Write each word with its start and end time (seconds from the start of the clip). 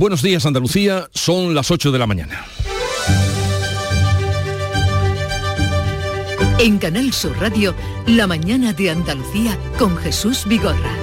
Buenos 0.00 0.22
días 0.22 0.46
Andalucía, 0.46 1.10
son 1.12 1.54
las 1.54 1.70
8 1.70 1.92
de 1.92 1.98
la 1.98 2.06
mañana. 2.06 2.46
En 6.58 6.78
Canal 6.78 7.12
Sur 7.12 7.38
Radio, 7.38 7.74
La 8.06 8.26
mañana 8.26 8.72
de 8.72 8.88
Andalucía 8.88 9.58
con 9.78 9.98
Jesús 9.98 10.46
Vigorra. 10.46 10.94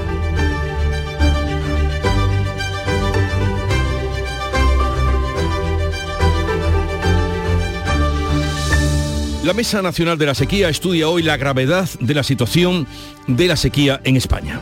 La 9.44 9.54
Mesa 9.54 9.84
Nacional 9.84 10.18
de 10.18 10.26
la 10.26 10.34
Sequía 10.34 10.70
estudia 10.70 11.08
hoy 11.08 11.22
la 11.22 11.38
gravedad 11.38 11.88
de 12.00 12.16
la 12.16 12.24
situación 12.24 12.88
de 13.28 13.46
la 13.46 13.58
sequía 13.58 14.02
en 14.06 14.18
España. 14.18 14.60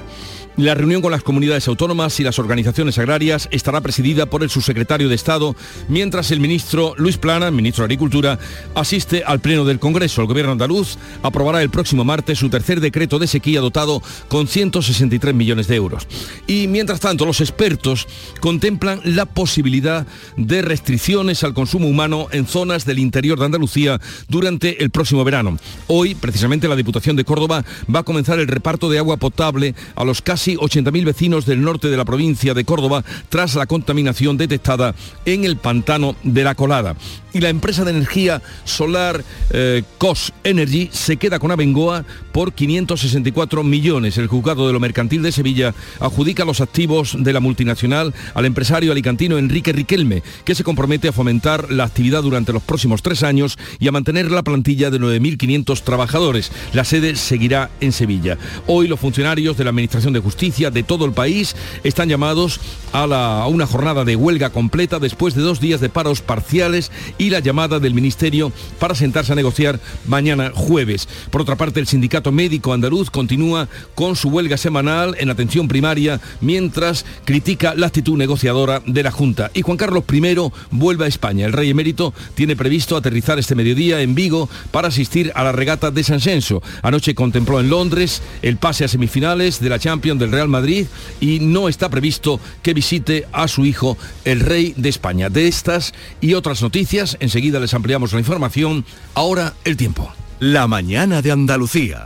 La 0.58 0.74
reunión 0.74 1.02
con 1.02 1.12
las 1.12 1.22
comunidades 1.22 1.68
autónomas 1.68 2.18
y 2.22 2.24
las 2.24 2.40
organizaciones 2.40 2.98
agrarias 2.98 3.50
estará 3.52 3.82
presidida 3.82 4.26
por 4.26 4.42
el 4.42 4.50
subsecretario 4.50 5.10
de 5.10 5.16
Estado, 5.16 5.54
mientras 5.90 6.32
el 6.32 6.40
ministro 6.40 6.94
Luis 6.96 7.18
Plana, 7.18 7.52
ministro 7.52 7.82
de 7.82 7.88
Agricultura, 7.88 8.40
asiste 8.74 9.22
al 9.26 9.42
Pleno 9.42 9.66
del 9.66 9.80
Congreso. 9.80 10.22
El 10.22 10.28
Gobierno 10.28 10.54
andaluz 10.54 10.98
aprobará 11.24 11.62
el 11.62 11.70
próximo 11.70 12.06
martes 12.06 12.40
su 12.40 12.50
tercer 12.50 12.80
decreto 12.80 13.20
de 13.20 13.28
sequía 13.28 13.60
dotado 13.60 14.02
con 14.30 14.48
163 14.48 15.36
millones 15.36 15.68
de 15.68 15.76
euros. 15.76 16.08
Y 16.48 16.68
mientras 16.68 17.02
tanto, 17.02 17.26
los 17.26 17.42
expertos 17.42 18.08
contemplan 18.40 19.02
la 19.04 19.26
posibilidad 19.26 20.08
de 20.38 20.62
restricciones 20.62 21.44
al 21.44 21.54
consumo 21.54 21.90
humano 21.90 22.28
en 22.32 22.48
zonas 22.48 22.86
del 22.86 23.00
interior 23.00 23.38
de 23.38 23.46
Andalucía 23.46 24.00
durante 24.30 24.82
el 24.82 24.90
próximo 24.90 25.26
verano. 25.26 25.58
Hoy, 25.88 26.16
precisamente, 26.16 26.70
la 26.70 26.78
Diputación 26.78 27.18
de 27.18 27.26
Córdoba 27.26 27.66
va 27.94 28.00
a 28.00 28.04
comenzar 28.04 28.40
el 28.40 28.48
reparto 28.48 28.90
de 28.90 29.00
agua 29.00 29.18
potable 29.18 29.76
a 29.96 30.06
los 30.06 30.22
casi 30.22 30.45
80.000 30.54 31.06
vecinos 31.06 31.46
del 31.46 31.62
norte 31.62 31.90
de 31.90 31.98
la 31.98 32.06
provincia 32.06 32.54
de 32.54 32.66
Córdoba 32.66 33.04
tras 33.30 33.56
la 33.56 33.66
contaminación 33.66 34.38
detectada 34.38 34.96
en 35.26 35.44
el 35.44 35.58
pantano 35.58 36.16
de 36.24 36.44
la 36.44 36.56
Colada 36.56 36.96
y 37.36 37.42
la 37.42 37.50
empresa 37.50 37.84
de 37.84 37.92
energía 37.92 38.42
solar 38.64 39.22
eh, 39.50 39.84
COS 39.98 40.32
Energy 40.46 40.88
se 40.94 41.18
queda 41.18 41.38
con 41.38 41.52
Abengoa 41.52 42.06
por 42.32 42.54
564 42.54 43.62
millones. 43.62 44.18
El 44.18 44.28
juzgado 44.28 44.66
de 44.68 44.72
lo 44.72 44.80
mercantil 44.80 45.22
de 45.22 45.34
Sevilla 45.34 45.76
adjudica 46.00 46.46
los 46.46 46.62
activos 46.62 47.18
de 47.20 47.34
la 47.34 47.42
multinacional 47.42 48.14
al 48.36 48.46
empresario 48.46 48.94
alicantino 48.94 49.38
Enrique 49.38 49.74
Riquelme, 49.74 50.24
que 50.46 50.56
se 50.56 50.64
compromete 50.64 51.10
a 51.10 51.12
fomentar 51.12 51.74
la 51.74 51.84
actividad 51.84 52.24
durante 52.24 52.54
los 52.54 52.64
próximos 52.64 53.02
tres 53.02 53.22
años 53.22 53.58
y 53.80 53.90
a 53.90 53.92
mantener 53.92 54.32
la 54.32 54.44
plantilla 54.44 54.90
de 54.90 55.02
9.500 55.02 55.82
trabajadores. 55.82 56.54
La 56.72 56.86
sede 56.86 57.18
seguirá 57.18 57.70
en 57.82 57.92
Sevilla. 57.92 58.38
Hoy 58.66 58.88
los 58.88 59.02
funcionarios 59.02 59.58
de 59.58 59.66
la 59.66 59.72
Administración 59.72 60.14
de 60.14 60.22
Justicia 60.22 60.72
de 60.72 60.84
todo 60.84 61.04
el 61.04 61.12
país 61.12 61.54
están 61.84 62.08
llamados 62.08 62.62
a, 62.94 63.08
la, 63.08 63.42
a 63.42 63.48
una 63.48 63.68
jornada 63.68 64.06
de 64.06 64.16
huelga 64.16 64.52
completa 64.52 65.00
después 65.00 65.36
de 65.36 65.42
dos 65.42 65.60
días 65.60 65.82
de 65.82 65.90
paros 65.90 66.22
parciales 66.22 66.94
y 67.26 67.32
la 67.32 67.40
llamada 67.40 67.80
del 67.80 67.96
Ministerio 67.96 68.52
para 68.80 68.94
sentarse 68.94 69.32
a 69.32 69.36
negociar 69.36 69.80
mañana 70.06 70.52
jueves. 70.54 71.08
Por 71.32 71.42
otra 71.42 71.56
parte, 71.56 71.80
el 71.80 71.88
Sindicato 71.88 72.32
Médico 72.32 72.72
Andaluz 72.72 73.10
continúa 73.10 73.68
con 73.96 74.16
su 74.16 74.30
huelga 74.30 74.58
semanal 74.58 75.16
en 75.18 75.32
atención 75.32 75.68
primaria 75.68 76.22
mientras 76.40 77.04
critica 77.26 77.74
la 77.76 77.88
actitud 77.88 78.16
negociadora 78.16 78.82
de 78.86 79.02
la 79.02 79.12
Junta. 79.12 79.50
Y 79.56 79.64
Juan 79.64 79.78
Carlos 79.78 80.04
I 80.12 80.36
vuelve 80.70 81.06
a 81.06 81.08
España. 81.08 81.48
El 81.48 81.54
rey 81.54 81.72
emérito 81.72 82.14
tiene 82.36 82.56
previsto 82.56 82.96
aterrizar 82.96 83.40
este 83.40 83.56
mediodía 83.56 84.02
en 84.02 84.14
Vigo 84.14 84.48
para 84.70 84.90
asistir 84.90 85.32
a 85.34 85.44
la 85.44 85.52
regata 85.52 85.90
de 85.90 86.04
San 86.04 86.20
Senso. 86.20 86.62
Anoche 86.84 87.16
contempló 87.16 87.60
en 87.60 87.70
Londres 87.70 88.22
el 88.44 88.58
pase 88.58 88.86
a 88.86 88.88
semifinales 88.88 89.60
de 89.60 89.70
la 89.70 89.80
Champions 89.80 90.20
del 90.20 90.32
Real 90.32 90.48
Madrid 90.48 90.86
y 91.20 91.40
no 91.40 91.70
está 91.70 91.90
previsto 91.90 92.40
que 92.62 92.76
visite 92.76 93.26
a 93.32 93.48
su 93.48 93.66
hijo, 93.66 93.98
el 94.26 94.42
rey 94.42 94.76
de 94.78 94.90
España. 94.90 95.30
De 95.30 95.48
estas 95.48 95.94
y 96.22 96.36
otras 96.36 96.62
noticias 96.62 97.15
enseguida 97.20 97.60
les 97.60 97.74
ampliamos 97.74 98.14
la 98.14 98.20
información. 98.20 98.86
Ahora 99.14 99.54
el 99.64 99.78
tiempo. 99.78 100.12
La 100.40 100.68
mañana 100.68 101.22
de 101.22 101.32
Andalucía. 101.32 102.04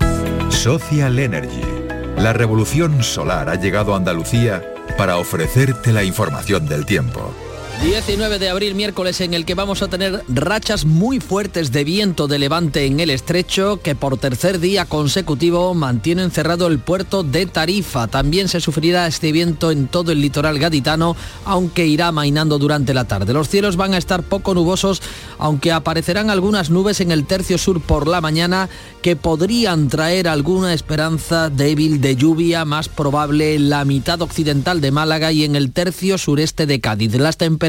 Social 0.50 1.20
Energy. 1.20 1.62
La 2.18 2.34
revolución 2.34 3.04
solar 3.04 3.50
ha 3.50 3.56
llegado 3.56 3.94
a 3.94 3.98
Andalucía 3.98 4.64
para 4.98 5.18
ofrecerte 5.18 5.94
la 5.94 6.04
información 6.04 6.68
del 6.68 6.86
tiempo. 6.86 7.34
19 7.82 8.40
de 8.40 8.50
abril, 8.50 8.76
miércoles, 8.76 9.22
en 9.22 9.34
el 9.34 9.46
que 9.46 9.56
vamos 9.56 9.82
a 9.82 9.88
tener 9.88 10.22
rachas 10.28 10.84
muy 10.84 11.22
fuertes 11.22 11.72
de 11.72 11.86
viento 11.86 12.28
de 12.28 12.38
levante 12.38 12.86
en 12.86 13.00
el 13.00 13.10
estrecho 13.10 13.80
que 13.82 13.96
por 13.96 14.18
tercer 14.18 14.60
día 14.60 14.84
consecutivo 14.84 15.74
mantienen 15.74 16.30
cerrado 16.30 16.68
el 16.68 16.80
puerto 16.80 17.24
de 17.24 17.46
Tarifa. 17.46 18.08
También 18.08 18.50
se 18.50 18.60
sufrirá 18.60 19.08
este 19.08 19.32
viento 19.32 19.72
en 19.72 19.88
todo 19.88 20.12
el 20.12 20.20
litoral 20.20 20.60
gaditano, 20.60 21.16
aunque 21.46 21.88
irá 21.88 22.12
mainando 22.12 22.60
durante 22.60 22.94
la 22.94 23.06
tarde. 23.06 23.32
Los 23.32 23.48
cielos 23.48 23.78
van 23.78 23.94
a 23.94 23.98
estar 23.98 24.24
poco 24.24 24.54
nubosos, 24.54 25.02
aunque 25.38 25.72
aparecerán 25.72 26.30
algunas 26.30 26.70
nubes 26.70 27.00
en 27.00 27.12
el 27.12 27.26
tercio 27.26 27.58
sur 27.58 27.80
por 27.80 28.08
la 28.08 28.20
mañana 28.20 28.68
que 29.02 29.16
podrían 29.16 29.88
traer 29.88 30.28
alguna 30.28 30.74
esperanza 30.74 31.50
débil 31.50 32.02
de 32.02 32.18
lluvia, 32.18 32.66
más 32.66 32.90
probable 32.90 33.56
en 33.56 33.70
la 33.70 33.86
mitad 33.86 34.22
occidental 34.22 34.82
de 34.82 34.92
Málaga 34.92 35.32
y 35.32 35.46
en 35.46 35.56
el 35.56 35.72
tercio 35.72 36.18
sureste 36.18 36.66
de 36.66 36.82
Cádiz. 36.82 37.16
Las 37.16 37.38
temperaturas 37.38 37.69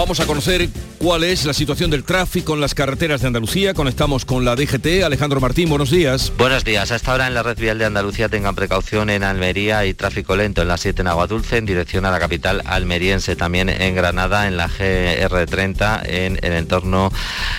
Vamos 0.00 0.18
a 0.18 0.24
conocer 0.24 0.66
cuál 1.00 1.24
es 1.24 1.46
la 1.46 1.54
situación 1.54 1.90
del 1.90 2.04
tráfico 2.04 2.52
en 2.52 2.60
las 2.60 2.74
carreteras 2.74 3.22
de 3.22 3.26
Andalucía. 3.26 3.72
Conectamos 3.72 4.26
con 4.26 4.44
la 4.44 4.54
DGT. 4.54 5.02
Alejandro 5.02 5.40
Martín, 5.40 5.70
buenos 5.70 5.90
días. 5.90 6.30
Buenos 6.36 6.62
días. 6.62 6.90
Hasta 6.90 7.12
ahora 7.12 7.26
en 7.26 7.32
la 7.32 7.42
red 7.42 7.58
vial 7.58 7.78
de 7.78 7.86
Andalucía 7.86 8.28
tengan 8.28 8.54
precaución 8.54 9.08
en 9.08 9.24
Almería 9.24 9.86
y 9.86 9.94
tráfico 9.94 10.36
lento 10.36 10.60
en 10.60 10.68
la 10.68 10.76
7 10.76 11.00
en 11.00 11.08
Agua 11.08 11.26
Dulce 11.26 11.56
en 11.56 11.64
dirección 11.64 12.04
a 12.04 12.10
la 12.10 12.20
capital 12.20 12.60
almeriense. 12.66 13.34
También 13.34 13.70
en 13.70 13.94
Granada 13.94 14.46
en 14.46 14.58
la 14.58 14.68
GR30 14.68 16.02
en 16.04 16.38
el 16.42 16.52
entorno 16.52 17.10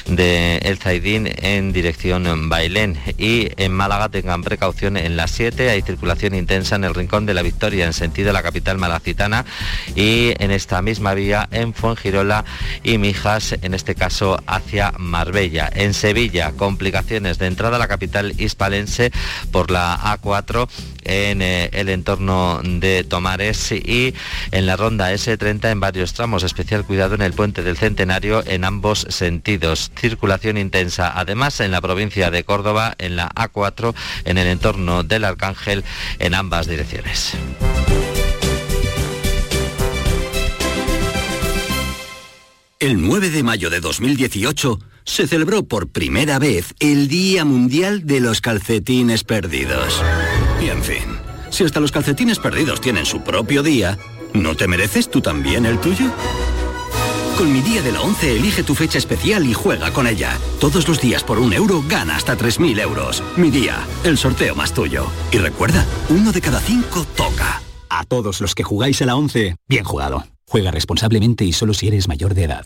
de 0.06 0.58
El 0.58 0.78
Zaidín 0.78 1.28
en 1.42 1.74
dirección 1.74 2.48
Bailén. 2.48 3.00
Y 3.18 3.50
en 3.58 3.72
Málaga 3.72 4.10
tengan 4.10 4.44
precaución 4.44 4.98
en 4.98 5.18
la 5.18 5.28
7. 5.28 5.72
Hay 5.72 5.82
circulación 5.82 6.36
intensa 6.36 6.76
en 6.76 6.84
el 6.84 6.94
Rincón 6.94 7.26
de 7.26 7.34
la 7.34 7.42
Victoria 7.42 7.88
en 7.88 7.94
sentido 7.94 8.28
de 8.28 8.34
la 8.34 8.44
capital 8.44 8.78
malacitana 8.78 9.46
y 9.96 10.34
en 10.38 10.52
esta 10.52 10.84
misma 10.84 11.16
vía 11.16 11.50
en 11.52 11.74
Fuengirola 11.74 12.46
y 12.84 13.00
En 13.32 13.74
este 13.74 13.96
caso 13.96 14.44
hacia 14.46 14.92
Marbella. 14.98 15.70
En 15.74 15.94
Sevilla, 15.94 16.52
complicaciones 16.52 17.40
de 17.40 17.48
entrada 17.48 17.78
a 17.78 17.80
la 17.80 17.88
capital 17.88 18.34
hispalense 18.38 19.10
por 19.52 19.72
la 19.72 19.98
A4 19.98 20.68
en 21.06 21.42
eh, 21.42 21.70
el 21.72 21.88
entorno 21.88 22.60
de 22.62 23.06
Tomares 23.06 23.72
y 23.72 24.14
en 24.52 24.66
la 24.66 24.76
ronda 24.76 25.14
S30 25.14 25.72
en 25.72 25.80
varios 25.80 26.14
tramos. 26.14 26.44
Especial 26.44 26.84
cuidado 26.84 27.16
en 27.16 27.22
el 27.22 27.32
puente 27.32 27.64
del 27.64 27.78
Centenario 27.78 28.44
en 28.46 28.66
ambos 28.66 29.08
sentidos. 29.08 29.94
Circulación 29.96 30.58
intensa 30.58 31.18
además 31.18 31.62
en 31.62 31.72
la 31.72 31.80
provincia 31.80 32.32
de 32.32 32.44
Córdoba 32.44 32.96
en 32.98 33.16
la 33.16 33.30
A4 33.30 33.96
en 34.26 34.40
el 34.40 34.48
entorno 34.48 35.04
del 35.04 35.24
Arcángel 35.24 35.86
en 36.20 36.34
ambas 36.34 36.68
direcciones. 36.68 37.34
El 42.82 43.00
9 43.00 43.30
de 43.30 43.44
mayo 43.44 43.70
de 43.70 43.80
2018 43.80 44.80
se 45.04 45.28
celebró 45.28 45.62
por 45.62 45.90
primera 45.90 46.40
vez 46.40 46.74
el 46.80 47.08
Día 47.08 47.46
Mundial 47.46 48.08
de 48.08 48.20
los 48.20 48.42
Calcetines 48.42 49.24
Perdidos. 49.24 50.02
Y 50.60 50.70
en 50.70 50.84
fin, 50.84 51.04
si 51.52 51.64
hasta 51.64 51.80
los 51.80 51.92
calcetines 51.92 52.40
perdidos 52.40 52.82
tienen 52.82 53.06
su 53.06 53.22
propio 53.22 53.62
día, 53.62 54.00
¿no 54.34 54.56
te 54.56 54.68
mereces 54.68 55.12
tú 55.12 55.22
también 55.22 55.68
el 55.68 55.80
tuyo? 55.80 56.12
Con 57.38 57.54
mi 57.54 57.62
día 57.62 57.84
de 57.84 57.92
la 57.92 58.02
11 58.02 58.38
elige 58.38 58.64
tu 58.64 58.74
fecha 58.74 58.98
especial 58.98 59.46
y 59.46 59.54
juega 59.54 59.94
con 59.94 60.08
ella. 60.08 60.36
Todos 60.60 60.88
los 60.88 61.00
días 61.00 61.24
por 61.24 61.38
un 61.38 61.54
euro 61.54 61.84
gana 61.88 62.16
hasta 62.16 62.36
3.000 62.36 62.80
euros. 62.82 63.22
Mi 63.38 63.52
día, 63.52 63.78
el 64.04 64.18
sorteo 64.18 64.56
más 64.56 64.74
tuyo. 64.74 65.06
Y 65.32 65.38
recuerda, 65.38 65.86
uno 66.10 66.32
de 66.32 66.42
cada 66.42 66.60
cinco 66.60 67.06
toca. 67.16 67.62
A 67.90 68.06
todos 68.06 68.42
los 68.42 68.56
que 68.56 68.64
jugáis 68.64 69.04
a 69.04 69.06
la 69.06 69.16
11, 69.16 69.56
bien 69.68 69.84
jugado. 69.84 70.26
Juega 70.52 70.70
responsablemente 70.70 71.46
y 71.46 71.54
solo 71.54 71.74
si 71.74 71.88
eres 71.88 72.10
mayor 72.10 72.34
de 72.34 72.44
edad. 72.44 72.66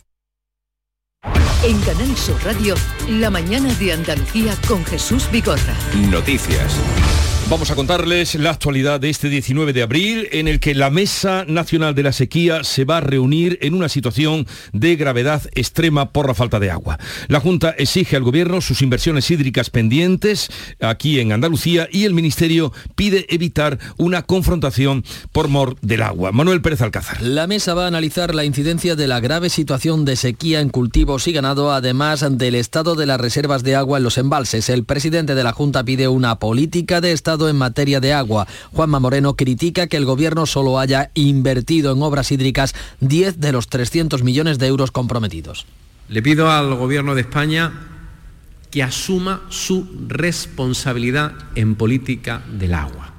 En 1.64 1.80
Canal 1.82 2.18
Sur 2.18 2.44
Radio, 2.44 2.74
la 3.08 3.30
mañana 3.30 3.72
de 3.76 3.94
Andalucía 3.94 4.56
con 4.68 4.84
Jesús 4.86 5.30
Vigorra. 5.32 5.78
Noticias. 6.10 6.80
Vamos 7.48 7.70
a 7.70 7.76
contarles 7.76 8.34
la 8.34 8.50
actualidad 8.50 9.00
de 9.00 9.12
este 9.12 9.30
19 9.30 9.72
de 9.72 9.84
abril 9.84 10.28
en 10.32 10.48
el 10.48 10.60
que 10.60 10.74
la 10.74 10.90
Mesa 10.90 11.46
Nacional 11.48 11.94
de 11.94 12.02
la 12.02 12.12
Sequía 12.12 12.64
se 12.64 12.86
va 12.86 12.98
a 12.98 13.02
reunir 13.02 13.60
en 13.62 13.76
una 13.76 13.88
situación 13.88 14.48
de 14.74 14.96
gravedad 14.96 15.44
extrema 15.54 16.10
por 16.10 16.28
la 16.28 16.34
falta 16.34 16.60
de 16.60 16.72
agua. 16.72 16.98
La 17.28 17.40
Junta 17.40 17.76
exige 17.78 18.16
al 18.16 18.24
Gobierno 18.24 18.62
sus 18.62 18.82
inversiones 18.82 19.30
hídricas 19.30 19.70
pendientes 19.70 20.50
aquí 20.82 21.20
en 21.20 21.34
Andalucía 21.34 21.88
y 21.92 22.06
el 22.06 22.16
Ministerio 22.16 22.74
pide 22.96 23.28
evitar 23.30 23.78
una 23.98 24.24
confrontación 24.24 25.04
por 25.32 25.48
mor 25.48 25.76
del 25.82 26.02
agua. 26.02 26.32
Manuel 26.32 26.64
Pérez 26.64 26.82
Alcázar. 26.82 27.22
La 27.22 27.46
mesa 27.46 27.76
va 27.76 27.84
a 27.84 27.90
analizar 27.90 28.34
la 28.34 28.44
incidencia 28.44 28.96
de 28.96 29.06
la 29.06 29.20
grave 29.20 29.52
situación 29.52 30.04
de 30.04 30.16
sequía 30.16 30.62
en 30.62 30.70
cultivos 30.70 31.28
y 31.28 31.32
ganado, 31.32 31.72
además 31.72 32.26
del 32.28 32.56
estado 32.56 32.96
de 32.96 33.06
las 33.06 33.22
reservas 33.22 33.62
de 33.62 33.76
agua 33.76 34.00
en 34.00 34.04
los 34.04 34.18
embalses. 34.18 34.68
El 34.70 34.84
presidente 34.84 35.36
de 35.36 35.44
la 35.44 35.54
Junta 35.54 35.84
pide 35.84 36.08
una 36.08 36.40
política 36.40 37.02
de 37.02 37.12
Estado 37.12 37.35
en 37.50 37.58
materia 37.58 38.00
de 38.00 38.14
agua. 38.14 38.48
Juanma 38.72 39.00
Moreno 39.00 39.36
critica 39.36 39.88
que 39.88 39.98
el 39.98 40.06
gobierno 40.06 40.46
solo 40.46 40.80
haya 40.80 41.12
invertido 41.14 41.92
en 41.92 42.02
obras 42.02 42.32
hídricas 42.32 42.74
10 43.02 43.40
de 43.40 43.52
los 43.52 43.68
300 43.68 44.24
millones 44.24 44.58
de 44.58 44.68
euros 44.68 44.92
comprometidos. 44.92 45.66
Le 46.08 46.22
pido 46.22 46.50
al 46.50 46.76
gobierno 46.76 47.16
de 47.16 47.22
España 47.22 47.72
que 48.72 48.84
asuma 48.84 49.42
su 49.50 49.88
responsabilidad 50.08 51.34
en 51.56 51.76
política 51.76 52.44
del 52.60 52.74
agua, 52.74 53.14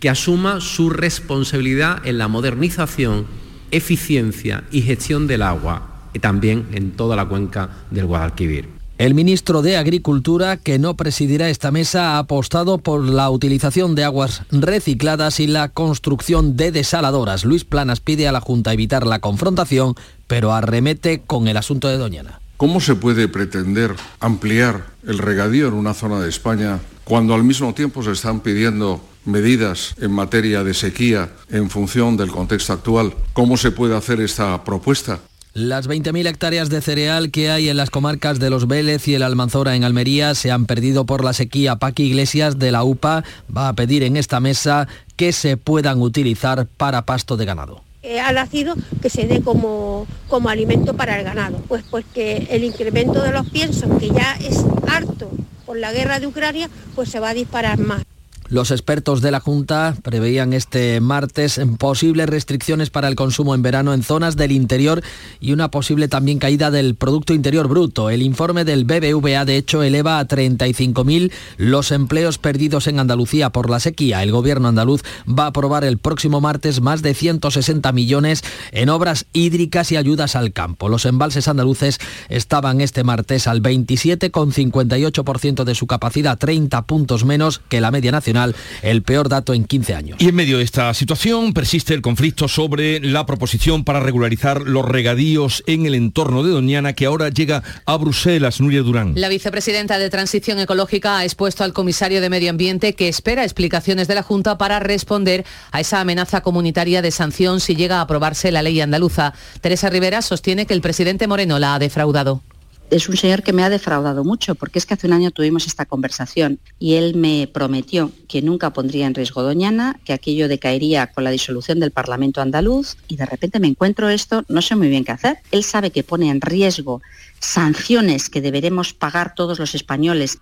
que 0.00 0.10
asuma 0.10 0.60
su 0.60 0.90
responsabilidad 0.90 2.06
en 2.06 2.18
la 2.18 2.28
modernización, 2.28 3.26
eficiencia 3.70 4.64
y 4.70 4.82
gestión 4.82 5.26
del 5.26 5.42
agua 5.42 6.08
y 6.12 6.18
también 6.18 6.66
en 6.72 6.92
toda 6.92 7.16
la 7.16 7.26
cuenca 7.26 7.70
del 7.90 8.06
Guadalquivir. 8.06 8.73
El 8.96 9.14
ministro 9.14 9.60
de 9.60 9.76
Agricultura, 9.76 10.56
que 10.56 10.78
no 10.78 10.94
presidirá 10.94 11.48
esta 11.48 11.72
mesa, 11.72 12.12
ha 12.12 12.18
apostado 12.18 12.78
por 12.78 13.02
la 13.02 13.28
utilización 13.28 13.96
de 13.96 14.04
aguas 14.04 14.42
recicladas 14.52 15.40
y 15.40 15.48
la 15.48 15.68
construcción 15.68 16.56
de 16.56 16.70
desaladoras. 16.70 17.44
Luis 17.44 17.64
Planas 17.64 17.98
pide 17.98 18.28
a 18.28 18.32
la 18.32 18.40
Junta 18.40 18.72
evitar 18.72 19.04
la 19.04 19.18
confrontación, 19.18 19.96
pero 20.28 20.52
arremete 20.52 21.22
con 21.26 21.48
el 21.48 21.56
asunto 21.56 21.88
de 21.88 21.98
Doñana. 21.98 22.40
¿Cómo 22.56 22.80
se 22.80 22.94
puede 22.94 23.26
pretender 23.26 23.96
ampliar 24.20 24.86
el 25.04 25.18
regadío 25.18 25.66
en 25.66 25.74
una 25.74 25.92
zona 25.92 26.20
de 26.20 26.28
España 26.28 26.78
cuando 27.02 27.34
al 27.34 27.42
mismo 27.42 27.74
tiempo 27.74 28.04
se 28.04 28.12
están 28.12 28.40
pidiendo 28.40 29.04
medidas 29.24 29.96
en 30.00 30.12
materia 30.12 30.62
de 30.62 30.72
sequía 30.72 31.30
en 31.48 31.68
función 31.68 32.16
del 32.16 32.30
contexto 32.30 32.72
actual? 32.72 33.12
¿Cómo 33.32 33.56
se 33.56 33.72
puede 33.72 33.96
hacer 33.96 34.20
esta 34.20 34.62
propuesta? 34.62 35.18
Las 35.54 35.88
20.000 35.88 36.26
hectáreas 36.26 36.68
de 36.68 36.80
cereal 36.80 37.30
que 37.30 37.48
hay 37.48 37.68
en 37.68 37.76
las 37.76 37.88
comarcas 37.88 38.40
de 38.40 38.50
Los 38.50 38.66
Vélez 38.66 39.06
y 39.06 39.14
el 39.14 39.22
Almanzora 39.22 39.76
en 39.76 39.84
Almería 39.84 40.34
se 40.34 40.50
han 40.50 40.66
perdido 40.66 41.06
por 41.06 41.22
la 41.22 41.32
sequía. 41.32 41.76
Paqui 41.76 42.02
Iglesias 42.02 42.58
de 42.58 42.72
la 42.72 42.82
UPA 42.82 43.22
va 43.56 43.68
a 43.68 43.72
pedir 43.74 44.02
en 44.02 44.16
esta 44.16 44.40
mesa 44.40 44.88
que 45.14 45.30
se 45.30 45.56
puedan 45.56 46.02
utilizar 46.02 46.66
para 46.66 47.06
pasto 47.06 47.36
de 47.36 47.44
ganado. 47.44 47.82
Eh, 48.02 48.18
ha 48.18 48.32
nacido 48.32 48.74
que 49.00 49.08
se 49.08 49.28
dé 49.28 49.42
como, 49.42 50.08
como 50.26 50.48
alimento 50.48 50.94
para 50.94 51.20
el 51.20 51.24
ganado, 51.24 51.58
pues 51.68 51.84
porque 51.88 52.48
el 52.50 52.64
incremento 52.64 53.22
de 53.22 53.30
los 53.30 53.48
piensos, 53.48 53.88
que 54.00 54.08
ya 54.08 54.36
es 54.44 54.64
harto 54.88 55.30
por 55.66 55.76
la 55.76 55.92
guerra 55.92 56.18
de 56.18 56.26
Ucrania, 56.26 56.68
pues 56.96 57.10
se 57.10 57.20
va 57.20 57.28
a 57.28 57.34
disparar 57.34 57.78
más. 57.78 58.02
Los 58.50 58.70
expertos 58.70 59.22
de 59.22 59.30
la 59.30 59.40
Junta 59.40 59.96
preveían 60.02 60.52
este 60.52 61.00
martes 61.00 61.58
posibles 61.78 62.28
restricciones 62.28 62.90
para 62.90 63.08
el 63.08 63.14
consumo 63.14 63.54
en 63.54 63.62
verano 63.62 63.94
en 63.94 64.02
zonas 64.02 64.36
del 64.36 64.52
interior 64.52 65.02
y 65.40 65.52
una 65.52 65.70
posible 65.70 66.08
también 66.08 66.38
caída 66.38 66.70
del 66.70 66.94
Producto 66.94 67.32
Interior 67.32 67.68
Bruto. 67.68 68.10
El 68.10 68.20
informe 68.20 68.66
del 68.66 68.84
BBVA, 68.84 69.46
de 69.46 69.56
hecho, 69.56 69.82
eleva 69.82 70.18
a 70.18 70.28
35.000 70.28 71.32
los 71.56 71.90
empleos 71.90 72.36
perdidos 72.36 72.86
en 72.86 73.00
Andalucía 73.00 73.48
por 73.48 73.70
la 73.70 73.80
sequía. 73.80 74.22
El 74.22 74.30
gobierno 74.30 74.68
andaluz 74.68 75.00
va 75.26 75.44
a 75.44 75.48
aprobar 75.48 75.82
el 75.84 75.96
próximo 75.96 76.42
martes 76.42 76.82
más 76.82 77.00
de 77.00 77.14
160 77.14 77.92
millones 77.92 78.44
en 78.72 78.90
obras 78.90 79.24
hídricas 79.32 79.90
y 79.90 79.96
ayudas 79.96 80.36
al 80.36 80.52
campo. 80.52 80.90
Los 80.90 81.06
embalses 81.06 81.48
andaluces 81.48 81.98
estaban 82.28 82.82
este 82.82 83.04
martes 83.04 83.46
al 83.46 83.62
27,58% 83.62 85.64
de 85.64 85.74
su 85.74 85.86
capacidad, 85.86 86.38
30 86.38 86.82
puntos 86.82 87.24
menos 87.24 87.62
que 87.70 87.80
la 87.80 87.90
media 87.90 88.12
nacional 88.12 88.33
el 88.82 89.02
peor 89.02 89.28
dato 89.28 89.54
en 89.54 89.64
15 89.64 89.94
años. 89.94 90.16
Y 90.20 90.28
en 90.28 90.34
medio 90.34 90.58
de 90.58 90.64
esta 90.64 90.92
situación 90.94 91.52
persiste 91.52 91.94
el 91.94 92.02
conflicto 92.02 92.48
sobre 92.48 93.00
la 93.00 93.26
proposición 93.26 93.84
para 93.84 94.00
regularizar 94.00 94.62
los 94.62 94.84
regadíos 94.84 95.62
en 95.66 95.86
el 95.86 95.94
entorno 95.94 96.42
de 96.42 96.50
Doñana 96.50 96.92
que 96.92 97.06
ahora 97.06 97.28
llega 97.28 97.62
a 97.86 97.96
Bruselas, 97.96 98.60
Nuria 98.60 98.82
Durán. 98.82 99.12
La 99.16 99.28
vicepresidenta 99.28 99.98
de 99.98 100.10
Transición 100.10 100.58
Ecológica 100.58 101.18
ha 101.18 101.24
expuesto 101.24 101.64
al 101.64 101.72
comisario 101.72 102.20
de 102.20 102.30
Medio 102.30 102.50
Ambiente 102.50 102.94
que 102.94 103.08
espera 103.08 103.44
explicaciones 103.44 104.08
de 104.08 104.14
la 104.14 104.22
Junta 104.22 104.58
para 104.58 104.80
responder 104.80 105.44
a 105.70 105.80
esa 105.80 106.00
amenaza 106.00 106.40
comunitaria 106.40 107.02
de 107.02 107.10
sanción 107.10 107.60
si 107.60 107.76
llega 107.76 107.98
a 107.98 108.02
aprobarse 108.02 108.52
la 108.52 108.62
ley 108.62 108.80
andaluza. 108.80 109.34
Teresa 109.60 109.90
Rivera 109.90 110.22
sostiene 110.22 110.66
que 110.66 110.74
el 110.74 110.80
presidente 110.80 111.26
Moreno 111.26 111.58
la 111.58 111.74
ha 111.74 111.78
defraudado 111.78 112.42
es 112.90 113.08
un 113.08 113.16
señor 113.16 113.42
que 113.42 113.52
me 113.52 113.62
ha 113.62 113.70
defraudado 113.70 114.24
mucho, 114.24 114.54
porque 114.54 114.78
es 114.78 114.86
que 114.86 114.94
hace 114.94 115.06
un 115.06 115.12
año 115.12 115.30
tuvimos 115.30 115.66
esta 115.66 115.86
conversación 115.86 116.58
y 116.78 116.94
él 116.94 117.14
me 117.14 117.48
prometió 117.52 118.12
que 118.28 118.42
nunca 118.42 118.72
pondría 118.72 119.06
en 119.06 119.14
riesgo 119.14 119.42
Doñana, 119.42 119.98
que 120.04 120.12
aquello 120.12 120.48
decaería 120.48 121.12
con 121.12 121.24
la 121.24 121.30
disolución 121.30 121.80
del 121.80 121.90
Parlamento 121.90 122.40
andaluz 122.40 122.96
y 123.08 123.16
de 123.16 123.26
repente 123.26 123.60
me 123.60 123.68
encuentro 123.68 124.08
esto, 124.08 124.44
no 124.48 124.62
sé 124.62 124.76
muy 124.76 124.88
bien 124.88 125.04
qué 125.04 125.12
hacer. 125.12 125.38
Él 125.50 125.64
sabe 125.64 125.90
que 125.90 126.04
pone 126.04 126.30
en 126.30 126.40
riesgo 126.40 127.02
sanciones 127.40 128.30
que 128.30 128.40
deberemos 128.40 128.92
pagar 128.92 129.34
todos 129.34 129.58
los 129.58 129.74
españoles 129.74 130.38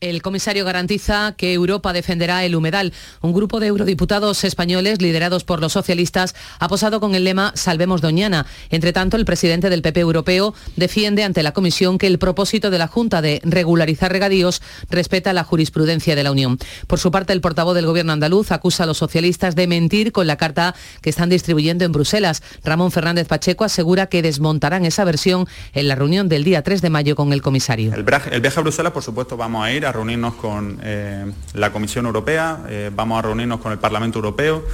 el 0.00 0.22
comisario 0.22 0.64
garantiza 0.64 1.34
que 1.36 1.52
Europa 1.52 1.92
defenderá 1.92 2.44
el 2.44 2.54
humedal. 2.54 2.92
Un 3.20 3.32
grupo 3.32 3.60
de 3.60 3.68
eurodiputados 3.68 4.44
españoles, 4.44 5.02
liderados 5.02 5.44
por 5.44 5.60
los 5.60 5.72
socialistas, 5.72 6.34
ha 6.58 6.68
posado 6.68 7.00
con 7.00 7.14
el 7.14 7.24
lema 7.24 7.52
Salvemos 7.54 8.00
Doñana. 8.00 8.46
Entre 8.70 8.92
tanto, 8.92 9.16
el 9.16 9.24
presidente 9.24 9.70
del 9.70 9.82
PP 9.82 10.00
europeo 10.00 10.54
defiende 10.76 11.24
ante 11.24 11.42
la 11.42 11.52
Comisión 11.52 11.98
que 11.98 12.06
el 12.06 12.18
propósito 12.18 12.70
de 12.70 12.78
la 12.78 12.86
Junta 12.86 13.20
de 13.22 13.40
regularizar 13.44 14.12
regadíos 14.12 14.62
respeta 14.88 15.32
la 15.32 15.44
jurisprudencia 15.44 16.14
de 16.14 16.22
la 16.22 16.30
Unión. 16.30 16.58
Por 16.86 16.98
su 16.98 17.10
parte, 17.10 17.32
el 17.32 17.40
portavoz 17.40 17.74
del 17.74 17.86
Gobierno 17.86 18.12
andaluz 18.12 18.52
acusa 18.52 18.84
a 18.84 18.86
los 18.86 18.98
socialistas 18.98 19.56
de 19.56 19.66
mentir 19.66 20.12
con 20.12 20.26
la 20.26 20.36
carta 20.36 20.74
que 21.02 21.10
están 21.10 21.28
distribuyendo 21.28 21.84
en 21.84 21.92
Bruselas. 21.92 22.42
Ramón 22.62 22.92
Fernández 22.92 23.26
Pacheco 23.26 23.64
asegura 23.64 24.06
que 24.06 24.22
desmontarán 24.22 24.84
esa 24.84 25.04
versión 25.04 25.46
en 25.72 25.88
la 25.88 25.96
reunión 25.96 26.28
del 26.28 26.44
día 26.44 26.62
3 26.62 26.82
de 26.82 26.90
mayo 26.90 27.16
con 27.16 27.32
el 27.32 27.42
comisario. 27.42 27.92
El 27.94 28.04
viaje 28.04 28.58
a 28.58 28.60
Bruselas, 28.60 28.92
por 28.92 29.02
supuesto, 29.02 29.36
vamos 29.36 29.64
a 29.64 29.72
ir 29.72 29.86
a 29.86 29.87
reunirnos 29.92 30.34
con 30.34 30.78
eh, 30.82 31.30
la 31.54 31.72
Comisión 31.72 32.06
Europea, 32.06 32.60
eh, 32.68 32.90
vamos 32.94 33.18
a 33.18 33.22
reunirnos 33.22 33.60
con 33.60 33.72
el 33.72 33.78
Parlamento 33.78 34.18
Europeo 34.18 34.64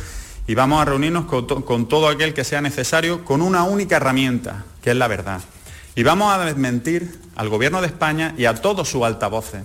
y 0.46 0.54
vamos 0.54 0.80
a 0.80 0.84
reunirnos 0.84 1.24
con 1.24 1.88
todo 1.88 2.08
aquel 2.08 2.34
que 2.34 2.44
sea 2.44 2.60
necesario 2.60 3.24
con 3.24 3.40
una 3.40 3.64
única 3.64 3.96
herramienta, 3.96 4.64
que 4.82 4.90
es 4.90 4.96
la 4.96 5.08
verdad. 5.08 5.40
Y 5.96 6.02
vamos 6.02 6.34
a 6.34 6.44
desmentir 6.44 7.18
al 7.36 7.48
Gobierno 7.48 7.80
de 7.80 7.86
España 7.86 8.34
y 8.36 8.44
a 8.44 8.54
todos 8.54 8.88
sus 8.88 9.04
altavoces. 9.04 9.62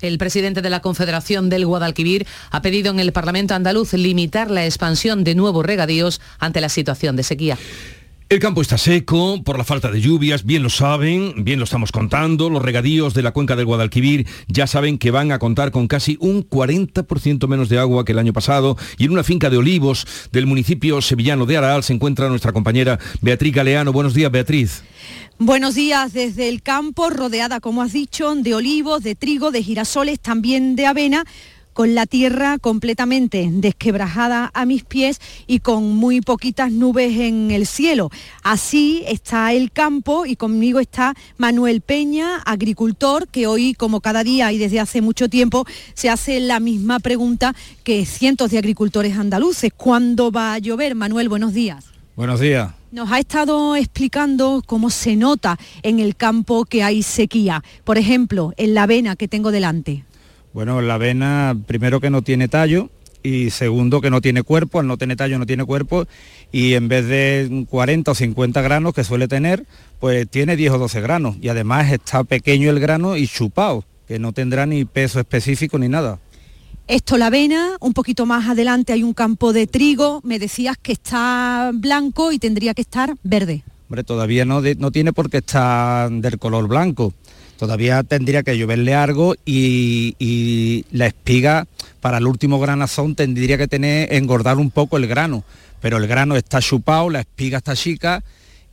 El 0.00 0.16
presidente 0.16 0.62
de 0.62 0.70
la 0.70 0.80
Confederación 0.80 1.50
del 1.50 1.66
Guadalquivir 1.66 2.26
ha 2.50 2.62
pedido 2.62 2.90
en 2.90 3.00
el 3.00 3.12
Parlamento 3.12 3.54
andaluz 3.54 3.92
limitar 3.92 4.50
la 4.50 4.64
expansión 4.64 5.24
de 5.24 5.34
nuevos 5.34 5.64
regadíos 5.64 6.20
ante 6.38 6.60
la 6.60 6.70
situación 6.70 7.16
de 7.16 7.22
sequía. 7.22 7.58
El 8.30 8.38
campo 8.38 8.62
está 8.62 8.78
seco 8.78 9.42
por 9.42 9.58
la 9.58 9.64
falta 9.64 9.90
de 9.90 10.00
lluvias, 10.00 10.44
bien 10.44 10.62
lo 10.62 10.70
saben, 10.70 11.42
bien 11.42 11.58
lo 11.58 11.64
estamos 11.64 11.90
contando. 11.90 12.48
Los 12.48 12.62
regadíos 12.62 13.12
de 13.12 13.22
la 13.22 13.32
cuenca 13.32 13.56
del 13.56 13.66
Guadalquivir 13.66 14.24
ya 14.46 14.68
saben 14.68 14.98
que 14.98 15.10
van 15.10 15.32
a 15.32 15.40
contar 15.40 15.72
con 15.72 15.88
casi 15.88 16.16
un 16.20 16.48
40% 16.48 17.48
menos 17.48 17.68
de 17.68 17.80
agua 17.80 18.04
que 18.04 18.12
el 18.12 18.20
año 18.20 18.32
pasado. 18.32 18.76
Y 18.98 19.06
en 19.06 19.10
una 19.10 19.24
finca 19.24 19.50
de 19.50 19.56
olivos 19.56 20.06
del 20.30 20.46
municipio 20.46 21.02
sevillano 21.02 21.44
de 21.44 21.56
Araal 21.56 21.82
se 21.82 21.92
encuentra 21.92 22.28
nuestra 22.28 22.52
compañera 22.52 23.00
Beatriz 23.20 23.52
Galeano. 23.52 23.92
Buenos 23.92 24.14
días, 24.14 24.30
Beatriz. 24.30 24.84
Buenos 25.40 25.74
días 25.74 26.12
desde 26.12 26.48
el 26.48 26.62
campo, 26.62 27.10
rodeada, 27.10 27.58
como 27.58 27.82
has 27.82 27.92
dicho, 27.92 28.32
de 28.36 28.54
olivos, 28.54 29.02
de 29.02 29.16
trigo, 29.16 29.50
de 29.50 29.64
girasoles, 29.64 30.20
también 30.20 30.76
de 30.76 30.86
avena 30.86 31.24
con 31.72 31.94
la 31.94 32.06
tierra 32.06 32.58
completamente 32.58 33.48
desquebrajada 33.50 34.50
a 34.54 34.66
mis 34.66 34.84
pies 34.84 35.20
y 35.46 35.60
con 35.60 35.96
muy 35.96 36.20
poquitas 36.20 36.72
nubes 36.72 37.18
en 37.18 37.50
el 37.50 37.66
cielo. 37.66 38.10
Así 38.42 39.02
está 39.06 39.52
el 39.52 39.72
campo 39.72 40.26
y 40.26 40.36
conmigo 40.36 40.80
está 40.80 41.14
Manuel 41.38 41.80
Peña, 41.80 42.38
agricultor, 42.44 43.28
que 43.28 43.46
hoy, 43.46 43.74
como 43.74 44.00
cada 44.00 44.24
día 44.24 44.52
y 44.52 44.58
desde 44.58 44.80
hace 44.80 45.00
mucho 45.00 45.28
tiempo, 45.28 45.66
se 45.94 46.10
hace 46.10 46.40
la 46.40 46.60
misma 46.60 46.98
pregunta 46.98 47.54
que 47.84 48.06
cientos 48.06 48.50
de 48.50 48.58
agricultores 48.58 49.16
andaluces. 49.16 49.72
¿Cuándo 49.76 50.30
va 50.30 50.54
a 50.54 50.58
llover? 50.58 50.94
Manuel, 50.94 51.28
buenos 51.28 51.54
días. 51.54 51.84
Buenos 52.16 52.40
días. 52.40 52.72
Nos 52.92 53.10
ha 53.12 53.20
estado 53.20 53.76
explicando 53.76 54.62
cómo 54.66 54.90
se 54.90 55.14
nota 55.14 55.58
en 55.82 56.00
el 56.00 56.16
campo 56.16 56.64
que 56.64 56.82
hay 56.82 57.02
sequía. 57.02 57.62
Por 57.84 57.98
ejemplo, 57.98 58.52
en 58.56 58.74
la 58.74 58.82
avena 58.82 59.14
que 59.14 59.28
tengo 59.28 59.52
delante. 59.52 60.04
Bueno, 60.52 60.82
la 60.82 60.94
avena, 60.94 61.56
primero 61.66 62.00
que 62.00 62.10
no 62.10 62.22
tiene 62.22 62.48
tallo 62.48 62.90
y 63.22 63.50
segundo 63.50 64.00
que 64.00 64.10
no 64.10 64.20
tiene 64.20 64.42
cuerpo, 64.42 64.80
al 64.80 64.86
no 64.86 64.96
tener 64.96 65.16
tallo 65.16 65.38
no 65.38 65.46
tiene 65.46 65.64
cuerpo 65.64 66.06
y 66.50 66.74
en 66.74 66.88
vez 66.88 67.06
de 67.06 67.66
40 67.68 68.10
o 68.10 68.14
50 68.14 68.60
granos 68.60 68.92
que 68.92 69.04
suele 69.04 69.28
tener, 69.28 69.64
pues 70.00 70.28
tiene 70.28 70.56
10 70.56 70.72
o 70.72 70.78
12 70.78 71.00
granos 71.02 71.36
y 71.40 71.48
además 71.48 71.92
está 71.92 72.24
pequeño 72.24 72.70
el 72.70 72.80
grano 72.80 73.16
y 73.16 73.28
chupado, 73.28 73.84
que 74.08 74.18
no 74.18 74.32
tendrá 74.32 74.66
ni 74.66 74.84
peso 74.84 75.20
específico 75.20 75.78
ni 75.78 75.88
nada. 75.88 76.18
Esto 76.88 77.16
la 77.16 77.26
avena, 77.26 77.76
un 77.78 77.92
poquito 77.92 78.26
más 78.26 78.48
adelante 78.48 78.92
hay 78.92 79.04
un 79.04 79.14
campo 79.14 79.52
de 79.52 79.68
trigo, 79.68 80.20
me 80.24 80.40
decías 80.40 80.76
que 80.76 80.90
está 80.90 81.70
blanco 81.72 82.32
y 82.32 82.40
tendría 82.40 82.74
que 82.74 82.82
estar 82.82 83.14
verde. 83.22 83.62
Hombre, 83.88 84.02
todavía 84.02 84.44
no, 84.44 84.60
no 84.78 84.90
tiene 84.90 85.12
por 85.12 85.30
qué 85.30 85.38
estar 85.38 86.10
del 86.10 86.38
color 86.38 86.66
blanco. 86.66 87.14
Todavía 87.60 88.02
tendría 88.04 88.42
que 88.42 88.56
lloverle 88.56 88.94
algo 88.94 89.34
y, 89.44 90.86
la 90.92 91.06
espiga 91.06 91.66
para 92.00 92.16
el 92.16 92.26
último 92.26 92.58
granazón 92.58 93.14
tendría 93.14 93.58
que 93.58 93.68
tener 93.68 94.14
engordar 94.14 94.56
un 94.56 94.70
poco 94.70 94.96
el 94.96 95.06
grano. 95.06 95.44
Pero 95.82 95.98
el 95.98 96.06
grano 96.06 96.36
está 96.36 96.62
chupado, 96.62 97.10
la 97.10 97.20
espiga 97.20 97.58
está 97.58 97.76
chica 97.76 98.24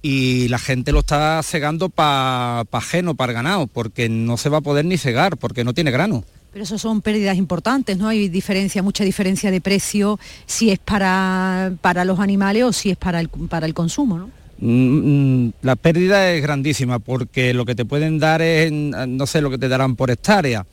y 0.02 0.48
la 0.48 0.58
gente 0.58 0.94
lo 0.94 1.00
está 1.00 1.44
cegando 1.44 1.90
para 1.90 2.64
pa 2.64 2.78
ajeno, 2.78 3.14
para 3.14 3.34
ganado, 3.34 3.68
porque 3.68 4.08
no 4.08 4.38
se 4.38 4.48
va 4.48 4.60
a 4.60 4.62
poder 4.62 4.86
ni 4.86 4.98
cegar, 4.98 5.36
porque 5.36 5.66
no 5.66 5.74
tiene 5.74 5.92
grano. 5.92 6.24
Pero 6.54 6.64
eso 6.64 6.78
son 6.78 7.02
pérdidas 7.02 7.36
importantes, 7.36 7.98
¿no? 7.98 8.08
Hay 8.08 8.30
diferencia, 8.30 8.82
mucha 8.84 9.04
diferencia 9.04 9.52
de 9.52 9.60
precio 9.60 10.18
si 10.46 10.72
es 10.72 10.80
para, 10.80 11.74
para 11.82 12.06
los 12.06 12.22
animales 12.22 12.64
o 12.64 12.72
si 12.72 12.92
es 12.92 12.98
para 12.98 13.20
el, 13.20 13.28
para 13.28 13.66
el 13.66 13.74
consumo, 13.74 14.18
¿no? 14.18 14.47
Mm, 14.60 15.46
mm, 15.46 15.54
la 15.62 15.76
pérdida 15.76 16.32
es 16.32 16.42
grandísima 16.42 17.00
porque 17.00 17.54
lo 17.54 17.66
que 17.66 17.76
te 17.76 17.86
pueden 17.86 18.20
dar 18.20 18.42
es, 18.42 18.72
no 18.72 19.28
sé 19.28 19.42
lo 19.42 19.50
que 19.50 19.58
te 19.58 19.68
darán 19.68 19.96
por 19.96 20.10
hectárea, 20.10 20.66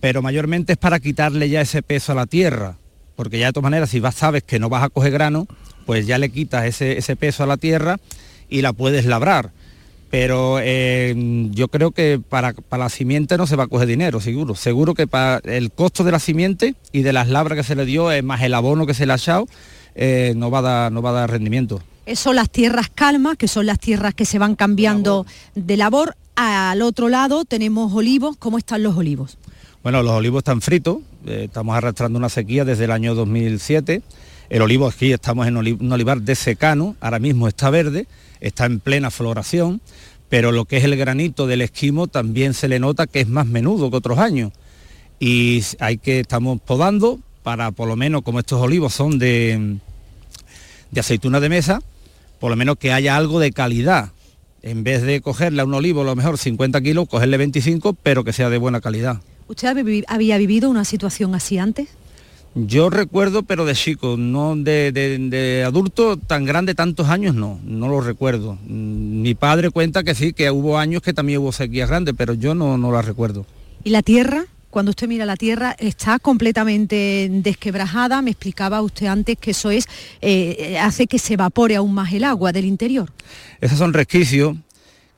pero 0.00 0.22
mayormente 0.22 0.72
es 0.72 0.78
para 0.78 1.00
quitarle 1.00 1.48
ya 1.48 1.60
ese 1.60 1.82
peso 1.82 2.12
a 2.12 2.14
la 2.14 2.26
tierra, 2.26 2.76
porque 3.14 3.38
ya 3.38 3.46
de 3.46 3.52
todas 3.52 3.64
maneras 3.64 3.90
si 3.90 4.00
vas, 4.00 4.14
sabes 4.14 4.42
que 4.42 4.58
no 4.58 4.68
vas 4.68 4.84
a 4.84 4.88
coger 4.88 5.12
grano, 5.12 5.46
pues 5.84 6.06
ya 6.06 6.18
le 6.18 6.30
quitas 6.30 6.64
ese, 6.64 6.98
ese 6.98 7.16
peso 7.16 7.42
a 7.42 7.46
la 7.46 7.56
tierra 7.56 7.98
y 8.48 8.62
la 8.62 8.72
puedes 8.72 9.06
labrar. 9.06 9.50
Pero 10.10 10.60
eh, 10.62 11.14
yo 11.50 11.68
creo 11.68 11.90
que 11.90 12.20
para, 12.26 12.52
para, 12.52 12.84
la 12.84 12.88
simiente 12.88 13.36
no 13.36 13.46
se 13.46 13.56
va 13.56 13.64
a 13.64 13.66
coger 13.66 13.88
dinero, 13.88 14.20
seguro. 14.20 14.54
Seguro 14.54 14.94
que 14.94 15.06
para 15.06 15.38
el 15.44 15.72
costo 15.72 16.04
de 16.04 16.12
la 16.12 16.20
simiente 16.20 16.74
y 16.92 17.02
de 17.02 17.12
las 17.12 17.28
labras 17.28 17.58
que 17.58 17.64
se 17.64 17.74
le 17.74 17.84
dio, 17.84 18.08
más 18.22 18.40
el 18.42 18.54
abono 18.54 18.86
que 18.86 18.94
se 18.94 19.04
le 19.04 19.12
ha 19.12 19.16
echado, 19.16 19.48
eh, 19.96 20.32
no, 20.36 20.50
va 20.50 20.60
a 20.60 20.62
dar, 20.62 20.92
no 20.92 21.02
va 21.02 21.10
a 21.10 21.14
dar 21.14 21.30
rendimiento. 21.30 21.82
Son 22.14 22.36
las 22.36 22.50
tierras 22.50 22.88
calmas, 22.94 23.36
que 23.36 23.48
son 23.48 23.66
las 23.66 23.80
tierras 23.80 24.14
que 24.14 24.24
se 24.24 24.38
van 24.38 24.54
cambiando 24.54 25.26
de 25.54 25.76
labor. 25.76 26.16
Al 26.36 26.82
otro 26.82 27.08
lado 27.08 27.44
tenemos 27.44 27.92
olivos. 27.92 28.36
¿Cómo 28.36 28.58
están 28.58 28.82
los 28.82 28.96
olivos? 28.96 29.38
Bueno, 29.82 30.02
los 30.02 30.12
olivos 30.12 30.40
están 30.40 30.60
fritos. 30.60 30.98
Eh, 31.26 31.44
estamos 31.46 31.76
arrastrando 31.76 32.18
una 32.18 32.28
sequía 32.28 32.64
desde 32.64 32.84
el 32.84 32.90
año 32.92 33.14
2007. 33.14 34.02
El 34.48 34.62
olivo 34.62 34.86
aquí 34.86 35.12
estamos 35.12 35.46
en 35.48 35.56
un 35.56 35.92
olivar 35.92 36.20
de 36.22 36.34
secano. 36.36 36.94
Ahora 37.00 37.18
mismo 37.18 37.48
está 37.48 37.70
verde, 37.70 38.06
está 38.40 38.66
en 38.66 38.78
plena 38.78 39.10
floración. 39.10 39.80
Pero 40.28 40.52
lo 40.52 40.64
que 40.64 40.76
es 40.76 40.84
el 40.84 40.96
granito 40.96 41.46
del 41.46 41.62
esquimo 41.62 42.06
también 42.06 42.54
se 42.54 42.68
le 42.68 42.78
nota 42.78 43.06
que 43.06 43.20
es 43.20 43.28
más 43.28 43.46
menudo 43.46 43.90
que 43.90 43.96
otros 43.96 44.18
años. 44.18 44.52
Y 45.18 45.62
hay 45.80 45.98
que, 45.98 46.20
estamos 46.20 46.60
podando 46.60 47.18
para 47.42 47.70
por 47.70 47.86
lo 47.86 47.94
menos, 47.94 48.22
como 48.22 48.40
estos 48.40 48.60
olivos 48.60 48.92
son 48.92 49.20
de, 49.20 49.76
de 50.90 51.00
aceituna 51.00 51.38
de 51.38 51.48
mesa, 51.48 51.80
por 52.38 52.50
lo 52.50 52.56
menos 52.56 52.76
que 52.76 52.92
haya 52.92 53.16
algo 53.16 53.40
de 53.40 53.52
calidad. 53.52 54.12
En 54.62 54.82
vez 54.84 55.02
de 55.02 55.20
cogerle 55.20 55.62
a 55.62 55.64
un 55.64 55.74
olivo 55.74 56.00
a 56.00 56.04
lo 56.04 56.16
mejor 56.16 56.38
50 56.38 56.80
kilos, 56.80 57.08
cogerle 57.08 57.36
25, 57.36 57.92
pero 58.02 58.24
que 58.24 58.32
sea 58.32 58.50
de 58.50 58.58
buena 58.58 58.80
calidad. 58.80 59.20
¿Usted 59.48 60.04
había 60.08 60.38
vivido 60.38 60.68
una 60.68 60.84
situación 60.84 61.34
así 61.34 61.58
antes? 61.58 61.88
Yo 62.58 62.88
recuerdo, 62.88 63.42
pero 63.42 63.66
de 63.66 63.74
chico, 63.74 64.16
no 64.16 64.56
de, 64.56 64.90
de, 64.90 65.64
adulto 65.64 66.16
tan 66.16 66.46
grande, 66.46 66.74
tantos 66.74 67.08
años, 67.08 67.34
no, 67.34 67.60
no 67.62 67.86
lo 67.86 68.00
recuerdo. 68.00 68.56
Mi 68.66 69.34
padre 69.34 69.70
cuenta 69.70 70.02
que 70.02 70.14
sí, 70.14 70.32
que 70.32 70.50
hubo 70.50 70.78
años 70.78 71.02
que 71.02 71.12
también 71.12 71.40
hubo 71.40 71.52
sequías 71.52 71.90
grandes, 71.90 72.14
pero 72.16 72.32
yo 72.32 72.54
no, 72.54 72.78
no 72.78 72.90
la 72.90 73.02
recuerdo. 73.02 73.44
¿Y 73.84 73.90
la 73.90 74.00
tierra? 74.00 74.46
Cuando 74.76 74.90
usted 74.90 75.08
mira 75.08 75.24
la 75.24 75.36
tierra 75.36 75.74
está 75.78 76.18
completamente 76.18 77.28
desquebrajada. 77.30 78.20
Me 78.20 78.32
explicaba 78.32 78.82
usted 78.82 79.06
antes 79.06 79.38
que 79.38 79.52
eso 79.52 79.70
es 79.70 79.88
eh, 80.20 80.78
hace 80.78 81.06
que 81.06 81.18
se 81.18 81.32
evapore 81.32 81.76
aún 81.76 81.94
más 81.94 82.12
el 82.12 82.24
agua 82.24 82.52
del 82.52 82.66
interior. 82.66 83.10
Esos 83.62 83.78
son 83.78 83.94
resquicios 83.94 84.54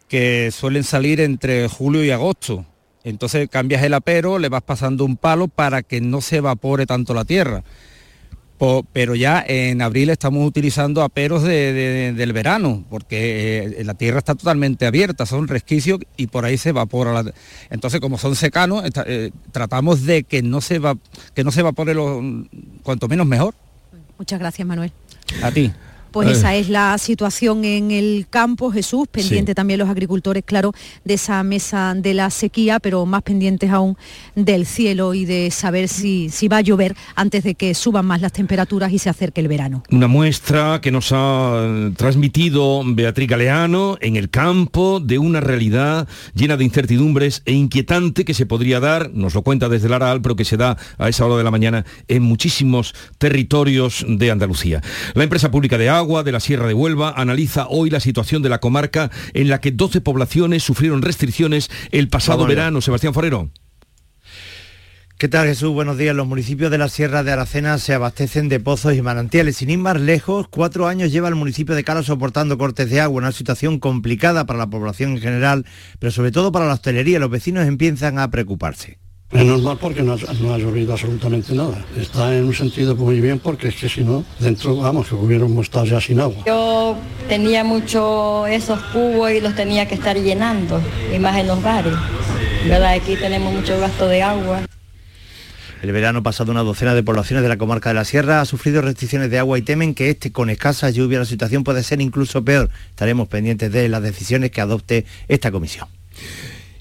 que 0.06 0.52
suelen 0.52 0.84
salir 0.84 1.20
entre 1.20 1.66
julio 1.66 2.04
y 2.04 2.12
agosto. 2.12 2.66
Entonces 3.02 3.48
cambias 3.50 3.82
el 3.82 3.94
apero, 3.94 4.38
le 4.38 4.48
vas 4.48 4.62
pasando 4.62 5.04
un 5.04 5.16
palo 5.16 5.48
para 5.48 5.82
que 5.82 6.00
no 6.00 6.20
se 6.20 6.36
evapore 6.36 6.86
tanto 6.86 7.12
la 7.12 7.24
tierra 7.24 7.64
pero 8.92 9.14
ya 9.14 9.44
en 9.46 9.82
abril 9.82 10.10
estamos 10.10 10.46
utilizando 10.46 11.02
aperos 11.02 11.42
del 11.44 12.32
verano, 12.32 12.84
porque 12.90 13.74
eh, 13.78 13.84
la 13.84 13.94
tierra 13.94 14.18
está 14.18 14.34
totalmente 14.34 14.86
abierta, 14.86 15.26
son 15.26 15.46
resquicios 15.48 16.00
y 16.16 16.26
por 16.26 16.44
ahí 16.44 16.58
se 16.58 16.70
evapora. 16.70 17.24
entonces, 17.70 18.00
como 18.00 18.18
son 18.18 18.34
secanos, 18.34 18.84
eh, 19.06 19.30
tratamos 19.52 20.04
de 20.04 20.24
que 20.24 20.42
no 20.42 20.60
se 20.60 20.78
va, 20.78 20.96
que 21.34 21.44
no 21.44 21.52
se 21.52 21.60
evapore 21.60 21.94
lo, 21.94 22.20
cuanto 22.82 23.08
menos 23.08 23.26
mejor. 23.26 23.54
Muchas 24.18 24.40
gracias, 24.40 24.66
Manuel. 24.66 24.92
A 25.42 25.50
ti. 25.52 25.72
Pues 26.12 26.28
esa 26.28 26.54
es 26.54 26.68
la 26.68 26.96
situación 26.98 27.64
en 27.64 27.90
el 27.90 28.26
campo, 28.28 28.70
Jesús, 28.70 29.06
pendiente 29.10 29.54
también 29.54 29.78
los 29.78 29.88
agricultores, 29.88 30.42
claro, 30.44 30.72
de 31.04 31.14
esa 31.14 31.42
mesa 31.42 31.94
de 31.96 32.14
la 32.14 32.30
sequía, 32.30 32.80
pero 32.80 33.06
más 33.06 33.22
pendientes 33.22 33.70
aún 33.70 33.96
del 34.34 34.66
cielo 34.66 35.14
y 35.14 35.24
de 35.24 35.50
saber 35.50 35.88
si, 35.88 36.28
si 36.30 36.48
va 36.48 36.58
a 36.58 36.60
llover 36.60 36.94
antes 37.14 37.44
de 37.44 37.54
que 37.54 37.74
suban 37.74 38.06
más 38.06 38.20
las 38.20 38.32
temperaturas 38.32 38.92
y 38.92 38.98
se 38.98 39.10
acerque 39.10 39.40
el 39.40 39.48
verano. 39.48 39.82
Una 39.90 40.08
muestra 40.08 40.80
que 40.80 40.90
nos 40.90 41.12
ha 41.12 41.90
transmitido 41.96 42.82
Beatriz 42.84 43.28
Galeano 43.28 43.96
en 44.00 44.16
el 44.16 44.30
campo 44.30 45.00
de 45.00 45.18
una 45.18 45.40
realidad 45.40 46.08
llena 46.34 46.56
de 46.56 46.64
incertidumbres 46.64 47.42
e 47.44 47.52
inquietante 47.52 48.24
que 48.24 48.34
se 48.34 48.46
podría 48.46 48.80
dar, 48.80 49.10
nos 49.12 49.34
lo 49.34 49.42
cuenta 49.42 49.68
desde 49.68 49.86
el 49.88 49.94
Aral, 49.94 50.20
pero 50.22 50.36
que 50.36 50.44
se 50.44 50.56
da 50.56 50.76
a 50.98 51.08
esa 51.08 51.26
hora 51.26 51.36
de 51.36 51.44
la 51.44 51.50
mañana 51.50 51.84
en 52.08 52.22
muchísimos 52.22 52.94
territorios 53.18 54.04
de 54.08 54.30
Andalucía. 54.30 54.82
La 55.14 55.24
empresa 55.24 55.50
pública 55.50 55.78
de 55.78 55.88
Agua 55.98 56.22
de 56.22 56.32
la 56.32 56.40
Sierra 56.40 56.66
de 56.66 56.74
Huelva 56.74 57.12
analiza 57.16 57.66
hoy 57.68 57.90
la 57.90 58.00
situación 58.00 58.40
de 58.42 58.48
la 58.48 58.60
comarca 58.60 59.10
en 59.34 59.48
la 59.48 59.60
que 59.60 59.72
12 59.72 60.00
poblaciones 60.00 60.62
sufrieron 60.62 61.02
restricciones 61.02 61.70
el 61.90 62.08
pasado 62.08 62.46
verano. 62.46 62.80
Sebastián 62.80 63.12
Forero. 63.12 63.50
¿Qué 65.18 65.26
tal 65.26 65.48
Jesús? 65.48 65.72
Buenos 65.72 65.98
días. 65.98 66.14
Los 66.14 66.28
municipios 66.28 66.70
de 66.70 66.78
la 66.78 66.88
Sierra 66.88 67.24
de 67.24 67.32
Aracena 67.32 67.78
se 67.78 67.92
abastecen 67.92 68.48
de 68.48 68.60
pozos 68.60 68.94
y 68.94 69.02
manantiales. 69.02 69.56
Sin 69.56 69.68
ir 69.68 69.78
más 69.78 70.00
lejos, 70.00 70.46
cuatro 70.48 70.86
años 70.86 71.10
lleva 71.10 71.28
el 71.28 71.34
municipio 71.34 71.74
de 71.74 71.82
Cala 71.82 72.04
soportando 72.04 72.56
cortes 72.56 72.88
de 72.88 73.00
agua, 73.00 73.18
una 73.18 73.32
situación 73.32 73.80
complicada 73.80 74.46
para 74.46 74.60
la 74.60 74.70
población 74.70 75.10
en 75.16 75.20
general, 75.20 75.66
pero 75.98 76.12
sobre 76.12 76.30
todo 76.30 76.52
para 76.52 76.66
la 76.66 76.74
hostelería. 76.74 77.18
Los 77.18 77.30
vecinos 77.30 77.66
empiezan 77.66 78.20
a 78.20 78.30
preocuparse. 78.30 78.98
Menos 79.30 79.60
mal 79.62 79.76
porque 79.76 80.02
no 80.02 80.14
ha, 80.14 80.32
no 80.40 80.54
ha, 80.54 80.58
llovido 80.58 80.92
absolutamente 80.92 81.54
nada. 81.54 81.84
Está 81.98 82.34
en 82.34 82.44
un 82.44 82.54
sentido 82.54 82.96
muy 82.96 83.20
bien 83.20 83.38
porque 83.38 83.68
es 83.68 83.76
que 83.76 83.86
si 83.86 84.02
no, 84.02 84.24
dentro, 84.38 84.76
vamos, 84.76 85.08
que 85.08 85.14
hubiéramos 85.14 85.66
estado 85.66 85.84
ya 85.84 86.00
sin 86.00 86.18
agua. 86.18 86.44
Yo 86.46 86.96
tenía 87.28 87.62
mucho 87.62 88.46
esos 88.46 88.80
cubos 88.84 89.30
y 89.32 89.40
los 89.42 89.54
tenía 89.54 89.86
que 89.86 89.96
estar 89.96 90.16
llenando, 90.16 90.80
y 91.14 91.18
más 91.18 91.36
en 91.36 91.46
los 91.46 91.62
bares. 91.62 91.92
¿Verdad? 92.66 92.92
Aquí 92.92 93.16
tenemos 93.16 93.52
mucho 93.52 93.78
gasto 93.78 94.08
de 94.08 94.22
agua. 94.22 94.62
El 95.82 95.92
verano 95.92 96.22
pasado 96.22 96.50
una 96.50 96.62
docena 96.62 96.94
de 96.94 97.02
poblaciones 97.02 97.42
de 97.42 97.50
la 97.50 97.58
comarca 97.58 97.90
de 97.90 97.94
la 97.96 98.04
Sierra 98.06 98.40
ha 98.40 98.46
sufrido 98.46 98.80
restricciones 98.80 99.30
de 99.30 99.38
agua 99.38 99.58
y 99.58 99.62
temen 99.62 99.94
que 99.94 100.08
este 100.08 100.32
con 100.32 100.48
escasa 100.48 100.88
lluvia 100.88 101.18
la 101.18 101.24
situación 101.26 101.64
puede 101.64 101.82
ser 101.82 102.00
incluso 102.00 102.42
peor. 102.42 102.70
Estaremos 102.90 103.28
pendientes 103.28 103.70
de 103.70 103.90
las 103.90 104.02
decisiones 104.02 104.50
que 104.50 104.62
adopte 104.62 105.04
esta 105.28 105.52
comisión. 105.52 105.86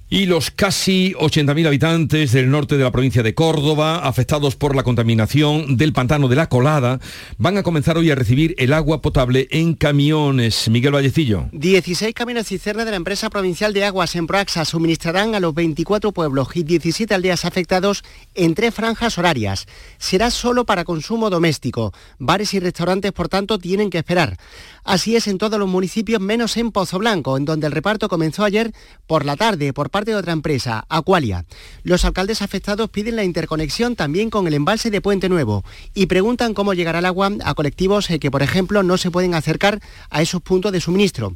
Y 0.09 0.25
los 0.25 0.51
casi 0.51 1.13
80.000 1.19 1.67
habitantes 1.67 2.31
del 2.31 2.49
norte 2.49 2.77
de 2.77 2.83
la 2.85 2.93
provincia 2.93 3.23
de 3.23 3.33
Córdoba, 3.33 4.07
afectados 4.07 4.55
por 4.55 4.73
la 4.73 4.83
contaminación 4.83 5.75
del 5.75 5.91
pantano 5.91 6.29
de 6.29 6.37
la 6.37 6.47
Colada, 6.47 7.01
van 7.37 7.57
a 7.57 7.63
comenzar 7.63 7.97
hoy 7.97 8.09
a 8.09 8.15
recibir 8.15 8.55
el 8.57 8.71
agua 8.71 9.01
potable 9.01 9.49
en 9.51 9.73
camiones. 9.73 10.69
Miguel 10.69 10.93
Vallecillo. 10.93 11.49
16 11.51 12.13
camiones 12.13 12.47
cisterna 12.47 12.85
de 12.85 12.91
la 12.91 12.95
empresa 12.97 13.29
provincial 13.29 13.73
de 13.73 13.83
aguas 13.83 14.15
en 14.15 14.27
Proaxa 14.27 14.63
suministrarán 14.63 15.35
a 15.35 15.41
los 15.41 15.53
24 15.53 16.13
pueblos 16.13 16.47
y 16.53 16.63
17 16.63 17.13
aldeas 17.13 17.43
afectados 17.43 18.05
en 18.33 18.55
tres 18.55 18.73
franjas 18.73 19.17
horarias. 19.17 19.65
Será 19.97 20.31
solo 20.31 20.65
para 20.65 20.85
consumo 20.85 21.29
doméstico. 21.29 21.93
Bares 22.17 22.53
y 22.53 22.61
restaurantes, 22.61 23.11
por 23.11 23.27
tanto, 23.27 23.59
tienen 23.59 23.89
que 23.89 23.97
esperar. 23.97 24.37
Así 24.85 25.17
es 25.17 25.27
en 25.27 25.37
todos 25.37 25.59
los 25.59 25.67
municipios, 25.67 26.21
menos 26.21 26.55
en 26.55 26.71
Pozo 26.71 26.97
Blanco, 26.97 27.35
en 27.35 27.43
donde 27.43 27.67
el 27.67 27.73
reparto 27.73 28.07
comenzó 28.07 28.45
ayer 28.45 28.71
por 29.05 29.25
la 29.25 29.35
tarde 29.35 29.73
por 29.73 29.89
de 30.05 30.15
otra 30.15 30.33
empresa, 30.33 30.85
Aqualia. 30.89 31.45
Los 31.83 32.05
alcaldes 32.05 32.41
afectados 32.41 32.89
piden 32.89 33.15
la 33.15 33.23
interconexión 33.23 33.95
también 33.95 34.29
con 34.29 34.47
el 34.47 34.53
embalse 34.53 34.91
de 34.91 35.01
Puente 35.01 35.29
Nuevo 35.29 35.63
y 35.93 36.07
preguntan 36.07 36.53
cómo 36.53 36.73
llegará 36.73 36.99
el 36.99 37.05
agua 37.05 37.31
a 37.43 37.53
colectivos 37.53 38.09
eh, 38.09 38.19
que, 38.19 38.31
por 38.31 38.43
ejemplo, 38.43 38.83
no 38.83 38.97
se 38.97 39.11
pueden 39.11 39.33
acercar 39.33 39.79
a 40.09 40.21
esos 40.21 40.41
puntos 40.41 40.71
de 40.71 40.81
suministro. 40.81 41.35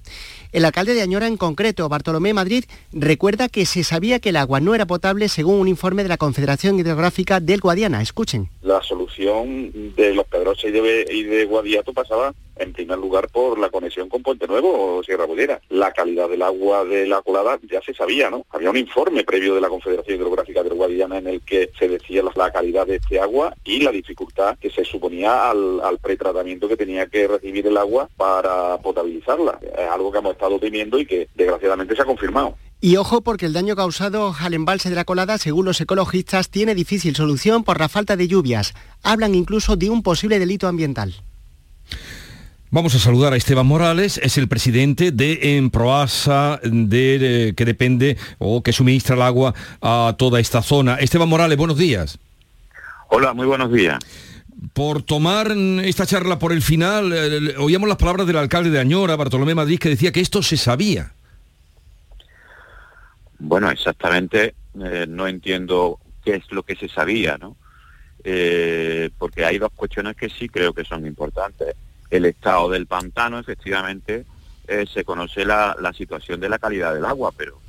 El 0.51 0.65
alcalde 0.65 0.94
de 0.94 1.01
Añora 1.01 1.27
en 1.27 1.38
concreto, 1.38 1.88
Bartolomé 1.88 2.34
Madrid, 2.34 2.65
recuerda 2.91 3.50
que 3.50 3.65
se 3.65 3.84
sabía 3.84 4.20
que 4.20 4.30
el 4.30 4.36
agua 4.36 4.60
no 4.60 4.75
era 4.75 4.86
potable 4.86 5.30
según 5.30 5.60
un 5.60 5.68
informe 5.68 6.03
de 6.03 6.10
la 6.10 6.18
Confederación 6.18 6.80
Hidrográfica 6.80 7.39
del 7.39 7.62
Guadiana. 7.62 8.01
Escuchen. 8.01 8.50
La 8.62 8.82
solución 8.82 9.94
de 9.96 10.13
los 10.13 10.25
Pedroches 10.27 10.70
y 10.70 10.72
de, 10.72 11.06
y 11.10 11.24
de 11.24 11.46
Guadiato 11.46 11.94
pasaba 11.94 12.34
en 12.62 12.74
primer 12.74 12.98
lugar 12.98 13.30
por 13.30 13.60
la 13.60 13.70
conexión 13.70 14.10
con 14.10 14.24
Puente 14.24 14.48
Nuevo 14.48 14.98
o 14.98 15.03
Sierra 15.03 15.25
Bolera. 15.25 15.62
La 15.70 15.91
calidad 15.91 16.30
del 16.30 16.41
agua 16.41 16.86
de 16.86 17.08
la 17.08 17.22
colada 17.22 17.60
ya 17.70 17.82
se 17.82 17.94
sabía, 17.94 18.30
¿no? 18.30 18.46
Había 18.50 18.70
un 18.70 18.77
informe 18.77 19.24
previo 19.24 19.56
de 19.56 19.62
la 19.62 19.70
Confederación 19.70 20.18
Hidrográfica 20.18 20.63
del 20.63 20.74
Guadiana 20.74 21.18
en 21.18 21.27
el 21.27 21.41
que 21.41 21.72
se 21.77 21.88
decía 21.88 22.24
la, 22.36 22.51
calidad 22.51 22.86
de 22.86 22.98
este 22.98 23.20
agua 23.20 23.53
y 23.63 23.82
la 23.82 23.91
dificultad 23.91 24.58
que 24.60 24.70
se 24.70 24.84
suponía 24.84 25.50
al, 25.50 25.80
al 25.82 26.00
pretratamiento 26.00 26.68
que 26.68 26.75
tenía 26.75 27.08
que 27.08 27.27
recibir 27.27 27.68
el 27.68 27.77
agua 27.77 28.10
para 28.18 28.77
potabilizarla. 28.80 29.60
Es 29.62 29.89
algo 29.89 30.12
que 30.12 30.18
hemos 30.18 30.34
estado 30.34 30.60
temiendo 30.60 31.00
y 31.00 31.06
que 31.06 31.27
desgraciadamente 31.36 31.96
se 31.96 32.01
ha 32.01 32.06
confirmado. 32.06 32.56
Y 32.84 32.98
ojo 32.98 33.22
porque 33.22 33.46
el 33.46 33.53
daño 33.53 33.75
causado 33.75 34.34
al 34.39 34.56
embalse 34.56 34.89
de 34.89 34.96
la 34.96 35.06
colada, 35.06 35.38
según 35.38 35.65
los 35.65 35.80
ecologistas, 35.80 36.50
tiene 36.50 36.74
difícil 36.74 37.15
solución 37.15 37.63
por 37.63 37.80
la 37.80 37.89
falta 37.89 38.18
de 38.18 38.27
lluvias. 38.27 38.74
Hablan 39.03 39.36
incluso 39.36 39.75
de 39.75 39.91
un 39.91 40.01
posible 40.01 40.39
delito 40.39 40.68
ambiental. 40.68 41.13
Vamos 42.73 42.95
a 42.95 42.99
saludar 42.99 43.33
a 43.33 43.35
Esteban 43.35 43.65
Morales, 43.67 44.17
es 44.23 44.37
el 44.37 44.47
presidente 44.47 45.11
de 45.11 45.57
Emproasa, 45.57 46.57
de, 46.63 47.49
eh, 47.49 47.53
que 47.53 47.65
depende 47.65 48.17
o 48.37 48.63
que 48.63 48.71
suministra 48.71 49.17
el 49.17 49.23
agua 49.23 49.53
a 49.81 50.15
toda 50.17 50.39
esta 50.39 50.61
zona. 50.61 50.95
Esteban 50.95 51.27
Morales, 51.27 51.57
buenos 51.57 51.77
días. 51.77 52.17
Hola, 53.09 53.33
muy 53.33 53.45
buenos 53.45 53.73
días. 53.73 53.99
Por 54.71 55.03
tomar 55.03 55.51
esta 55.83 56.05
charla 56.05 56.39
por 56.39 56.53
el 56.53 56.61
final, 56.61 57.11
eh, 57.11 57.57
oíamos 57.57 57.89
las 57.89 57.97
palabras 57.97 58.25
del 58.25 58.37
alcalde 58.37 58.69
de 58.69 58.79
Añora, 58.79 59.17
Bartolomé 59.17 59.53
Madrid, 59.53 59.77
que 59.77 59.89
decía 59.89 60.13
que 60.13 60.21
esto 60.21 60.41
se 60.41 60.55
sabía. 60.55 61.11
Bueno, 63.37 63.69
exactamente 63.69 64.55
eh, 64.81 65.05
no 65.09 65.27
entiendo 65.27 65.99
qué 66.23 66.35
es 66.35 66.49
lo 66.51 66.63
que 66.63 66.77
se 66.77 66.87
sabía, 66.87 67.37
¿no? 67.37 67.57
Porque 68.23 69.43
hay 69.43 69.57
dos 69.57 69.71
cuestiones 69.75 70.15
que 70.15 70.29
sí 70.29 70.47
creo 70.47 70.73
que 70.73 70.85
son 70.85 71.05
importantes. 71.05 71.75
El 72.12 72.25
estado 72.25 72.70
del 72.70 72.86
pantano, 72.86 73.39
efectivamente, 73.39 74.25
eh, 74.68 74.86
se 74.86 75.03
conoce 75.03 75.44
la, 75.46 75.75
situación 75.98 76.39
de 76.39 76.50
la 76.50 76.60
calidad 76.60 76.94
del 76.94 77.06
agua, 77.06 77.32
pero 77.36 77.60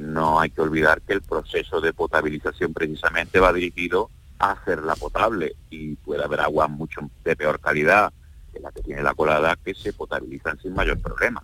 no 0.00 0.40
hay 0.40 0.48
que 0.48 0.62
olvidar 0.62 1.02
que 1.02 1.12
el 1.12 1.20
proceso 1.20 1.82
de 1.82 1.92
potabilización 1.92 2.72
precisamente 2.72 3.40
va 3.40 3.52
dirigido 3.52 4.08
a 4.38 4.52
hacerla 4.52 4.94
potable 4.94 5.56
y 5.68 5.96
puede 5.96 6.24
haber 6.24 6.40
agua 6.40 6.68
mucho 6.68 7.10
de 7.24 7.36
peor 7.36 7.60
calidad 7.60 8.12
que 8.52 8.60
la 8.60 8.70
que 8.72 8.82
tiene 8.82 9.02
la 9.02 9.14
colada 9.14 9.56
que 9.62 9.74
se 9.74 9.92
potabilizan 9.92 10.58
sin 10.60 10.72
mayor 10.72 10.98
problema. 11.00 11.42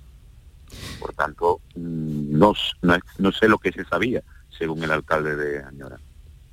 Por 0.98 1.12
tanto, 1.14 1.60
mm, 1.74 2.38
no, 2.38 2.54
no, 3.18 3.32
sé 3.32 3.48
lo 3.48 3.58
que 3.58 3.72
se 3.72 3.84
sabía, 3.84 4.22
según 4.56 4.82
el 4.82 4.92
alcalde 4.92 5.36
de 5.36 5.62
Añora. 5.62 5.98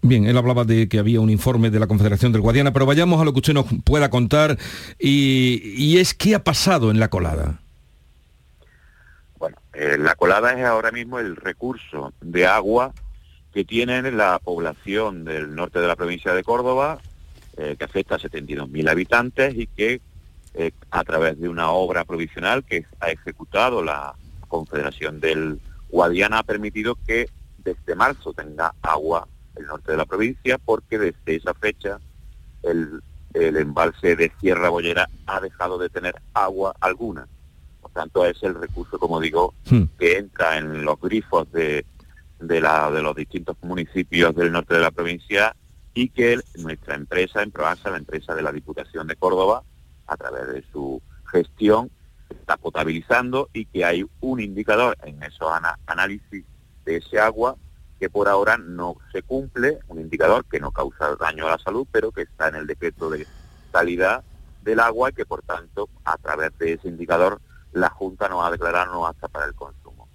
Bien, 0.01 0.25
él 0.25 0.37
hablaba 0.37 0.63
de 0.63 0.87
que 0.87 0.97
había 0.97 1.19
un 1.19 1.29
informe 1.29 1.69
de 1.69 1.79
la 1.79 1.87
Confederación 1.87 2.31
del 2.31 2.41
Guadiana, 2.41 2.71
pero 2.71 2.85
vayamos 2.85 3.21
a 3.21 3.25
lo 3.25 3.33
que 3.33 3.39
usted 3.39 3.53
nos 3.53 3.65
pueda 3.83 4.09
contar 4.09 4.57
y, 4.97 5.97
es 5.97 6.13
qué 6.13 6.35
ha 6.35 6.43
pasado 6.43 6.89
en 6.89 6.99
la 6.99 7.09
colada. 7.09 7.59
Bueno, 9.37 9.57
eh, 9.73 9.97
la 9.99 10.15
colada 10.15 10.53
es 10.53 10.65
ahora 10.65 10.91
mismo 10.91 11.19
el 11.19 11.35
recurso 11.35 12.13
de 12.21 12.47
agua 12.47 12.93
que 13.53 13.65
tiene 13.65 14.09
la 14.11 14.39
población 14.39 15.25
del 15.25 15.53
norte 15.53 15.79
de 15.79 15.87
la 15.87 15.97
provincia 15.97 16.33
de 16.33 16.43
Córdoba, 16.43 16.99
eh, 17.57 17.75
que 17.77 17.83
afecta 17.83 18.15
a 18.15 18.19
72.000 18.19 18.89
habitantes 18.89 19.53
y 19.55 19.67
que 19.67 20.01
eh, 20.53 20.71
a 20.91 21.03
través 21.03 21.39
de 21.39 21.49
una 21.49 21.71
obra 21.71 22.05
provisional 22.05 22.63
que 22.63 22.85
ha 23.01 23.09
ejecutado 23.11 23.83
la 23.83 24.13
Confederación 24.47 25.19
del 25.19 25.59
Guadiana 25.89 26.39
ha 26.39 26.43
permitido 26.43 26.97
que 27.05 27.29
desde 27.57 27.95
marzo 27.95 28.33
tenga 28.33 28.73
agua 28.81 29.27
el 29.59 29.67
norte 29.67 29.91
de 29.91 29.97
la 29.97 30.05
provincia 30.05 30.57
porque 30.57 30.97
desde 30.97 31.35
esa 31.35 31.53
fecha 31.53 31.99
el, 32.63 33.01
embalse 33.33 34.15
de 34.15 34.31
Sierra 34.39 34.69
Bollera 34.69 35.07
ha 35.27 35.39
dejado 35.39 35.77
de 35.77 35.89
tener 35.89 36.15
agua 36.33 36.75
alguna. 36.79 37.27
Por 37.81 37.91
tanto, 37.91 38.25
es 38.25 38.41
el 38.41 38.55
recurso, 38.55 38.97
como 38.97 39.19
digo, 39.19 39.53
hmm. 39.69 39.83
que 39.99 40.17
entra 40.17 40.57
en 40.57 40.83
los 40.83 40.99
grifos 40.99 41.51
de, 41.51 41.85
de, 42.39 42.61
la, 42.61 42.89
de 42.89 43.01
los 43.01 43.15
distintos 43.15 43.55
municipios 43.61 44.35
del 44.35 44.51
norte 44.51 44.73
de 44.73 44.79
la 44.79 44.91
provincia 44.91 45.55
y 45.93 46.09
que 46.09 46.39
nuestra 46.57 46.95
empresa, 46.95 47.43
en 47.43 47.51
Proasa, 47.51 47.91
la 47.91 47.97
empresa 47.97 48.33
de 48.33 48.41
la 48.41 48.51
Diputación 48.51 49.07
de 49.07 49.15
Córdoba, 49.15 49.63
a 50.07 50.17
través 50.17 50.47
de 50.47 50.63
su 50.71 51.01
gestión 51.31 51.91
está 52.29 52.57
potabilizando 52.57 53.49
y 53.53 53.65
que 53.65 53.85
hay 53.85 54.05
un 54.21 54.39
indicador 54.39 54.97
en 55.03 55.21
esos 55.23 55.51
análisis 55.85 56.45
de 56.85 56.97
ese 56.97 57.19
agua 57.19 57.55
que 57.99 58.09
por 58.09 58.27
ahora 58.27 58.57
no 58.57 58.95
se 59.11 59.21
cumple, 59.21 59.79
un 59.87 59.99
indicador 59.99 60.45
que 60.45 60.59
no 60.59 60.71
causa 60.71 61.15
daño 61.19 61.47
a 61.47 61.51
la 61.51 61.57
salud, 61.57 61.85
pero 61.91 62.11
que 62.11 62.21
está 62.21 62.47
en 62.47 62.55
el 62.55 62.67
decreto 62.67 63.09
de 63.09 63.27
calidad 63.71 64.23
del 64.63 64.79
agua 64.79 65.09
y 65.09 65.13
que 65.13 65.25
por 65.25 65.41
tanto 65.41 65.89
a 66.05 66.17
través 66.17 66.57
de 66.57 66.73
ese 66.73 66.87
indicador 66.87 67.41
la 67.73 67.89
Junta 67.89 68.29
nos 68.29 68.45
ha 68.45 68.51
declarado 68.51 68.93
no 68.93 69.05
apta 69.05 69.27
para 69.27 69.45
el 69.45 69.53
consumo. 69.53 70.07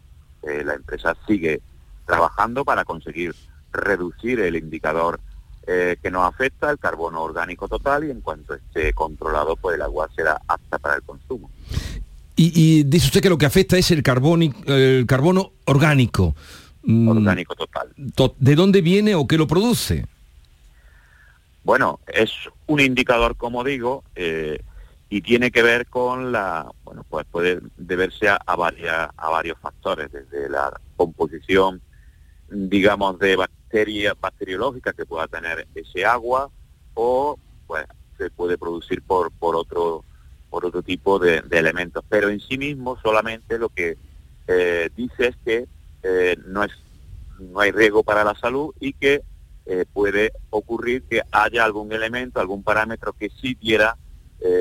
Eh, 0.43 0.65
la 0.65 0.75
empresa 0.75 1.15
sigue 1.27 1.61
trabajando 2.07 2.65
para 2.65 2.85
conseguir 2.85 3.35
reducir 3.73 4.41
el 4.41 4.57
indicador 4.57 5.21
eh, 5.67 5.97
que 6.03 6.11
nos 6.11 6.27
afecta 6.27 6.71
el 6.71 6.79
carbono 6.79 7.23
orgánico 7.23 7.69
total 7.69 8.05
y 8.05 8.11
en 8.11 8.21
cuanto 8.21 8.55
esté 8.55 8.93
controlado, 8.93 9.57
pues 9.57 9.77
el 9.77 9.83
agua 9.83 10.09
será 10.15 10.41
apta 10.47 10.79
para 10.79 10.97
el 10.97 11.03
consumo. 11.03 11.51
Y, 12.37 12.83
dice 12.83 13.07
usted 13.07 13.21
que 13.21 13.29
lo 13.31 13.39
que 13.39 13.47
afecta 13.47 13.79
es 13.79 13.93
el, 13.93 14.03
el 14.67 15.07
carbono 15.07 15.53
orgánico. 15.67 16.35
Mm, 16.85 17.09
orgánico 17.09 17.55
total. 17.55 17.89
¿De 18.39 18.55
dónde 18.55 18.81
viene 18.83 19.15
o 19.15 19.27
qué 19.27 19.39
lo 19.39 19.47
produce? 19.47 20.07
Bueno, 21.63 22.01
es 22.07 22.31
un 22.67 22.81
indicador, 22.81 23.37
como 23.37 23.65
digo, 23.65 24.05
eh, 24.15 24.61
y 25.09 25.23
tiene 25.23 25.51
que 25.51 25.63
ver 25.63 25.87
con 25.87 26.31
la, 26.31 26.71
bueno, 26.85 27.07
pues 27.09 27.27
puede 27.31 27.61
deberse 27.77 28.29
a, 28.29 28.39
a, 28.47 29.13
a 29.17 29.31
varios 29.31 29.59
factores, 29.59 30.13
desde 30.13 30.49
la 30.51 30.79
composición, 30.97 31.81
digamos, 32.51 33.19
de 33.19 33.37
bacteriológica 33.37 34.93
que 34.93 35.07
pueda 35.07 35.27
tener 35.27 35.67
ese 35.75 36.05
agua 36.05 36.51
o 36.95 37.39
pues 37.67 37.87
se 38.19 38.31
puede 38.31 38.59
producir 38.59 39.03
por, 39.03 39.33
por 39.33 39.57
otro 39.57 40.05
por 40.55 40.67
otro 40.67 40.83
tipo 40.83 41.19
de, 41.19 41.43
elementos. 41.51 42.05
Pero 42.09 42.29
en 42.29 42.39
sí 42.39 42.57
mismo 42.57 42.97
solamente 43.03 43.59
lo 43.59 43.71
que 43.71 43.97
eh, 44.47 44.89
dice 44.95 45.27
es 45.27 45.37
que 45.45 45.67
eh, 46.05 46.37
no 46.47 46.63
es 46.63 46.73
no 47.41 47.59
hay 47.59 47.73
riesgo 47.73 48.05
para 48.05 48.23
la 48.23 48.37
salud 48.37 48.73
y 48.79 48.93
que 48.93 49.23
eh, 49.67 49.85
puede 49.93 50.33
ocurrir 50.51 51.03
que 51.03 51.23
haya 51.33 51.65
algún 51.65 51.91
elemento, 51.91 52.39
algún 52.39 52.63
parámetro 52.63 53.13
que 53.13 53.31
sí 53.31 53.55
diera 53.61 53.97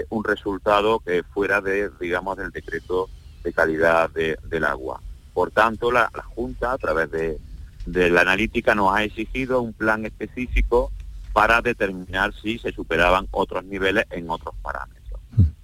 un 0.10 0.24
resultado 0.24 1.00
que 1.00 1.24
fuera 1.24 1.60
de, 1.60 1.90
digamos, 2.00 2.38
del 2.38 2.52
decreto 2.52 3.10
de 3.44 3.52
calidad 3.52 4.10
del 4.12 4.64
agua. 4.64 5.02
Por 5.34 5.52
tanto, 5.52 5.92
la 5.92 6.10
Junta, 6.34 6.72
a 6.72 6.78
través 6.78 7.12
de, 7.12 7.38
de 7.86 8.10
la 8.10 8.22
analítica 8.22 8.76
nos 8.76 8.96
ha 8.96 9.04
exigido 9.04 9.62
un 9.62 9.74
plan 9.74 10.06
específico 10.06 10.92
para 11.34 11.62
determinar 11.62 12.34
si 12.34 12.60
se 12.60 12.72
superaban 12.72 13.28
otros 13.32 13.66
niveles 13.66 14.06
en 14.12 14.30
otros 14.30 14.56
parámetros. 14.62 15.20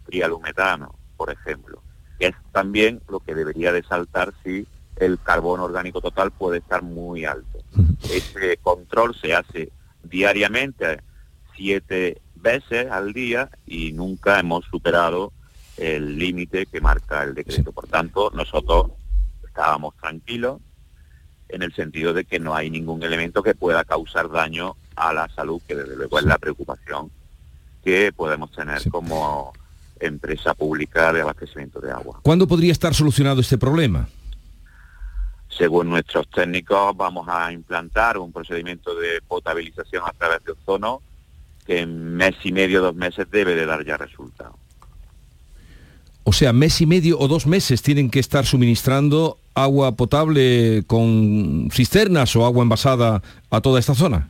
Trialumetano, 0.06 0.96
por 1.15 1.32
ejemplo, 1.32 1.82
que 2.20 2.28
es 2.28 2.36
también 2.52 3.02
lo 3.08 3.20
que 3.20 3.36
debería 3.36 3.72
de 3.72 3.84
saltar 3.84 4.34
si 4.44 4.68
el 5.00 5.20
carbono 5.20 5.64
orgánico 5.64 6.02
total 6.02 6.32
puede 6.32 6.60
estar 6.60 6.84
muy 6.84 7.26
alto. 7.26 7.60
Ese 8.04 8.58
control 8.58 9.16
se 9.16 9.34
hace 9.34 9.72
diariamente, 10.04 11.02
siete 11.56 12.22
veces 12.36 12.90
al 12.92 13.14
día, 13.14 13.50
y 13.66 13.92
nunca 13.94 14.40
hemos 14.40 14.66
superado 14.66 15.32
el 15.78 16.18
límite 16.18 16.66
que 16.66 16.82
marca 16.82 17.24
el 17.24 17.34
decreto. 17.34 17.72
Por 17.72 17.88
tanto, 17.88 18.32
nosotros 18.34 18.92
estábamos 19.46 19.96
tranquilos, 19.98 20.60
en 21.48 21.64
el 21.64 21.74
sentido 21.74 22.14
de 22.14 22.26
que 22.26 22.40
no 22.40 22.54
hay 22.54 22.70
ningún 22.70 23.02
elemento 23.02 23.42
que 23.42 23.56
pueda 23.56 23.84
causar 23.84 24.30
daño 24.30 24.76
a 24.96 25.14
la 25.14 25.28
salud, 25.30 25.62
que 25.68 25.76
desde 25.76 25.96
luego 25.96 26.20
es 26.20 26.26
la 26.26 26.38
preocupación 26.38 27.10
que 27.84 28.12
podemos 28.12 28.52
tener 28.52 28.88
como 28.90 29.54
empresa 30.00 30.54
pública 30.54 31.12
de 31.12 31.22
abastecimiento 31.22 31.80
de 31.80 31.92
agua. 31.92 32.20
¿Cuándo 32.22 32.48
podría 32.48 32.72
estar 32.72 32.94
solucionado 32.94 33.42
este 33.42 33.58
problema? 33.58 34.08
Según 35.50 35.90
nuestros 35.90 36.30
técnicos, 36.30 36.96
vamos 36.96 37.28
a 37.28 37.52
implantar 37.52 38.18
un 38.18 38.32
procedimiento 38.32 38.96
de 38.96 39.22
potabilización 39.28 40.04
a 40.06 40.14
través 40.14 40.44
de 40.44 40.52
ozono 40.54 41.02
que 41.66 41.80
en 41.80 42.16
mes 42.16 42.36
y 42.44 42.52
medio, 42.52 42.82
dos 42.82 42.96
meses 42.96 43.28
debe 43.30 43.56
de 43.56 43.66
dar 43.66 43.86
ya 43.86 43.98
resultado. 43.98 44.58
O 46.24 46.34
sea, 46.34 46.54
mes 46.54 46.80
y 46.82 46.86
medio 46.86 47.20
o 47.20 47.28
dos 47.28 47.48
meses 47.48 47.82
tienen 47.82 48.10
que 48.10 48.20
estar 48.20 48.46
suministrando 48.46 49.40
agua 49.56 49.96
potable 49.96 50.84
con 50.88 51.70
cisternas 51.72 52.36
o 52.36 52.46
agua 52.46 52.64
envasada 52.64 53.22
a 53.50 53.62
toda 53.62 53.80
esta 53.80 53.96
zona? 53.96 54.30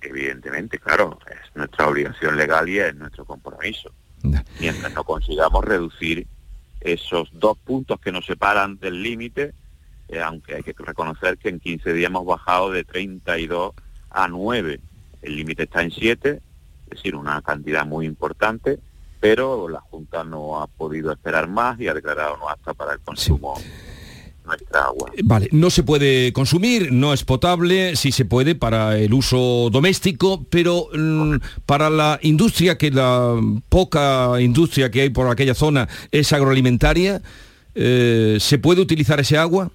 Evidentemente, 0.00 0.78
claro, 0.78 1.18
es 1.30 1.56
nuestra 1.56 1.88
obligación 1.88 2.36
legal 2.36 2.68
y 2.68 2.78
es 2.78 2.94
nuestro 2.94 3.24
compromiso. 3.24 3.90
Mientras 4.60 4.92
no 4.94 5.04
consigamos 5.04 5.64
reducir 5.64 6.26
esos 6.80 7.28
dos 7.32 7.56
puntos 7.58 8.00
que 8.00 8.12
nos 8.12 8.24
separan 8.26 8.78
del 8.78 9.02
límite, 9.02 9.54
eh, 10.12 10.20
aunque 10.20 10.54
hay 10.54 10.62
que 10.62 10.74
reconocer 10.76 11.38
que 11.38 11.48
en 11.48 11.58
15 11.58 11.94
días 11.94 12.10
hemos 12.10 12.26
bajado 12.26 12.70
de 12.70 12.84
32 12.84 13.72
a 14.10 14.28
9. 14.28 14.78
El 15.22 15.36
límite 15.36 15.62
está 15.62 15.82
en 15.82 15.90
7, 15.90 16.30
es 16.84 16.90
decir, 16.90 17.16
una 17.16 17.40
cantidad 17.40 17.86
muy 17.86 18.04
importante, 18.04 18.78
pero 19.20 19.70
la 19.70 19.80
Junta 19.80 20.22
no 20.22 20.60
ha 20.60 20.66
podido 20.66 21.12
esperar 21.12 21.48
más 21.48 21.80
y 21.80 21.88
ha 21.88 21.94
declarado 21.94 22.36
no 22.36 22.50
apta 22.50 22.74
para 22.74 22.92
el 22.92 23.00
consumo. 23.00 23.54
Nuestra 24.44 24.82
agua. 24.82 25.12
Vale, 25.24 25.48
no 25.52 25.70
se 25.70 25.82
puede 25.82 26.32
consumir, 26.32 26.92
no 26.92 27.14
es 27.14 27.24
potable, 27.24 27.96
sí 27.96 28.12
se 28.12 28.24
puede 28.24 28.54
para 28.54 28.98
el 28.98 29.14
uso 29.14 29.70
doméstico, 29.70 30.44
pero 30.50 30.88
mm, 30.92 31.36
para 31.64 31.88
la 31.88 32.18
industria, 32.22 32.76
que 32.76 32.90
la 32.90 33.40
poca 33.68 34.40
industria 34.40 34.90
que 34.90 35.02
hay 35.02 35.10
por 35.10 35.28
aquella 35.28 35.54
zona 35.54 35.88
es 36.10 36.32
agroalimentaria, 36.32 37.22
eh, 37.74 38.36
¿se 38.40 38.58
puede 38.58 38.82
utilizar 38.82 39.20
ese 39.20 39.38
agua? 39.38 39.70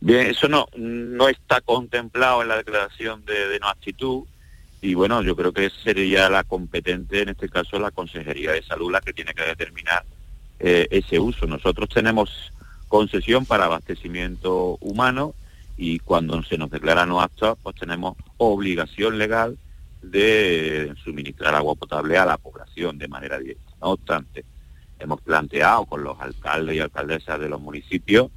Bien, 0.00 0.26
eso 0.26 0.48
no, 0.48 0.66
no 0.76 1.28
está 1.28 1.60
contemplado 1.60 2.42
en 2.42 2.48
la 2.48 2.58
declaración 2.58 3.24
de, 3.24 3.58
no 3.60 3.68
actitud 3.68 4.24
y 4.82 4.94
bueno, 4.94 5.22
yo 5.22 5.34
creo 5.34 5.52
que 5.52 5.70
sería 5.70 6.28
la 6.28 6.44
competente, 6.44 7.22
en 7.22 7.30
este 7.30 7.48
caso 7.48 7.78
la 7.78 7.90
Consejería 7.90 8.52
de 8.52 8.62
Salud, 8.62 8.92
la 8.92 9.00
que 9.00 9.14
tiene 9.14 9.34
que 9.34 9.42
determinar 9.42 10.04
eh, 10.60 10.86
ese 10.90 11.18
uso. 11.18 11.46
Nosotros 11.46 11.88
tenemos 11.88 12.52
concesión 12.88 13.46
para 13.46 13.64
abastecimiento 13.64 14.76
humano 14.80 15.34
y 15.76 15.98
cuando 15.98 16.42
se 16.42 16.58
nos 16.58 16.70
declara 16.70 17.06
no 17.06 17.20
apto, 17.20 17.56
pues 17.62 17.76
tenemos 17.76 18.16
obligación 18.36 19.18
legal 19.18 19.58
de 20.02 20.94
suministrar 21.02 21.54
agua 21.54 21.74
potable 21.74 22.16
a 22.16 22.26
la 22.26 22.38
población 22.38 22.98
de 22.98 23.08
manera 23.08 23.38
directa. 23.38 23.72
No 23.80 23.88
obstante, 23.88 24.44
hemos 24.98 25.20
planteado 25.20 25.86
con 25.86 26.04
los 26.04 26.20
alcaldes 26.20 26.76
y 26.76 26.80
alcaldesas 26.80 27.40
de 27.40 27.48
los 27.48 27.60
municipios 27.60 28.30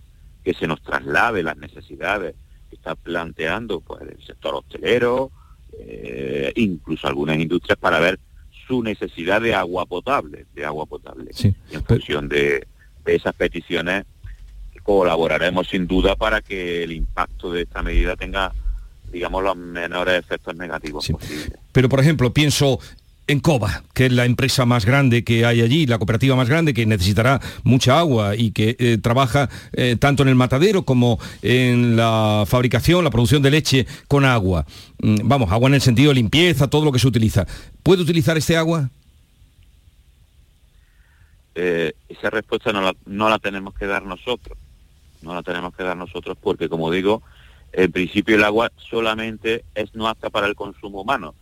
que 0.43 0.53
se 0.53 0.67
nos 0.67 0.81
traslade 0.81 1.43
las 1.43 1.57
necesidades 1.57 2.35
que 2.69 2.75
está 2.75 2.95
planteando 2.95 3.81
pues 3.81 4.01
el 4.01 4.23
sector 4.25 4.55
hostelero, 4.55 5.31
eh, 5.77 6.51
incluso 6.55 7.07
algunas 7.07 7.37
industrias 7.37 7.77
para 7.77 7.99
ver 7.99 8.19
su 8.67 8.83
necesidad 8.83 9.41
de 9.41 9.55
agua 9.55 9.85
potable, 9.85 10.45
de 10.53 10.65
agua 10.65 10.85
potable. 10.85 11.31
Y 11.71 11.75
en 11.75 11.83
función 11.83 12.29
de, 12.29 12.67
de 13.05 13.15
esas 13.15 13.33
peticiones 13.33 14.05
colaboraremos 14.83 15.67
sin 15.67 15.87
duda 15.87 16.15
para 16.15 16.41
que 16.41 16.83
el 16.83 16.91
impacto 16.91 17.51
de 17.51 17.63
esta 17.63 17.83
medida 17.83 18.15
tenga 18.15 18.53
digamos 19.11 19.43
los 19.43 19.55
menores 19.55 20.19
efectos 20.19 20.55
negativos 20.55 21.07
posibles. 21.07 21.59
Pero 21.71 21.89
por 21.89 21.99
ejemplo, 21.99 22.31
pienso 22.33 22.79
en 23.29 23.41
Coba, 23.41 23.83
que 23.93 24.07
es 24.07 24.11
la 24.11 24.25
empresa 24.25 24.65
más 24.65 24.85
grande 24.85 25.23
que 25.23 25.45
hay 25.45 25.61
allí, 25.61 25.85
la 25.85 25.99
cooperativa 25.99 26.35
más 26.35 26.49
grande 26.49 26.73
que 26.73 26.87
necesitará 26.87 27.39
mucha 27.63 27.99
agua 27.99 28.35
y 28.35 28.49
que 28.51 28.75
eh, 28.79 28.97
trabaja 28.97 29.49
eh, 29.73 29.97
tanto 29.99 30.23
en 30.23 30.29
el 30.29 30.35
matadero 30.35 30.81
como 30.81 31.19
en 31.43 31.95
la 31.95 32.45
fabricación, 32.47 33.03
la 33.03 33.11
producción 33.11 33.43
de 33.43 33.51
leche 33.51 33.85
con 34.07 34.25
agua. 34.25 34.65
Mm, 35.03 35.17
vamos, 35.25 35.51
agua 35.51 35.69
en 35.69 35.75
el 35.75 35.81
sentido 35.81 36.09
de 36.09 36.15
limpieza, 36.15 36.71
todo 36.71 36.83
lo 36.83 36.91
que 36.91 36.97
se 36.97 37.07
utiliza. 37.07 37.45
¿Puede 37.83 38.01
utilizar 38.01 38.35
este 38.35 38.57
agua? 38.57 38.89
Eh, 41.53 41.93
esa 42.09 42.31
respuesta 42.31 42.73
no 42.73 42.81
la, 42.81 42.95
no 43.05 43.29
la 43.29 43.37
tenemos 43.37 43.75
que 43.75 43.85
dar 43.85 44.03
nosotros. 44.03 44.57
No 45.21 45.35
la 45.35 45.43
tenemos 45.43 45.75
que 45.75 45.83
dar 45.83 45.95
nosotros 45.95 46.35
porque, 46.41 46.67
como 46.67 46.89
digo, 46.89 47.21
en 47.73 47.91
principio 47.91 48.37
el 48.37 48.43
agua 48.43 48.71
solamente 48.89 49.65
es 49.75 49.93
no 49.93 50.07
apta 50.07 50.31
para 50.31 50.47
el 50.47 50.55
consumo 50.55 51.01
humano 51.01 51.35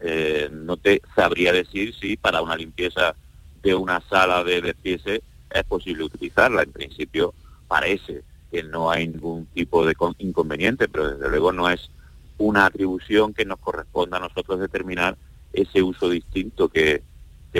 eh, 0.00 0.48
no 0.52 0.76
te 0.76 1.00
sabría 1.14 1.52
decir 1.52 1.94
si 1.94 2.16
para 2.16 2.42
una 2.42 2.56
limpieza 2.56 3.14
de 3.62 3.74
una 3.74 4.00
sala 4.02 4.44
de 4.44 4.60
despiece 4.60 5.22
es 5.50 5.64
posible 5.64 6.04
utilizarla. 6.04 6.62
En 6.62 6.72
principio 6.72 7.34
parece 7.68 8.22
que 8.50 8.62
no 8.62 8.90
hay 8.90 9.08
ningún 9.08 9.46
tipo 9.46 9.84
de 9.84 9.96
inconveniente, 10.18 10.88
pero 10.88 11.12
desde 11.12 11.28
luego 11.28 11.52
no 11.52 11.68
es 11.68 11.90
una 12.38 12.66
atribución 12.66 13.32
que 13.34 13.44
nos 13.44 13.58
corresponda 13.58 14.18
a 14.18 14.20
nosotros 14.20 14.60
determinar 14.60 15.16
ese 15.52 15.82
uso 15.82 16.08
distinto 16.10 16.68
que, 16.68 17.02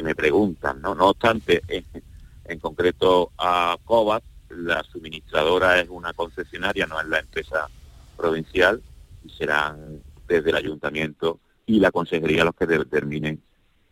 me 0.03 0.15
preguntan. 0.15 0.83
No, 0.83 0.95
no 0.95 1.07
obstante, 1.07 1.63
en, 1.69 2.61
concreto 2.61 3.33
a 3.39 3.79
COVAT, 3.83 4.23
la 4.51 4.85
suministradora 4.85 5.81
es 5.81 5.89
una 5.89 6.13
concesionaria, 6.13 6.87
no 6.87 7.01
es 7.01 7.07
la 7.07 7.21
empresa 7.21 7.71
provincial, 8.15 8.83
y 9.25 9.31
serán 9.31 10.03
desde 10.29 10.51
el 10.51 10.57
ayuntamiento 10.57 11.41
y 11.67 11.81
la 11.81 11.91
consejería 11.91 12.45
los 12.45 12.55
que 12.55 12.67
determinen 12.67 13.41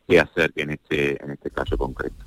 qué 0.09 0.21
hacer 0.21 0.53
en 0.57 0.71
este, 0.71 1.23
en 1.23 1.33
este 1.33 1.51
caso 1.51 1.77
concreto. 1.77 2.25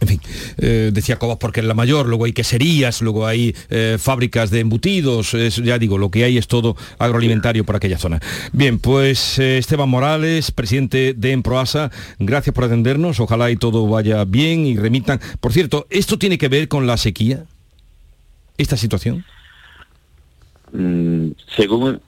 En 0.00 0.08
fin, 0.08 0.20
eh, 0.58 0.90
decía 0.92 1.18
Cobas 1.18 1.38
porque 1.38 1.60
es 1.60 1.66
la 1.66 1.74
mayor, 1.74 2.06
luego 2.06 2.24
hay 2.24 2.32
queserías, 2.32 3.00
luego 3.00 3.26
hay 3.26 3.54
eh, 3.70 3.96
fábricas 3.98 4.50
de 4.50 4.60
embutidos, 4.60 5.32
ya 5.62 5.78
digo, 5.78 5.98
lo 5.98 6.10
que 6.10 6.24
hay 6.24 6.36
es 6.36 6.48
todo 6.48 6.76
agroalimentario 6.98 7.64
por 7.64 7.76
aquella 7.76 7.98
zona. 7.98 8.20
Bien, 8.52 8.78
pues 8.78 9.38
eh, 9.38 9.58
Esteban 9.58 9.88
Morales, 9.88 10.50
presidente 10.50 11.14
de 11.14 11.32
Emproasa, 11.32 11.90
gracias 12.18 12.54
por 12.54 12.64
atendernos, 12.64 13.20
ojalá 13.20 13.50
y 13.50 13.56
todo 13.56 13.86
vaya 13.86 14.24
bien 14.24 14.66
y 14.66 14.76
remitan. 14.76 15.20
Por 15.40 15.52
cierto, 15.52 15.86
¿esto 15.90 16.18
tiene 16.18 16.38
que 16.38 16.48
ver 16.48 16.68
con 16.68 16.86
la 16.86 16.96
sequía? 16.96 17.44
¿Esta 18.58 18.76
situación? 18.76 19.24
Mm, 20.72 21.30
según 21.56 22.00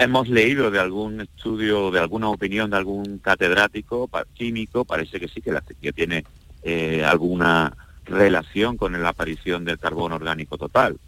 hemos 0.00 0.28
leído 0.28 0.70
de 0.70 0.80
algún 0.80 1.20
estudio, 1.20 1.90
de 1.90 2.00
alguna 2.00 2.30
opinión 2.30 2.70
de 2.70 2.78
algún 2.78 3.18
catedrático 3.18 4.08
químico, 4.32 4.86
parece 4.86 5.20
que 5.20 5.28
sí 5.28 5.42
que 5.42 5.52
la 5.52 5.60
sequía 5.60 5.92
tiene 5.92 6.24
eh, 6.62 7.04
alguna 7.04 7.76
relación 8.06 8.78
con 8.78 9.00
la 9.00 9.10
aparición 9.10 9.64
del 9.64 9.78
carbono 9.78 10.16
orgánico 10.16 10.56
total. 10.56 10.98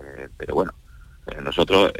Eh, 0.00 0.28
pero 0.36 0.54
bueno, 0.54 0.74
eh, 1.28 1.40
nosotros 1.40 1.92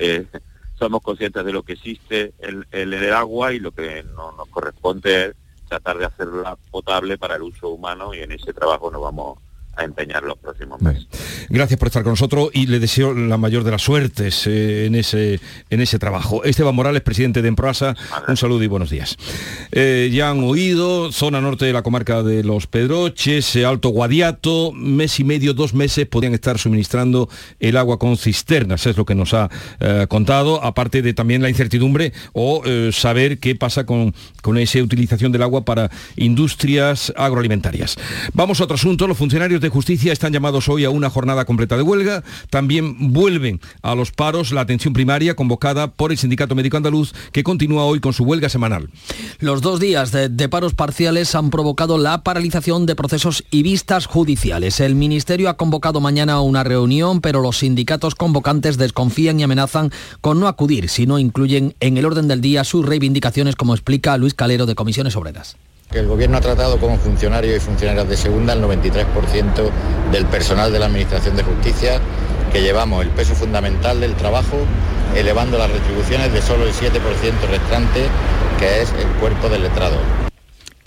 somos 0.76 1.02
conscientes 1.02 1.44
de 1.44 1.52
lo 1.52 1.62
que 1.62 1.74
existe 1.74 2.32
en, 2.40 2.64
el 2.72 3.12
agua 3.12 3.52
y 3.52 3.60
lo 3.60 3.70
que 3.70 4.02
nos 4.02 4.48
corresponde 4.48 5.26
es 5.26 5.34
tratar 5.68 5.98
de 5.98 6.06
hacerla 6.06 6.58
potable 6.72 7.16
para 7.16 7.36
el 7.36 7.42
uso 7.42 7.68
humano 7.68 8.12
y 8.12 8.18
en 8.18 8.32
ese 8.32 8.52
trabajo 8.52 8.90
nos 8.90 9.02
vamos 9.02 9.38
a 9.76 9.84
empeñar 9.84 10.22
los 10.22 10.38
próximos 10.38 10.80
meses. 10.80 11.06
Gracias 11.48 11.78
por 11.78 11.88
estar 11.88 12.02
con 12.02 12.12
nosotros 12.12 12.50
y 12.52 12.66
le 12.66 12.78
deseo 12.78 13.14
la 13.14 13.36
mayor 13.36 13.64
de 13.64 13.70
las 13.70 13.82
suertes 13.82 14.46
eh, 14.46 14.86
en, 14.86 14.94
ese, 14.94 15.40
en 15.70 15.80
ese 15.80 15.98
trabajo. 15.98 16.44
Esteban 16.44 16.74
Morales, 16.74 17.02
presidente 17.02 17.42
de 17.42 17.48
Emproasa, 17.48 17.96
un 18.28 18.36
saludo 18.36 18.62
y 18.62 18.66
buenos 18.66 18.90
días. 18.90 19.16
Eh, 19.72 20.10
ya 20.12 20.30
han 20.30 20.42
oído, 20.44 21.12
zona 21.12 21.40
norte 21.40 21.64
de 21.64 21.72
la 21.72 21.82
comarca 21.82 22.22
de 22.22 22.44
Los 22.44 22.66
Pedroches, 22.66 23.56
eh, 23.56 23.64
Alto 23.64 23.88
Guadiato, 23.90 24.72
mes 24.72 25.18
y 25.20 25.24
medio, 25.24 25.54
dos 25.54 25.74
meses 25.74 26.06
podrían 26.06 26.34
estar 26.34 26.58
suministrando 26.58 27.28
el 27.58 27.76
agua 27.76 27.98
con 27.98 28.16
cisternas, 28.16 28.86
es 28.86 28.96
lo 28.96 29.04
que 29.04 29.14
nos 29.14 29.34
ha 29.34 29.48
contado, 30.08 30.62
aparte 30.62 31.02
de 31.02 31.14
también 31.14 31.42
la 31.42 31.48
incertidumbre 31.48 32.12
o 32.32 32.62
saber 32.92 33.38
qué 33.38 33.54
pasa 33.54 33.86
con, 33.86 34.14
con 34.42 34.58
esa 34.58 34.78
utilización 34.80 35.32
del 35.32 35.42
agua 35.42 35.64
para 35.64 35.90
industrias 36.16 37.12
agroalimentarias. 37.16 37.96
Vamos 38.32 38.60
a 38.60 38.64
otro 38.64 38.74
asunto, 38.74 39.06
los 39.06 39.16
funcionarios 39.16 39.60
de 39.60 39.69
justicia 39.70 40.12
están 40.12 40.32
llamados 40.32 40.68
hoy 40.68 40.84
a 40.84 40.90
una 40.90 41.10
jornada 41.10 41.44
completa 41.44 41.76
de 41.76 41.82
huelga. 41.82 42.22
También 42.50 43.12
vuelven 43.12 43.60
a 43.82 43.94
los 43.94 44.12
paros 44.12 44.52
la 44.52 44.60
atención 44.60 44.92
primaria 44.92 45.34
convocada 45.34 45.92
por 45.92 46.12
el 46.12 46.18
Sindicato 46.18 46.54
Médico 46.54 46.76
Andaluz, 46.76 47.12
que 47.32 47.42
continúa 47.42 47.84
hoy 47.84 48.00
con 48.00 48.12
su 48.12 48.24
huelga 48.24 48.48
semanal. 48.48 48.90
Los 49.38 49.62
dos 49.62 49.80
días 49.80 50.12
de, 50.12 50.28
de 50.28 50.48
paros 50.48 50.74
parciales 50.74 51.34
han 51.34 51.50
provocado 51.50 51.98
la 51.98 52.22
paralización 52.22 52.86
de 52.86 52.96
procesos 52.96 53.44
y 53.50 53.62
vistas 53.62 54.06
judiciales. 54.06 54.80
El 54.80 54.94
Ministerio 54.94 55.48
ha 55.48 55.56
convocado 55.56 56.00
mañana 56.00 56.40
una 56.40 56.64
reunión, 56.64 57.20
pero 57.20 57.40
los 57.40 57.58
sindicatos 57.58 58.14
convocantes 58.14 58.76
desconfían 58.76 59.40
y 59.40 59.44
amenazan 59.44 59.90
con 60.20 60.40
no 60.40 60.48
acudir 60.48 60.88
si 60.88 61.06
no 61.06 61.18
incluyen 61.18 61.74
en 61.80 61.96
el 61.96 62.04
orden 62.04 62.28
del 62.28 62.40
día 62.40 62.64
sus 62.64 62.84
reivindicaciones, 62.84 63.56
como 63.56 63.74
explica 63.74 64.16
Luis 64.16 64.34
Calero 64.34 64.66
de 64.66 64.74
Comisiones 64.74 65.16
Obreras 65.16 65.56
el 65.94 66.06
Gobierno 66.06 66.36
ha 66.36 66.40
tratado 66.40 66.78
como 66.78 66.98
funcionarios 66.98 67.56
y 67.56 67.60
funcionarias 67.60 68.08
de 68.08 68.16
segunda 68.16 68.52
el 68.52 68.62
93% 68.62 69.70
del 70.12 70.24
personal 70.26 70.72
de 70.72 70.78
la 70.78 70.86
Administración 70.86 71.34
de 71.34 71.42
Justicia, 71.42 72.00
que 72.52 72.62
llevamos 72.62 73.02
el 73.02 73.10
peso 73.10 73.34
fundamental 73.34 74.00
del 74.00 74.14
trabajo, 74.14 74.56
elevando 75.16 75.58
las 75.58 75.68
retribuciones 75.68 76.32
de 76.32 76.42
solo 76.42 76.64
el 76.64 76.72
7% 76.72 76.92
restante, 77.50 78.06
que 78.60 78.82
es 78.82 78.92
el 78.92 79.08
cuerpo 79.18 79.48
del 79.48 79.62
letrado. 79.62 79.96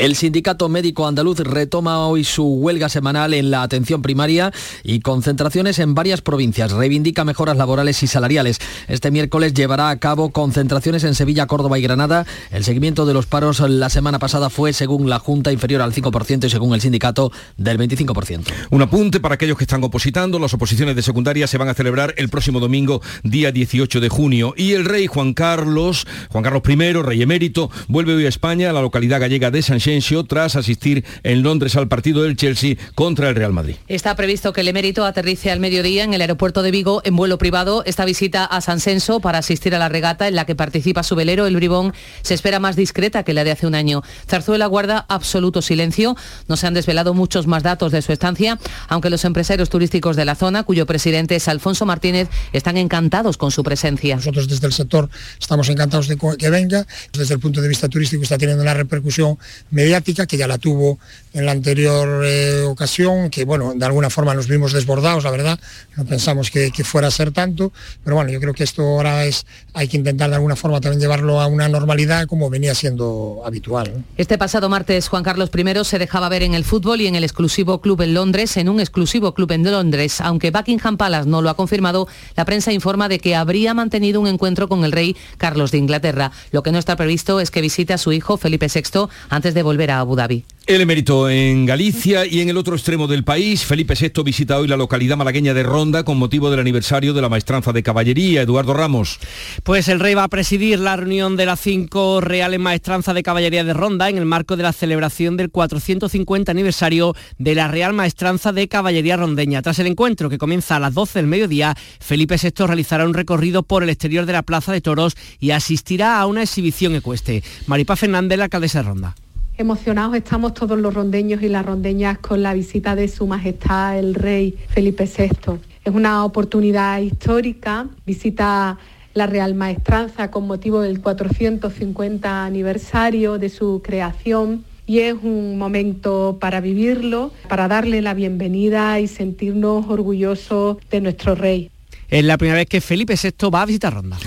El 0.04 0.18
sindicato 0.18 0.68
médico 0.68 1.08
andaluz 1.08 1.39
retoma 1.39 2.06
hoy 2.06 2.26
su 2.26 2.44
huelga 2.44 2.89
semanal 2.89 3.34
en 3.34 3.52
la 3.52 3.63
atención 3.63 4.02
primaria 4.02 4.52
y 4.84 5.00
concentraciones 5.00 5.80
en 5.80 5.96
varias 5.96 6.20
provincias. 6.20 6.74
Reivindica 6.74 7.24
mejoras 7.24 7.56
laborales 7.56 8.04
y 8.04 8.08
salariales. 8.08 8.60
Este 8.89 9.12
miércoles 9.12 9.54
llevará 9.54 9.89
a 9.89 10.00
cabo 10.00 10.32
concentraciones 10.32 11.06
en 11.06 11.16
Sevilla, 11.16 11.48
Córdoba 11.48 11.80
y 11.80 11.84
Granada. 11.84 12.26
El 12.52 12.66
seguimiento 12.66 13.06
de 13.06 13.13
los 13.13 13.28
paros 13.28 13.62
la 13.62 13.89
semana 13.89 14.20
pasada 14.20 14.50
fue, 14.50 14.74
según 14.74 15.10
la 15.10 15.20
Junta, 15.20 15.54
inferior 15.54 15.82
al 15.82 15.94
5% 15.94 16.48
y 16.48 16.50
según 16.50 16.74
el 16.74 16.82
sindicato, 16.82 17.32
del 17.56 17.80
25%. 17.80 18.44
Un 18.72 18.82
apunte 18.82 19.22
para 19.22 19.36
aquellos 19.36 19.58
que 19.58 19.63
están 19.63 19.86
opositando. 19.86 20.38
Las 20.38 20.54
oposiciones 20.54 20.98
de 20.98 21.02
secundaria 21.02 21.48
se 21.48 21.58
van 21.58 21.70
a 21.70 21.76
celebrar 21.76 22.13
el 22.18 22.28
próximo 22.28 22.60
domingo, 22.60 23.02
día 23.24 23.54
18 23.54 24.02
de 24.02 24.10
junio. 24.10 24.54
Y 24.58 24.74
el 24.74 24.84
rey 24.84 25.08
Juan 25.08 25.34
Carlos, 25.34 26.06
Juan 26.28 26.44
Carlos 26.44 26.62
I, 26.68 26.92
rey 26.92 27.22
emérito, 27.22 27.72
vuelve 27.88 28.16
hoy 28.16 28.26
a 28.26 28.30
España, 28.30 28.70
a 28.70 28.74
la 28.74 28.82
localidad 28.82 29.22
gallega 29.22 29.50
de 29.50 29.62
San 29.62 29.80
Asensio 29.94 30.24
tras 30.24 30.56
asistir 30.56 31.06
en 31.22 31.44
Londres 31.44 31.76
al 31.76 31.88
partido 31.88 32.24
del 32.24 32.36
Chelsea 32.36 32.78
contra 32.96 33.30
el 33.30 33.36
Real 33.36 33.54
Madrid. 33.54 33.76
Está 33.88 34.16
previsto 34.16 34.52
que 34.52 34.62
el 34.62 34.68
emérito 34.68 35.06
aterrice 35.06 35.52
al 35.52 35.60
mediodía 35.60 36.04
en 36.04 36.16
el 36.16 36.22
aeropuerto 36.22 36.64
de 36.64 36.72
Vigo 36.72 37.02
en 37.06 37.16
vuelo 37.16 37.38
privado. 37.38 37.84
Esta 37.86 38.06
visita 38.06 38.44
a 38.44 38.60
San 38.62 38.80
Senso 38.80 39.20
para 39.20 39.38
asistir 39.38 39.76
a 39.76 39.80
la 39.80 39.90
regata 39.90 40.28
en 40.28 40.36
la 40.36 40.46
que 40.46 40.56
participa 40.56 41.04
su 41.04 41.16
velero, 41.16 41.46
el 41.46 41.56
Bribón, 41.56 41.94
se 42.24 42.34
espera 42.34 42.60
más 42.60 42.76
discreta 42.76 43.22
que 43.22 43.34
la 43.34 43.44
de 43.44 43.52
hace 43.52 43.68
un 43.68 43.76
año. 43.76 44.02
Zarzuela 44.28 44.66
guarda 44.66 45.06
absoluto 45.10 45.62
silencio. 45.62 46.18
No 46.48 46.58
se 46.58 46.66
han 46.66 46.74
desvelado 46.74 47.14
muchos 47.14 47.46
más 47.46 47.62
datos 47.62 47.92
de 47.92 48.02
su 48.02 48.12
estancia, 48.12 48.58
aunque 48.88 49.12
los 49.12 49.26
empresarios 49.26 49.70
turísticos 49.70 50.16
de 50.16 50.26
la 50.26 50.34
zona, 50.34 50.64
cuyo 50.64 50.88
presidente 50.88 51.36
es 51.36 51.48
Alfonso 51.48 51.86
Martínez, 51.86 52.30
están 52.52 52.78
encantados 52.78 53.38
con 53.38 53.52
su 53.52 53.64
presencia. 53.64 54.16
Nosotros 54.16 54.48
desde 54.48 54.66
el 54.66 54.74
sector 54.74 55.08
estamos 55.40 55.70
encantados 55.70 56.08
de 56.08 56.18
que 56.40 56.50
venga. 56.50 56.88
Desde 57.12 57.36
el 57.36 57.40
punto 57.40 57.62
de 57.62 57.68
vista 57.68 57.88
turístico 57.88 58.24
está 58.24 58.40
teniendo 58.40 58.64
una 58.64 58.74
repercusión 58.74 59.38
mediática 59.74 60.26
que 60.26 60.38
ya 60.38 60.48
la 60.48 60.58
tuvo 60.58 61.00
en 61.34 61.46
la 61.46 61.52
anterior 61.52 62.24
eh, 62.26 62.62
ocasión, 62.62 63.30
que 63.30 63.43
bueno, 63.43 63.74
de 63.76 63.86
alguna 63.86 64.10
forma 64.10 64.34
nos 64.34 64.48
vimos 64.48 64.72
desbordados, 64.72 65.24
la 65.24 65.32
verdad, 65.32 65.60
no 65.98 66.06
pensamos 66.06 66.52
que, 66.52 66.72
que, 66.72 66.84
fuera 66.84 67.08
a 67.08 67.12
ser 67.12 67.32
tanto, 67.32 67.72
pero 68.04 68.15
bueno, 68.15 68.32
yo 68.32 68.39
creo 68.39 68.54
que 68.54 68.63
esto 68.63 68.84
ahora 68.84 69.26
es, 69.26 69.46
hay 69.74 69.88
que 69.88 69.98
intentar 69.98 70.30
de 70.30 70.36
alguna 70.36 70.56
forma 70.56 70.80
también 70.80 71.02
llevarlo 71.02 71.41
a 71.41 71.48
una 71.48 71.67
normalidad 71.67 72.28
como 72.28 72.50
venía 72.50 72.76
siendo 72.76 73.41
habitual. 73.46 73.91
¿no? 73.93 74.04
Este 74.17 74.38
pasado 74.38 74.69
martes 74.69 75.08
Juan 75.08 75.24
Carlos 75.24 75.50
I 75.56 75.86
se 75.86 76.00
dejaba 76.00 76.30
ver 76.30 76.43
en 76.43 76.54
el 76.54 76.63
fútbol 76.63 77.02
y 77.02 77.08
en 77.08 77.15
el 77.15 77.24
exclusivo 77.24 77.82
club 77.82 78.02
en 78.02 78.13
Londres, 78.13 78.58
en 78.58 78.69
un 78.69 78.80
exclusivo 78.80 79.34
club 79.34 79.52
en 79.52 79.63
Londres, 79.63 80.22
aunque 80.22 80.52
Buckingham 80.52 80.98
Palace 80.98 81.28
no 81.28 81.41
lo 81.41 81.50
ha 81.50 81.56
confirmado, 81.56 82.08
la 82.36 82.46
prensa 82.46 82.72
informa 82.72 83.10
de 83.10 83.19
que 83.19 83.36
habría 83.36 83.74
mantenido 83.74 84.22
un 84.22 84.28
encuentro 84.28 84.67
con 84.67 84.84
el 84.86 84.91
rey 84.91 85.15
Carlos 85.38 85.72
de 85.72 85.80
Inglaterra. 85.80 86.32
Lo 86.52 86.62
que 86.63 86.72
no 86.72 86.78
está 86.78 86.96
previsto 86.96 87.39
es 87.39 87.50
que 87.50 87.62
visite 87.62 87.93
a 87.93 87.98
su 87.98 88.12
hijo 88.12 88.38
Felipe 88.38 88.67
VI 88.74 89.08
antes 89.30 89.54
de 89.54 89.63
volver 89.63 89.91
a 89.91 90.00
Abu 90.00 90.15
Dhabi. 90.15 90.46
El 90.65 90.80
emérito 90.80 91.23
en 91.30 91.66
Galicia 91.66 92.26
y 92.26 92.42
en 92.42 92.50
el 92.50 92.58
otro 92.58 92.76
extremo 92.76 93.08
del 93.08 93.24
país, 93.24 93.66
Felipe 93.66 93.94
VI 94.00 94.24
visita 94.24 94.58
hoy 94.58 94.68
la 94.68 94.78
localidad 94.78 95.18
malagueña 95.18 95.54
de 95.54 95.64
Ronda 95.64 96.04
con 96.04 96.18
motivo 96.18 96.50
del 96.50 96.60
aniversario 96.60 97.14
de 97.14 97.22
la 97.22 97.30
maestranza 97.30 97.72
de 97.72 97.84
caballería. 97.84 98.42
Eduardo 98.42 98.74
Ramos. 98.74 99.20
Pues 99.64 99.88
el 99.88 100.00
rey 100.00 100.14
va 100.14 100.24
a 100.24 100.28
presidir 100.28 100.80
la 100.80 100.96
reunión 100.96 101.36
de 101.36 101.46
las 101.46 101.60
cinco 101.60 102.22
reales 102.22 102.60
maestranzas 102.60 103.16
de 103.16 103.24
caballería 103.24 103.64
de 103.64 103.74
Ronda 103.74 104.10
en 104.10 104.18
el 104.18 104.26
marco 104.26 104.58
de 104.58 104.64
la 104.64 104.74
celebración 104.74 105.38
del 105.38 105.52
450 105.52 106.52
aniversario 106.52 107.16
de 107.38 107.56
la 107.56 107.68
Real 107.68 107.94
Maestranza 107.94 108.52
de 108.52 108.68
Caballería 108.68 109.18
Rondeña. 109.18 109.62
Tras 109.62 109.80
el 109.80 109.88
encuentro 109.88 110.30
que 110.30 110.38
comienza 110.38 110.76
a 110.76 110.80
las 110.80 110.94
12 110.94 111.20
del 111.20 111.28
mediodía, 111.28 111.76
Felipe 112.00 112.38
VI 112.42 112.66
realizará 112.66 113.06
un 113.06 113.14
recorrido 113.14 113.64
por 113.64 113.84
el 113.84 113.90
exterior 113.90 114.26
de 114.26 114.34
la 114.34 114.44
Plaza 114.44 114.72
de 114.72 114.82
Toros 114.82 115.16
y 115.40 115.52
asistirá 115.52 116.20
a 116.20 116.26
una 116.26 116.44
exhibición 116.44 116.96
ecuestre. 116.96 117.44
Maripá 117.68 117.96
Fernández, 117.96 118.38
la 118.38 118.46
alcaldesa 118.46 118.80
de 118.80 118.84
Ronda. 118.84 119.16
Emocionados 119.56 120.16
estamos 120.16 120.56
todos 120.56 120.80
los 120.80 120.96
rondeños 120.96 121.44
y 121.44 121.48
las 121.48 121.63
rondeñas 121.63 122.18
con 122.18 122.42
la 122.42 122.56
visita 122.56 122.96
de 122.96 123.08
Su 123.08 123.28
Majestad 123.28 124.00
el 124.00 124.16
Rey 124.16 124.58
Felipe 124.70 125.06
VI. 125.06 125.60
Es 125.86 125.94
una 125.94 126.26
oportunidad 126.26 127.00
histórica, 127.00 127.88
visita 128.04 128.80
la 129.13 129.28
Real 129.28 129.54
Maestranza 129.54 130.32
con 130.32 130.48
motivo 130.48 130.82
del 130.82 131.02
450 131.02 132.46
aniversario 132.46 133.38
de 133.38 133.50
su 133.50 133.82
creación 133.84 134.66
y 134.88 135.00
es 135.00 135.13
un 135.22 135.60
momento 135.60 136.39
para 136.42 136.60
vivirlo, 136.60 137.32
para 137.48 137.68
darle 137.68 138.02
la 138.02 138.16
bienvenida 138.16 139.00
y 139.00 139.08
sentirnos 139.08 139.86
orgullosos 139.88 140.78
de 140.89 141.00
nuestro 141.00 141.36
rey. 141.36 141.70
Es 142.10 142.24
la 142.24 142.39
primera 142.39 142.58
vez 142.58 142.68
que 142.68 142.82
Felipe 142.82 143.13
VI 143.22 143.50
va 143.52 143.62
a 143.62 143.66
visitar 143.68 143.94
Ronda. 143.94 144.18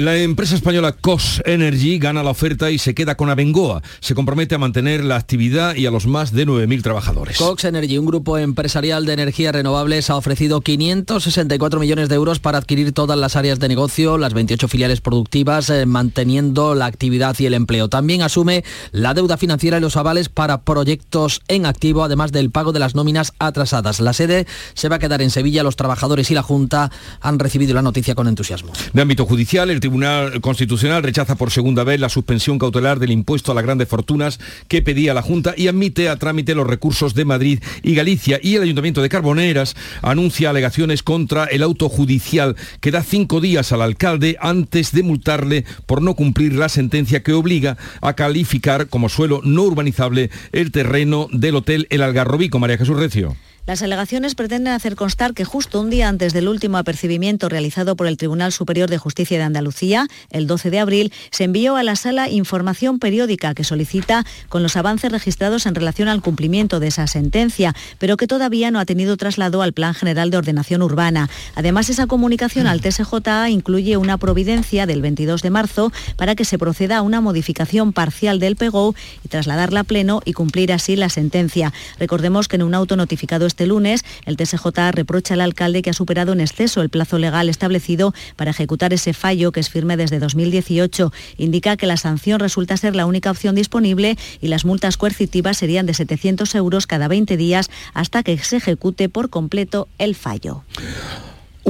La 0.00 0.16
empresa 0.16 0.54
española 0.54 0.92
COS 0.92 1.42
Energy 1.44 1.98
gana 1.98 2.22
la 2.22 2.30
oferta 2.30 2.70
y 2.70 2.78
se 2.78 2.94
queda 2.94 3.18
con 3.18 3.28
Abengoa. 3.28 3.82
Se 4.00 4.14
compromete 4.14 4.54
a 4.54 4.58
mantener 4.58 5.04
la 5.04 5.16
actividad 5.16 5.74
y 5.76 5.84
a 5.84 5.90
los 5.90 6.06
más 6.06 6.32
de 6.32 6.46
9.000 6.46 6.82
trabajadores. 6.82 7.36
Cox 7.36 7.64
Energy, 7.64 7.98
un 7.98 8.06
grupo 8.06 8.38
empresarial 8.38 9.04
de 9.04 9.12
energías 9.12 9.54
renovables, 9.54 10.08
ha 10.08 10.16
ofrecido 10.16 10.62
564 10.62 11.80
millones 11.80 12.08
de 12.08 12.14
euros 12.14 12.38
para 12.38 12.56
adquirir 12.56 12.92
todas 12.92 13.18
las 13.18 13.36
áreas 13.36 13.60
de 13.60 13.68
negocio, 13.68 14.16
las 14.16 14.32
28 14.32 14.68
filiales 14.68 15.02
productivas, 15.02 15.68
eh, 15.68 15.84
manteniendo 15.84 16.74
la 16.74 16.86
actividad 16.86 17.36
y 17.38 17.44
el 17.44 17.52
empleo. 17.52 17.90
También 17.90 18.22
asume 18.22 18.64
la 18.92 19.12
deuda 19.12 19.36
financiera 19.36 19.76
y 19.76 19.80
los 19.82 19.98
avales 19.98 20.30
para 20.30 20.62
proyectos 20.62 21.42
en 21.46 21.66
activo, 21.66 22.04
además 22.04 22.32
del 22.32 22.50
pago 22.50 22.72
de 22.72 22.78
las 22.78 22.94
nóminas 22.94 23.34
atrasadas. 23.38 24.00
La 24.00 24.14
sede 24.14 24.46
se 24.72 24.88
va 24.88 24.96
a 24.96 24.98
quedar 24.98 25.20
en 25.20 25.28
Sevilla. 25.28 25.62
Los 25.62 25.76
trabajadores 25.76 26.30
y 26.30 26.34
la 26.34 26.42
Junta 26.42 26.90
han 27.20 27.38
recibido 27.38 27.74
la 27.74 27.82
noticia 27.82 28.14
con 28.14 28.28
entusiasmo. 28.28 28.72
De 28.94 29.02
ámbito 29.02 29.26
judicial, 29.26 29.68
el 29.68 29.89
Tribunal 29.90 30.40
Constitucional 30.40 31.02
rechaza 31.02 31.34
por 31.34 31.50
segunda 31.50 31.82
vez 31.82 31.98
la 31.98 32.08
suspensión 32.08 32.60
cautelar 32.60 33.00
del 33.00 33.10
impuesto 33.10 33.50
a 33.50 33.56
las 33.56 33.64
grandes 33.64 33.88
fortunas 33.88 34.38
que 34.68 34.82
pedía 34.82 35.14
la 35.14 35.20
Junta 35.20 35.52
y 35.56 35.66
admite 35.66 36.08
a 36.08 36.14
trámite 36.14 36.54
los 36.54 36.68
recursos 36.68 37.12
de 37.14 37.24
Madrid 37.24 37.60
y 37.82 37.96
Galicia. 37.96 38.38
Y 38.40 38.54
el 38.54 38.62
Ayuntamiento 38.62 39.02
de 39.02 39.08
Carboneras 39.08 39.74
anuncia 40.00 40.50
alegaciones 40.50 41.02
contra 41.02 41.46
el 41.46 41.64
auto 41.64 41.88
judicial 41.88 42.54
que 42.78 42.92
da 42.92 43.02
cinco 43.02 43.40
días 43.40 43.72
al 43.72 43.82
alcalde 43.82 44.36
antes 44.40 44.92
de 44.92 45.02
multarle 45.02 45.64
por 45.86 46.02
no 46.02 46.14
cumplir 46.14 46.52
la 46.52 46.68
sentencia 46.68 47.24
que 47.24 47.32
obliga 47.32 47.76
a 48.00 48.12
calificar 48.12 48.86
como 48.86 49.08
suelo 49.08 49.40
no 49.42 49.64
urbanizable 49.64 50.30
el 50.52 50.70
terreno 50.70 51.26
del 51.32 51.56
hotel 51.56 51.88
El 51.90 52.02
Algarrobico. 52.02 52.60
María 52.60 52.78
Jesús 52.78 52.96
Recio. 52.96 53.34
Las 53.70 53.82
alegaciones 53.82 54.34
pretenden 54.34 54.72
hacer 54.72 54.96
constar 54.96 55.32
que 55.32 55.44
justo 55.44 55.80
un 55.80 55.90
día 55.90 56.08
antes 56.08 56.32
del 56.32 56.48
último 56.48 56.76
apercibimiento 56.76 57.48
realizado 57.48 57.94
por 57.94 58.08
el 58.08 58.16
Tribunal 58.16 58.50
Superior 58.50 58.90
de 58.90 58.98
Justicia 58.98 59.38
de 59.38 59.44
Andalucía, 59.44 60.08
el 60.30 60.48
12 60.48 60.70
de 60.70 60.80
abril, 60.80 61.12
se 61.30 61.44
envió 61.44 61.76
a 61.76 61.84
la 61.84 61.94
sala 61.94 62.28
información 62.28 62.98
periódica 62.98 63.54
que 63.54 63.62
solicita 63.62 64.26
con 64.48 64.64
los 64.64 64.76
avances 64.76 65.12
registrados 65.12 65.66
en 65.66 65.76
relación 65.76 66.08
al 66.08 66.20
cumplimiento 66.20 66.80
de 66.80 66.88
esa 66.88 67.06
sentencia, 67.06 67.72
pero 67.98 68.16
que 68.16 68.26
todavía 68.26 68.72
no 68.72 68.80
ha 68.80 68.86
tenido 68.86 69.16
traslado 69.16 69.62
al 69.62 69.72
Plan 69.72 69.94
General 69.94 70.32
de 70.32 70.38
Ordenación 70.38 70.82
Urbana. 70.82 71.30
Además, 71.54 71.90
esa 71.90 72.08
comunicación 72.08 72.66
al 72.66 72.80
TSJA 72.80 73.50
incluye 73.50 73.96
una 73.96 74.18
providencia 74.18 74.86
del 74.86 75.00
22 75.00 75.42
de 75.42 75.50
marzo 75.50 75.92
para 76.16 76.34
que 76.34 76.44
se 76.44 76.58
proceda 76.58 76.96
a 76.96 77.02
una 77.02 77.20
modificación 77.20 77.92
parcial 77.92 78.40
del 78.40 78.56
PEGO 78.56 78.96
y 79.24 79.28
trasladarla 79.28 79.78
a 79.78 79.84
pleno 79.84 80.22
y 80.24 80.32
cumplir 80.32 80.72
así 80.72 80.96
la 80.96 81.08
sentencia. 81.08 81.72
Recordemos 82.00 82.48
que 82.48 82.56
en 82.56 82.64
un 82.64 82.74
auto 82.74 82.96
notificado 82.96 83.46
este 83.46 83.59
lunes, 83.66 84.04
el 84.24 84.36
TSJ 84.36 84.66
reprocha 84.92 85.34
al 85.34 85.40
alcalde 85.40 85.82
que 85.82 85.90
ha 85.90 85.94
superado 85.94 86.32
en 86.32 86.40
exceso 86.40 86.82
el 86.82 86.90
plazo 86.90 87.18
legal 87.18 87.48
establecido 87.48 88.14
para 88.36 88.50
ejecutar 88.50 88.92
ese 88.92 89.12
fallo 89.12 89.52
que 89.52 89.60
es 89.60 89.70
firme 89.70 89.96
desde 89.96 90.18
2018. 90.18 91.12
Indica 91.38 91.76
que 91.76 91.86
la 91.86 91.96
sanción 91.96 92.40
resulta 92.40 92.76
ser 92.76 92.96
la 92.96 93.06
única 93.06 93.30
opción 93.30 93.54
disponible 93.54 94.16
y 94.40 94.48
las 94.48 94.64
multas 94.64 94.96
coercitivas 94.96 95.58
serían 95.58 95.86
de 95.86 95.94
700 95.94 96.54
euros 96.54 96.86
cada 96.86 97.08
20 97.08 97.36
días 97.36 97.70
hasta 97.94 98.22
que 98.22 98.38
se 98.38 98.56
ejecute 98.56 99.08
por 99.08 99.30
completo 99.30 99.88
el 99.98 100.14
fallo. 100.14 100.64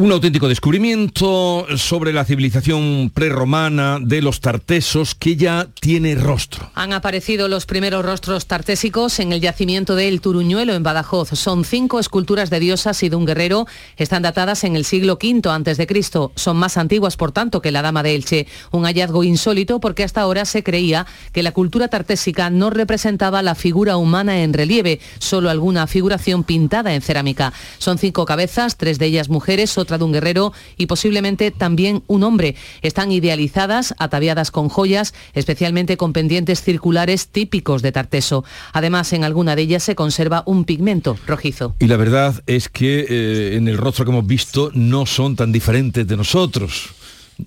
Un 0.01 0.13
auténtico 0.13 0.49
descubrimiento 0.49 1.67
sobre 1.77 2.15
la 2.15 2.25
civilización 2.25 3.11
prerromana 3.13 3.99
de 4.01 4.23
los 4.23 4.41
tartesos 4.41 5.15
que 5.15 5.37
ya 5.37 5.69
tiene 5.79 6.15
rostro. 6.15 6.71
Han 6.75 6.95
aparecido 6.95 7.49
los 7.49 7.67
primeros 7.67 8.03
rostros 8.03 8.47
tartésicos 8.47 9.21
en 9.21 9.35
el 9.35 9.43
yacimiento 9.43 9.97
de 9.97 10.09
El 10.09 10.23
Turuñuelo 10.23 10.73
en 10.73 10.83
Badajoz. 10.83 11.29
Son 11.35 11.67
cinco 11.67 12.01
esculturas 12.01 12.49
de 12.49 12.61
diosas 12.61 13.03
y 13.03 13.11
de 13.11 13.17
un 13.17 13.27
guerrero. 13.27 13.67
Están 13.99 14.23
datadas 14.23 14.65
en 14.65 14.75
el 14.75 14.87
siglo 14.87 15.19
V 15.23 15.87
Cristo. 15.87 16.33
Son 16.35 16.57
más 16.57 16.79
antiguas, 16.79 17.19
por 17.19 17.33
tanto, 17.33 17.61
que 17.61 17.71
la 17.71 17.83
Dama 17.83 18.03
de 18.03 18.15
Elche. 18.15 18.47
Un 18.71 18.87
hallazgo 18.87 19.23
insólito 19.23 19.81
porque 19.81 20.05
hasta 20.05 20.23
ahora 20.23 20.47
se 20.47 20.63
creía 20.63 21.07
que 21.33 21.43
la 21.43 21.53
cultura 21.53 21.89
tartésica 21.89 22.49
no 22.49 22.71
representaba 22.71 23.43
la 23.43 23.55
figura 23.55 23.99
humana 23.99 24.41
en 24.41 24.55
relieve, 24.55 24.99
solo 25.19 25.51
alguna 25.51 25.87
figuración 25.87 26.43
pintada 26.43 26.95
en 26.95 27.03
cerámica. 27.03 27.53
Son 27.77 27.99
cinco 27.99 28.25
cabezas, 28.25 28.79
tres 28.79 28.99
de 28.99 29.05
ellas 29.05 29.29
mujeres, 29.29 29.71
de 29.99 30.05
un 30.05 30.13
guerrero 30.13 30.53
y 30.77 30.87
posiblemente 30.87 31.51
también 31.51 32.03
un 32.07 32.23
hombre. 32.23 32.57
Están 32.83 33.13
idealizadas, 33.13 33.95
ataviadas 33.99 34.51
con 34.51 34.69
joyas, 34.69 35.15
especialmente 35.35 35.97
con 35.97 36.13
pendientes 36.13 36.63
circulares 36.63 37.29
típicos 37.29 37.83
de 37.83 37.93
Tarteso. 37.93 38.45
Además, 38.73 39.13
en 39.13 39.25
alguna 39.25 39.57
de 39.57 39.63
ellas 39.63 39.83
se 39.83 39.95
conserva 39.95 40.43
un 40.47 40.65
pigmento 40.65 41.17
rojizo. 41.27 41.75
Y 41.79 41.87
la 41.87 41.97
verdad 41.97 42.43
es 42.47 42.69
que 42.69 43.07
eh, 43.09 43.57
en 43.57 43.69
el 43.69 43.79
rostro 43.79 44.05
que 44.05 44.11
hemos 44.11 44.27
visto 44.27 44.71
no 44.75 45.07
son 45.07 45.37
tan 45.37 45.53
diferentes 45.53 46.07
de 46.07 46.17
nosotros 46.17 47.00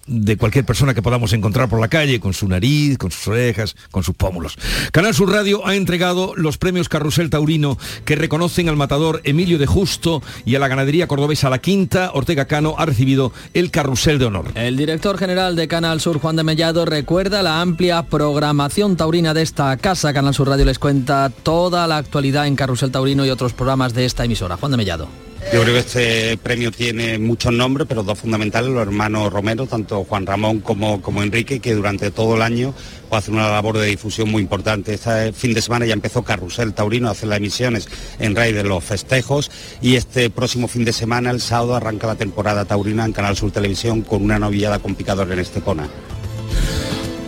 de 0.08 0.38
cualquier 0.38 0.66
persona 0.66 0.94
que 0.94 1.02
podamos 1.02 1.34
encontrar 1.34 1.70
por 1.70 1.80
la 1.80 1.88
calle, 1.88 2.20
con 2.20 2.34
su 2.34 2.48
nariz, 2.48 2.98
con 2.98 3.12
sus 3.12 3.28
orejas, 3.28 3.76
con 3.92 4.04
sus 4.04 4.16
pómulos. 4.16 4.58
Canal 4.92 5.14
Sur 5.14 5.32
Radio 5.32 5.66
ha 5.66 5.76
entregado 5.76 6.34
los 6.36 6.58
premios 6.58 6.90
Carrusel 6.90 7.30
Taurino 7.30 7.78
que 8.06 8.16
reconocen 8.16 8.70
al 8.70 8.76
matador 8.76 9.22
Emilio 9.24 9.58
de 9.58 9.66
Justo 9.66 10.22
y 10.46 10.56
a 10.56 10.60
la 10.60 10.68
ganadería 10.68 11.08
cordobesa 11.08 11.50
La 11.50 11.60
Quinta. 11.60 12.12
Ortega 12.14 12.46
Cano 12.46 12.76
ha 12.78 12.86
recibido 12.86 13.32
el 13.54 13.72
Carrusel 13.72 14.20
de 14.20 14.26
Honor. 14.26 14.46
El 14.56 14.78
director 14.78 15.18
general 15.18 15.56
de 15.56 15.68
Canal 15.68 16.02
Sur, 16.02 16.20
Juan 16.20 16.36
de 16.36 16.44
Mellado, 16.44 16.86
recuerda 16.86 17.44
la 17.44 17.62
amplia 17.62 18.04
programación 18.04 18.96
taurina 18.96 19.34
de 19.34 19.42
esta 19.42 19.76
casa. 19.78 20.14
Canal 20.14 20.34
Sur 20.34 20.50
Radio 20.50 20.66
les 20.66 20.80
cuenta 20.80 21.30
toda 21.30 21.88
la 21.88 21.98
actualidad 21.98 22.48
en 22.48 22.56
Carrusel 22.56 22.92
Taurino 22.92 23.26
y 23.26 23.30
otros 23.30 23.54
programas 23.54 23.94
de 23.94 24.06
esta 24.06 24.26
emisora. 24.26 24.58
Juan 24.58 24.72
de 24.72 24.78
Mellado. 24.78 25.33
Yo 25.52 25.62
creo 25.62 25.74
que 25.74 25.80
este 25.80 26.38
premio 26.38 26.72
tiene 26.72 27.20
muchos 27.20 27.54
nombres, 27.54 27.88
pero 27.88 28.02
dos 28.02 28.18
fundamentales, 28.18 28.72
los 28.72 28.82
hermanos 28.82 29.32
Romero, 29.32 29.68
tanto 29.68 30.04
Juan 30.04 30.26
Ramón 30.26 30.62
como, 30.62 31.02
como 31.02 31.22
Enrique, 31.22 31.60
que 31.60 31.76
durante 31.76 32.10
todo 32.10 32.36
el 32.36 32.42
año 32.42 32.74
pues, 33.10 33.24
hacen 33.24 33.36
una 33.36 33.50
labor 33.50 33.78
de 33.78 33.86
difusión 33.86 34.32
muy 34.32 34.42
importante. 34.42 34.96
Este 34.96 35.32
fin 35.34 35.54
de 35.54 35.62
semana 35.62 35.86
ya 35.86 35.94
empezó 35.94 36.24
Carrusel 36.24 36.74
Taurino 36.74 37.08
a 37.08 37.12
hacer 37.12 37.30
las 37.30 37.38
emisiones 37.38 37.88
en 38.20 38.36
raíz 38.36 38.56
de 38.56 38.64
los 38.64 38.84
festejos 38.84 39.52
y 39.82 39.96
este 39.96 40.32
próximo 40.32 40.68
fin 40.68 40.86
de 40.86 40.94
semana, 40.94 41.30
el 41.30 41.40
sábado, 41.40 41.76
arranca 41.76 42.08
la 42.08 42.16
temporada 42.16 42.66
taurina 42.66 43.06
en 43.06 43.14
Canal 43.14 43.38
Sur 43.38 43.52
Televisión 43.52 44.02
con 44.02 44.24
una 44.24 44.40
novillada 44.40 44.80
con 44.80 44.96
picador 44.96 45.32
en 45.32 45.40
Estepona. 45.40 45.88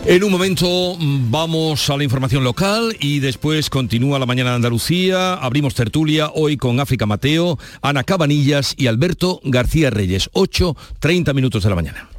En 0.07 0.23
un 0.23 0.31
momento 0.31 0.95
mm, 0.99 1.31
vamos 1.31 1.89
a 1.89 1.97
la 1.97 2.03
información 2.03 2.43
local 2.43 2.95
y 2.99 3.19
después 3.19 3.71
continúa 3.71 4.19
la 4.19 4.27
mañana 4.27 4.51
de 4.51 4.57
Andalucía. 4.57 5.33
Abrimos 5.33 5.73
tertulia 5.73 6.29
hoy 6.35 6.57
con 6.57 6.79
África 6.79 7.07
Mateo, 7.07 7.57
Ana 7.81 8.03
Cabanillas 8.03 8.75
y 8.77 8.85
Alberto 8.85 9.41
García 9.43 9.89
Reyes. 9.89 10.29
8, 10.33 10.77
30 10.99 11.33
minutos 11.33 11.63
de 11.63 11.69
la 11.69 11.75
mañana. 11.75 12.14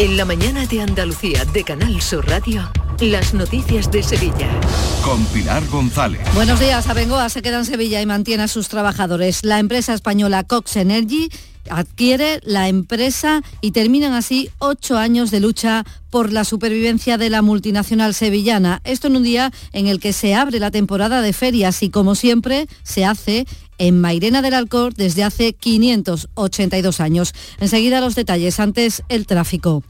En 0.00 0.16
la 0.16 0.24
mañana 0.24 0.64
de 0.64 0.80
Andalucía 0.80 1.44
de 1.44 1.62
Canal 1.62 2.00
Sur 2.00 2.26
Radio, 2.26 2.66
las 3.00 3.34
noticias 3.34 3.90
de 3.90 4.02
Sevilla. 4.02 4.48
Con 5.04 5.22
Pilar 5.26 5.62
González. 5.66 6.22
Buenos 6.34 6.58
días, 6.58 6.88
Abengoa 6.88 7.28
se 7.28 7.42
queda 7.42 7.58
en 7.58 7.66
Sevilla 7.66 8.00
y 8.00 8.06
mantiene 8.06 8.44
a 8.44 8.48
sus 8.48 8.68
trabajadores. 8.68 9.44
La 9.44 9.58
empresa 9.58 9.92
española 9.92 10.42
Cox 10.44 10.76
Energy 10.76 11.28
adquiere 11.68 12.40
la 12.44 12.68
empresa 12.68 13.42
y 13.60 13.72
terminan 13.72 14.14
así 14.14 14.48
ocho 14.58 14.96
años 14.96 15.30
de 15.30 15.40
lucha 15.40 15.84
por 16.08 16.32
la 16.32 16.44
supervivencia 16.44 17.18
de 17.18 17.28
la 17.28 17.42
multinacional 17.42 18.14
sevillana. 18.14 18.80
Esto 18.84 19.08
en 19.08 19.16
un 19.16 19.22
día 19.22 19.52
en 19.74 19.86
el 19.86 20.00
que 20.00 20.14
se 20.14 20.34
abre 20.34 20.60
la 20.60 20.70
temporada 20.70 21.20
de 21.20 21.34
ferias 21.34 21.82
y 21.82 21.90
como 21.90 22.14
siempre 22.14 22.68
se 22.84 23.04
hace 23.04 23.46
en 23.80 24.00
Mairena 24.00 24.42
del 24.42 24.54
Alcor 24.54 24.94
desde 24.94 25.24
hace 25.24 25.54
582 25.54 27.00
años. 27.00 27.34
Enseguida 27.58 28.00
los 28.00 28.14
detalles, 28.14 28.60
antes 28.60 29.02
el 29.08 29.26
tráfico. 29.26 29.82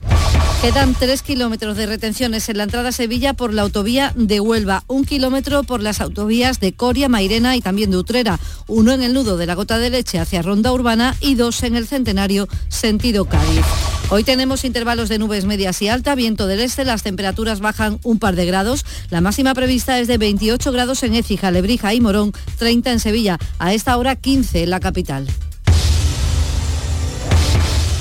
Quedan 0.62 0.94
tres 0.94 1.22
kilómetros 1.22 1.74
de 1.78 1.86
retenciones 1.86 2.46
en 2.50 2.58
la 2.58 2.64
entrada 2.64 2.90
a 2.90 2.92
Sevilla 2.92 3.32
por 3.32 3.54
la 3.54 3.62
autovía 3.62 4.12
de 4.14 4.40
Huelva, 4.40 4.84
un 4.88 5.06
kilómetro 5.06 5.62
por 5.62 5.82
las 5.82 6.02
autovías 6.02 6.60
de 6.60 6.74
Coria, 6.74 7.08
Mairena 7.08 7.56
y 7.56 7.62
también 7.62 7.90
de 7.90 7.96
Utrera, 7.96 8.38
uno 8.66 8.92
en 8.92 9.02
el 9.02 9.14
nudo 9.14 9.38
de 9.38 9.46
la 9.46 9.54
Gota 9.54 9.78
de 9.78 9.88
Leche 9.88 10.18
hacia 10.18 10.42
Ronda 10.42 10.70
Urbana 10.70 11.16
y 11.22 11.34
dos 11.34 11.62
en 11.62 11.76
el 11.76 11.86
Centenario 11.86 12.46
sentido 12.68 13.24
Cádiz. 13.24 13.64
Hoy 14.10 14.22
tenemos 14.22 14.66
intervalos 14.66 15.08
de 15.08 15.18
nubes 15.18 15.46
medias 15.46 15.80
y 15.80 15.88
alta, 15.88 16.14
viento 16.14 16.46
del 16.46 16.60
este, 16.60 16.84
las 16.84 17.02
temperaturas 17.02 17.60
bajan 17.60 17.98
un 18.02 18.18
par 18.18 18.36
de 18.36 18.44
grados. 18.44 18.84
La 19.08 19.22
máxima 19.22 19.54
prevista 19.54 19.98
es 19.98 20.08
de 20.08 20.18
28 20.18 20.72
grados 20.72 21.02
en 21.04 21.14
Écija, 21.14 21.50
Lebrija 21.50 21.94
y 21.94 22.02
Morón, 22.02 22.32
30 22.58 22.92
en 22.92 23.00
Sevilla. 23.00 23.38
A 23.58 23.72
esta 23.72 23.96
hora 23.96 24.14
15 24.14 24.64
en 24.64 24.70
la 24.70 24.80
capital. 24.80 25.26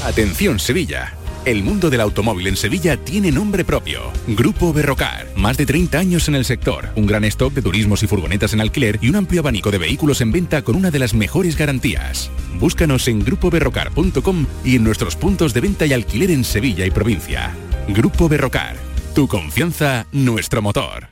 Atención 0.03 0.59
Sevilla. 0.59 1.18
El 1.45 1.63
mundo 1.63 1.89
del 1.89 2.01
automóvil 2.01 2.47
en 2.47 2.57
Sevilla 2.57 2.97
tiene 2.97 3.31
nombre 3.31 3.63
propio. 3.63 4.11
Grupo 4.27 4.73
Berrocar. 4.73 5.27
Más 5.35 5.57
de 5.57 5.65
30 5.65 5.97
años 5.97 6.27
en 6.27 6.35
el 6.35 6.43
sector. 6.43 6.89
Un 6.95 7.07
gran 7.07 7.23
stock 7.23 7.53
de 7.53 7.61
turismos 7.61 8.03
y 8.03 8.07
furgonetas 8.07 8.53
en 8.53 8.61
alquiler 8.61 8.99
y 9.01 9.09
un 9.09 9.15
amplio 9.15 9.41
abanico 9.41 9.71
de 9.71 9.77
vehículos 9.77 10.21
en 10.21 10.31
venta 10.31 10.61
con 10.61 10.75
una 10.75 10.91
de 10.91 10.99
las 10.99 11.13
mejores 11.13 11.57
garantías. 11.57 12.29
Búscanos 12.59 13.07
en 13.07 13.23
grupoberrocar.com 13.23 14.45
y 14.65 14.75
en 14.75 14.83
nuestros 14.83 15.15
puntos 15.15 15.53
de 15.53 15.61
venta 15.61 15.85
y 15.85 15.93
alquiler 15.93 16.31
en 16.31 16.43
Sevilla 16.43 16.85
y 16.85 16.91
provincia. 16.91 17.55
Grupo 17.87 18.27
Berrocar. 18.27 18.75
Tu 19.15 19.27
confianza, 19.27 20.05
nuestro 20.11 20.61
motor. 20.61 21.08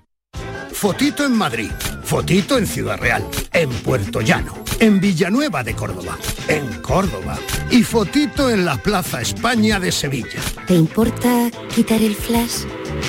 Fotito 0.78 1.26
en 1.26 1.36
Madrid, 1.36 1.72
fotito 2.04 2.56
en 2.56 2.68
Ciudad 2.68 3.00
Real, 3.00 3.28
en 3.52 3.68
Puerto 3.68 4.22
Llano, 4.22 4.54
en 4.80 5.00
Villanueva 5.00 5.64
de 5.64 5.74
Córdoba, 5.74 6.20
en 6.48 6.84
Córdoba 6.84 7.40
y 7.72 7.82
fotito 7.82 8.52
en 8.52 8.64
la 8.64 8.78
Plaza 8.78 9.20
España 9.20 9.80
de 9.80 9.92
Sevilla. 9.92 10.40
¿Te 10.68 10.76
importa 10.76 11.50
quitar 11.74 12.00
el 12.00 12.14
flash? 12.14 12.66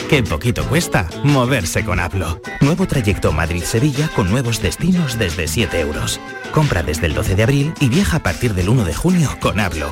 Qué 0.08 0.22
poquito 0.22 0.66
cuesta 0.66 1.10
moverse 1.24 1.84
con 1.84 2.00
Hablo. 2.00 2.40
Nuevo 2.62 2.86
trayecto 2.86 3.32
Madrid-Sevilla 3.32 4.08
con 4.16 4.30
nuevos 4.30 4.62
destinos 4.62 5.18
desde 5.18 5.46
7 5.46 5.78
euros. 5.78 6.20
Compra 6.52 6.82
desde 6.82 7.04
el 7.04 7.12
12 7.12 7.34
de 7.34 7.42
abril 7.42 7.74
y 7.80 7.90
viaja 7.90 8.16
a 8.16 8.22
partir 8.22 8.54
del 8.54 8.70
1 8.70 8.86
de 8.86 8.94
junio 8.94 9.28
con 9.40 9.60
Hablo. 9.60 9.90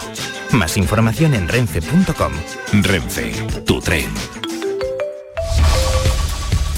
Más 0.53 0.79
información 0.79 1.35
en 1.35 1.47
renfe.com. 1.47 2.33
Renfe, 2.83 3.33
tu 3.67 3.83
tren. 3.83 4.46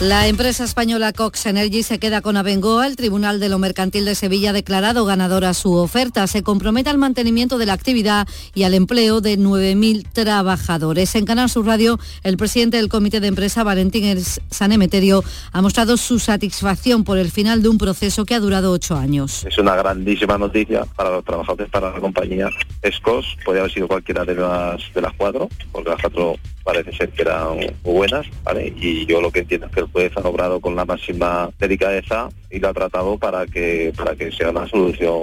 La 0.00 0.28
empresa 0.28 0.62
española 0.62 1.12
Cox 1.12 1.46
Energy 1.46 1.82
se 1.82 1.98
queda 1.98 2.20
con 2.20 2.36
Abengoa. 2.36 2.86
El 2.86 2.94
Tribunal 2.94 3.40
de 3.40 3.48
lo 3.48 3.58
Mercantil 3.58 4.04
de 4.04 4.14
Sevilla 4.14 4.50
ha 4.50 4.52
declarado 4.52 5.04
ganadora 5.04 5.54
su 5.54 5.72
oferta. 5.72 6.24
Se 6.28 6.44
compromete 6.44 6.88
al 6.88 6.98
mantenimiento 6.98 7.58
de 7.58 7.66
la 7.66 7.72
actividad 7.72 8.28
y 8.54 8.62
al 8.62 8.74
empleo 8.74 9.20
de 9.20 9.36
9.000 9.36 10.06
trabajadores. 10.12 11.16
En 11.16 11.24
Canal 11.24 11.50
Sur 11.50 11.66
Radio, 11.66 11.98
el 12.22 12.36
presidente 12.36 12.76
del 12.76 12.88
Comité 12.88 13.18
de 13.18 13.26
Empresa, 13.26 13.64
Valentín 13.64 14.16
Sanemeterio, 14.50 15.24
ha 15.50 15.62
mostrado 15.62 15.96
su 15.96 16.20
satisfacción 16.20 17.02
por 17.02 17.18
el 17.18 17.32
final 17.32 17.60
de 17.64 17.68
un 17.68 17.78
proceso 17.78 18.24
que 18.24 18.36
ha 18.36 18.40
durado 18.40 18.70
ocho 18.70 18.94
años. 18.94 19.44
Es 19.46 19.58
una 19.58 19.74
grandísima 19.74 20.38
noticia 20.38 20.84
para 20.94 21.10
los 21.10 21.24
trabajadores, 21.24 21.68
para 21.70 21.90
la 21.90 21.98
compañía 21.98 22.48
Escos. 22.82 23.36
Podría 23.44 23.62
haber 23.62 23.74
sido 23.74 23.88
cualquiera 23.88 24.24
de 24.24 24.36
las, 24.36 24.80
de 24.94 25.00
las 25.00 25.12
cuatro, 25.14 25.48
porque 25.72 25.90
las 25.90 26.00
cuatro 26.00 26.36
parece 26.68 26.92
ser 26.92 27.08
que 27.08 27.22
eran 27.22 27.56
buenas, 27.82 28.26
¿vale? 28.44 28.74
Y 28.78 29.06
yo 29.06 29.22
lo 29.22 29.30
que 29.30 29.38
entiendo 29.38 29.68
es 29.68 29.72
que 29.72 29.80
el 29.80 29.86
juez 29.86 30.12
ha 30.14 30.28
obrado 30.28 30.60
con 30.60 30.76
la 30.76 30.84
máxima 30.84 31.48
delicadeza 31.58 32.28
y 32.50 32.58
lo 32.58 32.68
ha 32.68 32.74
tratado 32.74 33.16
para 33.16 33.46
que, 33.46 33.90
para 33.96 34.14
que 34.14 34.30
sea 34.30 34.50
una 34.50 34.68
solución 34.68 35.14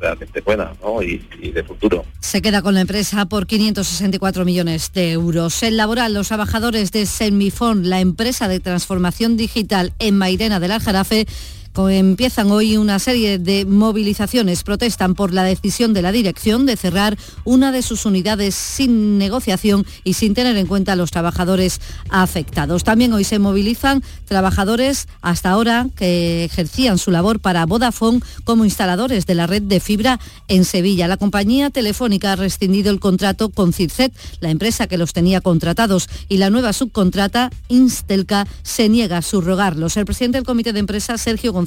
realmente 0.00 0.40
buena 0.40 0.72
¿no? 0.82 1.00
y, 1.00 1.24
y, 1.40 1.52
de 1.52 1.62
futuro. 1.62 2.04
Se 2.18 2.42
queda 2.42 2.60
con 2.60 2.74
la 2.74 2.80
empresa 2.80 3.26
por 3.26 3.46
564 3.46 4.44
millones 4.44 4.92
de 4.92 5.12
euros. 5.12 5.62
En 5.62 5.76
laboral, 5.76 6.12
los 6.12 6.26
trabajadores 6.26 6.90
de 6.90 7.06
Semifon, 7.06 7.88
la 7.88 8.00
empresa 8.00 8.48
de 8.48 8.58
transformación 8.58 9.36
digital 9.36 9.92
en 10.00 10.18
Mairena 10.18 10.58
del 10.58 10.72
Aljarafe, 10.72 11.28
Empiezan 11.76 12.50
hoy 12.50 12.76
una 12.76 12.98
serie 12.98 13.38
de 13.38 13.64
movilizaciones. 13.64 14.64
Protestan 14.64 15.14
por 15.14 15.32
la 15.32 15.44
decisión 15.44 15.94
de 15.94 16.02
la 16.02 16.10
dirección 16.10 16.66
de 16.66 16.76
cerrar 16.76 17.16
una 17.44 17.70
de 17.70 17.82
sus 17.82 18.04
unidades 18.06 18.56
sin 18.56 19.18
negociación 19.18 19.86
y 20.02 20.14
sin 20.14 20.34
tener 20.34 20.56
en 20.56 20.66
cuenta 20.66 20.92
a 20.92 20.96
los 20.96 21.12
trabajadores 21.12 21.80
afectados. 22.08 22.82
También 22.82 23.12
hoy 23.12 23.22
se 23.22 23.38
movilizan 23.38 24.02
trabajadores 24.26 25.06
hasta 25.22 25.50
ahora 25.50 25.86
que 25.94 26.44
ejercían 26.44 26.98
su 26.98 27.12
labor 27.12 27.38
para 27.38 27.66
Vodafone 27.66 28.20
como 28.44 28.64
instaladores 28.64 29.26
de 29.26 29.36
la 29.36 29.46
red 29.46 29.62
de 29.62 29.78
fibra 29.78 30.18
en 30.48 30.64
Sevilla. 30.64 31.06
La 31.08 31.18
compañía 31.18 31.70
telefónica 31.70 32.32
ha 32.32 32.36
rescindido 32.36 32.90
el 32.90 32.98
contrato 32.98 33.48
con 33.48 33.72
Circet, 33.72 34.12
la 34.40 34.50
empresa 34.50 34.88
que 34.88 34.98
los 34.98 35.12
tenía 35.12 35.40
contratados, 35.40 36.08
y 36.28 36.38
la 36.38 36.50
nueva 36.50 36.72
subcontrata, 36.72 37.50
Instelca, 37.68 38.46
se 38.62 38.88
niega 38.88 39.18
a 39.18 39.22
subrogarlos. 39.22 39.96
El 39.96 40.04
presidente 40.04 40.38
del 40.38 40.44
comité 40.44 40.72
de 40.72 40.80
empresa, 40.80 41.16
Sergio 41.16 41.52
González 41.52 41.59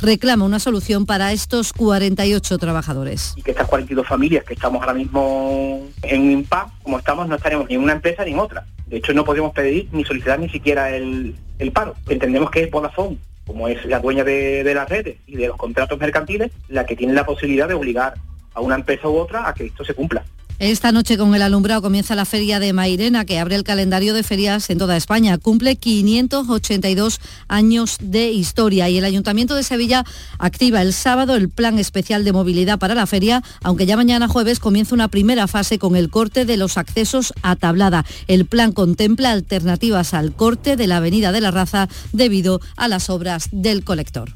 reclama 0.00 0.44
una 0.44 0.58
solución 0.58 1.06
para 1.06 1.32
estos 1.32 1.72
48 1.72 2.58
trabajadores. 2.58 3.34
Y 3.36 3.42
que 3.42 3.52
estas 3.52 3.68
42 3.68 4.06
familias 4.06 4.44
que 4.44 4.54
estamos 4.54 4.80
ahora 4.80 4.94
mismo 4.94 5.86
en 6.02 6.22
un 6.22 6.30
impasse, 6.30 6.72
como 6.82 6.98
estamos, 6.98 7.28
no 7.28 7.36
estaremos 7.36 7.68
ni 7.68 7.74
en 7.74 7.82
una 7.82 7.92
empresa 7.92 8.24
ni 8.24 8.32
en 8.32 8.38
otra. 8.38 8.66
De 8.86 8.96
hecho, 8.96 9.12
no 9.12 9.24
podemos 9.24 9.52
pedir 9.52 9.88
ni 9.92 10.04
solicitar 10.04 10.38
ni 10.38 10.48
siquiera 10.48 10.90
el, 10.90 11.34
el 11.58 11.72
paro. 11.72 11.94
Entendemos 12.08 12.50
que 12.50 12.62
es 12.62 12.70
Vodafone, 12.70 13.18
como 13.46 13.68
es 13.68 13.84
la 13.84 14.00
dueña 14.00 14.24
de 14.24 14.72
las 14.74 14.88
redes 14.88 15.16
y 15.26 15.36
de 15.36 15.48
los 15.48 15.56
contratos 15.56 15.98
mercantiles, 15.98 16.52
la 16.68 16.86
que 16.86 16.96
tiene 16.96 17.12
la 17.12 17.26
posibilidad 17.26 17.68
de 17.68 17.74
obligar 17.74 18.14
a 18.54 18.60
una 18.60 18.74
empresa 18.74 19.08
u 19.08 19.16
otra 19.16 19.48
a 19.48 19.54
que 19.54 19.66
esto 19.66 19.84
se 19.84 19.94
cumpla. 19.94 20.24
Esta 20.58 20.90
noche 20.90 21.16
con 21.16 21.36
el 21.36 21.42
alumbrado 21.42 21.82
comienza 21.82 22.16
la 22.16 22.24
Feria 22.24 22.58
de 22.58 22.72
Mairena, 22.72 23.24
que 23.24 23.38
abre 23.38 23.54
el 23.54 23.62
calendario 23.62 24.12
de 24.12 24.24
ferias 24.24 24.70
en 24.70 24.78
toda 24.78 24.96
España. 24.96 25.38
Cumple 25.38 25.76
582 25.76 27.20
años 27.46 27.96
de 28.00 28.32
historia 28.32 28.88
y 28.88 28.98
el 28.98 29.04
Ayuntamiento 29.04 29.54
de 29.54 29.62
Sevilla 29.62 30.04
activa 30.40 30.82
el 30.82 30.92
sábado 30.92 31.36
el 31.36 31.48
plan 31.48 31.78
especial 31.78 32.24
de 32.24 32.32
movilidad 32.32 32.80
para 32.80 32.96
la 32.96 33.06
feria, 33.06 33.44
aunque 33.62 33.86
ya 33.86 33.96
mañana 33.96 34.26
jueves 34.26 34.58
comienza 34.58 34.96
una 34.96 35.06
primera 35.06 35.46
fase 35.46 35.78
con 35.78 35.94
el 35.94 36.10
corte 36.10 36.44
de 36.44 36.56
los 36.56 36.76
accesos 36.76 37.32
a 37.42 37.54
Tablada. 37.54 38.04
El 38.26 38.44
plan 38.44 38.72
contempla 38.72 39.30
alternativas 39.30 40.12
al 40.12 40.34
corte 40.34 40.74
de 40.74 40.88
la 40.88 40.96
Avenida 40.96 41.30
de 41.30 41.40
la 41.40 41.52
Raza 41.52 41.88
debido 42.12 42.60
a 42.76 42.88
las 42.88 43.10
obras 43.10 43.48
del 43.52 43.84
colector. 43.84 44.32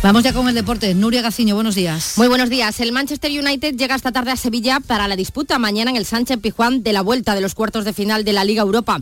Vamos 0.00 0.22
ya 0.22 0.32
con 0.32 0.48
el 0.48 0.54
deporte. 0.54 0.94
Nuria 0.94 1.22
Gaciño, 1.22 1.56
buenos 1.56 1.74
días. 1.74 2.14
Muy 2.16 2.28
buenos 2.28 2.48
días. 2.48 2.78
El 2.78 2.92
Manchester 2.92 3.32
United 3.32 3.74
llega 3.74 3.96
esta 3.96 4.12
tarde 4.12 4.30
a 4.30 4.36
Sevilla 4.36 4.78
para 4.78 5.08
la 5.08 5.16
disputa 5.16 5.58
mañana 5.58 5.90
en 5.90 5.96
el 5.96 6.04
Sánchez 6.04 6.38
Pijuán 6.38 6.84
de 6.84 6.92
la 6.92 7.02
vuelta 7.02 7.34
de 7.34 7.40
los 7.40 7.56
cuartos 7.56 7.84
de 7.84 7.92
final 7.92 8.24
de 8.24 8.32
la 8.32 8.44
Liga 8.44 8.62
Europa. 8.62 9.00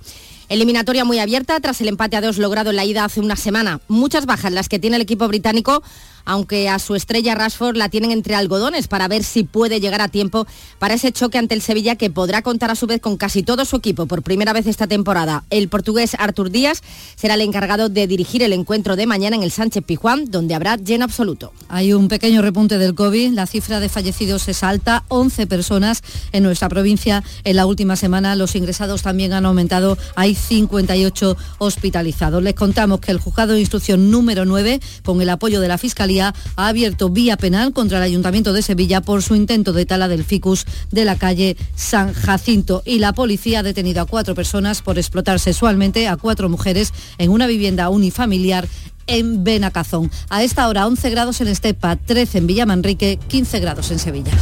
Eliminatoria 0.49 1.05
muy 1.05 1.19
abierta 1.19 1.59
tras 1.61 1.81
el 1.81 1.89
empate 1.89 2.17
a 2.17 2.21
dos 2.21 2.39
logrado 2.39 2.71
en 2.71 2.77
la 2.77 2.85
ida 2.85 3.05
hace 3.05 3.21
una 3.21 3.37
semana. 3.37 3.81
Muchas 3.89 4.27
bajas 4.27 4.53
las 4.53 4.69
que 4.69 4.79
tiene 4.79 4.97
el 4.97 5.03
equipo 5.03 5.27
británico 5.29 5.83
aunque 6.27 6.69
a 6.69 6.79
su 6.79 6.95
estrella 6.95 7.35
Rashford 7.35 7.77
la 7.77 7.89
tienen 7.89 8.11
entre 8.11 8.35
algodones 8.35 8.89
para 8.89 9.09
ver 9.09 9.25
si 9.25 9.45
puede 9.45 9.81
llegar 9.81 10.03
a 10.03 10.09
tiempo 10.09 10.47
para 10.79 10.95
ese 10.95 11.13
choque 11.13 11.39
ante 11.39 11.55
el 11.55 11.63
Sevilla 11.63 11.97
que 11.97 12.11
podrá 12.11 12.43
contar 12.43 12.71
a 12.71 12.75
su 12.75 12.87
vez 12.87 13.01
con 13.01 13.17
casi 13.17 13.43
todo 13.43 13.65
su 13.65 13.77
equipo 13.77 14.07
por 14.07 14.23
primera 14.23 14.53
vez 14.53 14.67
esta 14.67 14.87
temporada. 14.87 15.45
El 15.49 15.69
portugués 15.69 16.17
Artur 16.19 16.51
Díaz 16.51 16.83
será 17.15 17.35
el 17.35 17.41
encargado 17.41 17.89
de 17.89 18.07
dirigir 18.07 18.43
el 18.43 18.53
encuentro 18.53 18.97
de 18.97 19.07
mañana 19.07 19.37
en 19.37 19.45
el 19.45 19.53
Sánchez 19.53 19.85
Pijuán, 19.85 20.31
donde 20.31 20.55
habrá 20.55 20.77
lleno 20.77 21.05
absoluto. 21.05 21.53
Hay 21.69 21.93
un 21.93 22.09
pequeño 22.09 22.43
repunte 22.43 22.77
del 22.79 22.95
COVID, 22.95 23.31
la 23.31 23.47
cifra 23.47 23.79
de 23.79 23.89
fallecidos 23.89 24.49
es 24.49 24.65
alta, 24.65 25.05
11 25.09 25.47
personas 25.47 26.03
en 26.33 26.43
nuestra 26.43 26.69
provincia 26.69 27.23
en 27.45 27.57
la 27.57 27.67
última 27.67 27.95
semana, 27.95 28.35
los 28.35 28.57
ingresados 28.57 29.03
también 29.03 29.33
han 29.33 29.47
aumentado, 29.47 29.97
hay 30.17 30.35
58 30.37 31.37
hospitalizados. 31.59 32.43
Les 32.43 32.55
contamos 32.55 33.01
que 33.01 33.11
el 33.11 33.19
juzgado 33.19 33.55
de 33.55 33.61
instrucción 33.61 34.11
número 34.11 34.45
9, 34.45 34.81
con 35.03 35.21
el 35.21 35.29
apoyo 35.31 35.61
de 35.61 35.69
la 35.69 35.79
Fiscalía, 35.79 36.35
ha 36.57 36.69
abierto 36.69 37.09
vía 37.09 37.37
penal 37.37 37.73
contra 37.73 37.99
el 37.99 38.05
Ayuntamiento 38.05 38.53
de 38.53 38.63
Sevilla 38.63 39.01
por 39.01 39.23
su 39.23 39.35
intento 39.35 39.73
de 39.73 39.87
tala 39.87 40.09
del 40.09 40.25
ficus 40.25 40.67
de 40.91 41.05
la 41.05 41.17
calle 41.17 41.57
San 41.75 42.13
Jacinto. 42.13 42.83
Y 42.85 42.99
la 42.99 43.13
policía 43.13 43.61
ha 43.61 43.63
detenido 43.63 44.03
a 44.03 44.07
cuatro 44.07 44.35
personas 44.35 44.83
por 44.83 44.99
explotar 44.99 45.41
sexualmente 45.41 46.09
a 46.09 46.17
cuatro 46.17 46.49
mujeres 46.49 46.93
en 47.19 47.31
una 47.31 47.47
vivienda 47.47 47.89
unifamiliar 47.89 48.69
en 49.07 49.45
Benacazón. 49.45 50.11
A 50.29 50.43
esta 50.43 50.69
hora 50.69 50.87
11 50.87 51.11
grados 51.11 51.41
en 51.41 51.49
Estepa, 51.49 51.97
13 51.97 52.39
en 52.39 52.47
Villamanrique, 52.47 53.19
15 53.29 53.61
grados 53.61 53.91
en 53.91 53.99
Sevilla. 53.99 54.33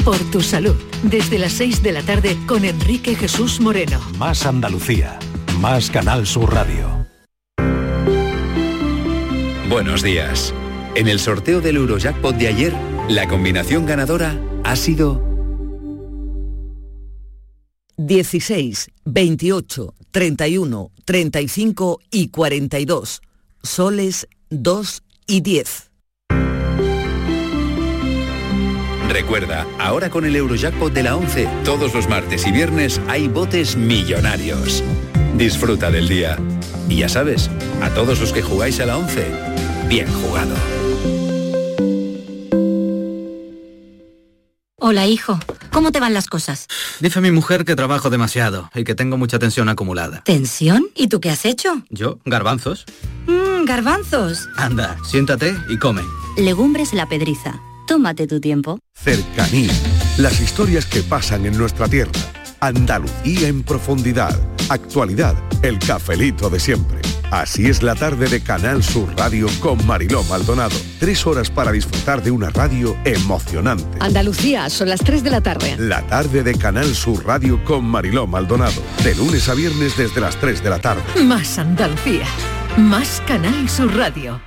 Por 0.06 0.20
tu 0.32 0.42
salud, 0.42 0.76
desde 1.04 1.40
las 1.40 1.52
6 1.54 1.82
de 1.84 1.92
la 1.92 2.04
tarde 2.04 2.38
con 2.46 2.64
Enrique 2.64 3.16
Jesús 3.16 3.60
Moreno. 3.60 4.00
Más 4.18 4.46
Andalucía, 4.46 5.20
más 5.60 5.90
Canal 5.90 6.26
Sur 6.26 6.54
Radio. 6.54 7.03
Buenos 9.74 10.04
días. 10.04 10.54
En 10.94 11.08
el 11.08 11.18
sorteo 11.18 11.60
del 11.60 11.78
Eurojackpot 11.78 12.36
de 12.36 12.48
ayer, 12.48 12.76
la 13.10 13.28
combinación 13.28 13.88
ganadora 13.88 14.40
ha 14.64 14.76
sido 14.76 15.20
16, 17.98 18.92
28, 19.06 19.96
31, 20.12 20.92
35 21.06 22.00
y 22.12 22.28
42. 22.28 23.22
Soles 23.64 24.28
2 24.52 25.04
y 25.26 25.42
10. 25.42 25.90
Recuerda, 29.10 29.66
ahora 29.80 30.12
con 30.12 30.26
el 30.26 30.36
Eurojackpot 30.36 30.94
de 30.94 31.02
la 31.02 31.18
11, 31.18 31.50
todos 31.66 31.96
los 31.96 32.08
martes 32.08 32.46
y 32.46 32.52
viernes 32.52 33.02
hay 33.08 33.28
botes 33.28 33.76
millonarios. 33.76 34.84
Disfruta 35.36 35.90
del 35.90 36.08
día. 36.08 36.38
Y 36.90 36.98
ya 36.98 37.10
sabes, 37.10 37.50
a 37.82 37.90
todos 37.90 38.20
los 38.20 38.34
que 38.34 38.44
jugáis 38.44 38.80
a 38.80 38.86
la 38.86 38.98
11, 38.98 39.53
bien 39.88 40.08
jugado. 40.14 40.56
Hola, 44.80 45.08
hijo. 45.08 45.40
¿Cómo 45.72 45.92
te 45.92 46.00
van 46.00 46.14
las 46.14 46.28
cosas? 46.28 46.68
Dice 47.00 47.22
mi 47.22 47.32
mujer 47.32 47.66
que 47.66 47.76
trabajo 47.76 48.10
demasiado 48.10 48.70
y 48.76 48.84
que 48.84 48.96
tengo 48.96 49.18
mucha 49.18 49.40
tensión 49.40 49.70
acumulada. 49.70 50.24
¿Tensión? 50.24 50.88
¿Y 50.94 51.08
tú 51.08 51.20
qué 51.20 51.30
has 51.32 51.46
hecho? 51.46 51.82
¿Yo? 51.90 52.20
Garbanzos. 52.26 52.86
Mmm, 53.26 53.66
garbanzos. 53.66 54.50
Anda, 54.58 54.98
siéntate 55.04 55.56
y 55.70 55.78
come. 55.78 56.04
Legumbres 56.38 56.94
la 56.94 57.08
pedriza. 57.08 57.60
Tómate 57.88 58.28
tu 58.28 58.40
tiempo. 58.40 58.80
Cercanía. 58.94 59.74
Las 60.18 60.40
historias 60.42 60.86
que 60.86 61.02
pasan 61.02 61.46
en 61.46 61.58
nuestra 61.58 61.88
tierra. 61.88 62.12
Andalucía 62.60 63.48
en 63.48 63.64
profundidad. 63.64 64.38
Actualidad. 64.70 65.36
El 65.64 65.80
cafelito 65.80 66.50
de 66.50 66.60
siempre. 66.60 67.02
Así 67.34 67.66
es 67.66 67.82
la 67.82 67.96
tarde 67.96 68.28
de 68.28 68.44
Canal 68.44 68.84
Sur 68.84 69.12
Radio 69.18 69.48
con 69.60 69.84
Mariló 69.88 70.22
Maldonado. 70.26 70.76
Tres 71.00 71.26
horas 71.26 71.50
para 71.50 71.72
disfrutar 71.72 72.22
de 72.22 72.30
una 72.30 72.52
radio 72.52 72.96
emocionante. 73.06 73.98
Andalucía, 74.02 74.70
son 74.70 74.90
las 74.90 75.00
3 75.00 75.24
de 75.24 75.32
la 75.32 75.42
tarde. 75.42 75.76
La 75.80 76.06
tarde 76.06 76.44
de 76.44 76.54
Canal 76.54 76.94
Sur 76.94 77.26
Radio 77.26 77.66
con 77.66 77.86
Mariló 77.86 78.28
Maldonado. 78.28 78.80
De 79.04 79.16
lunes 79.16 79.50
a 79.50 79.56
viernes 79.56 79.98
desde 79.98 80.22
las 80.22 80.36
3 80.36 80.62
de 80.62 80.70
la 80.70 80.78
tarde. 80.78 81.02
Más 81.24 81.58
Andalucía, 81.58 82.28
más 82.78 83.20
Canal 83.26 83.68
Sur 83.68 83.96
Radio. 83.98 84.40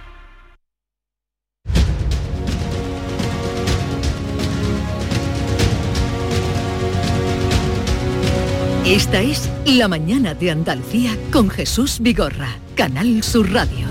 Esta 8.87 9.21
es 9.21 9.51
La 9.65 9.89
Mañana 9.89 10.35
de 10.35 10.53
Andalucía 10.53 11.19
con 11.33 11.51
Jesús 11.51 11.99
Vigorra, 11.99 12.51
Canal 12.77 13.23
Sur 13.23 13.51
Radio. 13.53 13.89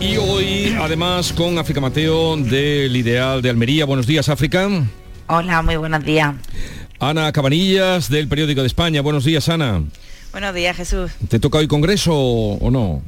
Y 0.00 0.16
hoy, 0.16 0.74
además, 0.80 1.30
con 1.30 1.58
África 1.58 1.78
Mateo 1.78 2.38
del 2.38 2.96
Ideal 2.96 3.42
de 3.42 3.50
Almería. 3.50 3.84
Buenos 3.84 4.06
días, 4.06 4.30
África. 4.30 4.66
Hola, 5.26 5.60
muy 5.60 5.76
buenos 5.76 6.02
días. 6.02 6.34
Ana 6.98 7.30
Cabanillas 7.32 8.08
del 8.08 8.28
Periódico 8.28 8.62
de 8.62 8.68
España. 8.68 9.02
Buenos 9.02 9.24
días, 9.24 9.46
Ana. 9.50 9.82
Buenos 10.32 10.54
días, 10.54 10.74
Jesús. 10.74 11.12
¿Te 11.28 11.38
toca 11.38 11.58
hoy 11.58 11.68
Congreso 11.68 12.14
o 12.14 12.70
no? 12.70 13.02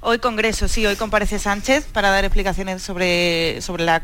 Hoy 0.00 0.18
Congreso, 0.18 0.68
sí, 0.68 0.84
hoy 0.86 0.96
comparece 0.96 1.38
Sánchez 1.38 1.86
para 1.92 2.10
dar 2.10 2.24
explicaciones 2.24 2.82
sobre, 2.82 3.60
sobre 3.60 3.84
las 3.84 4.02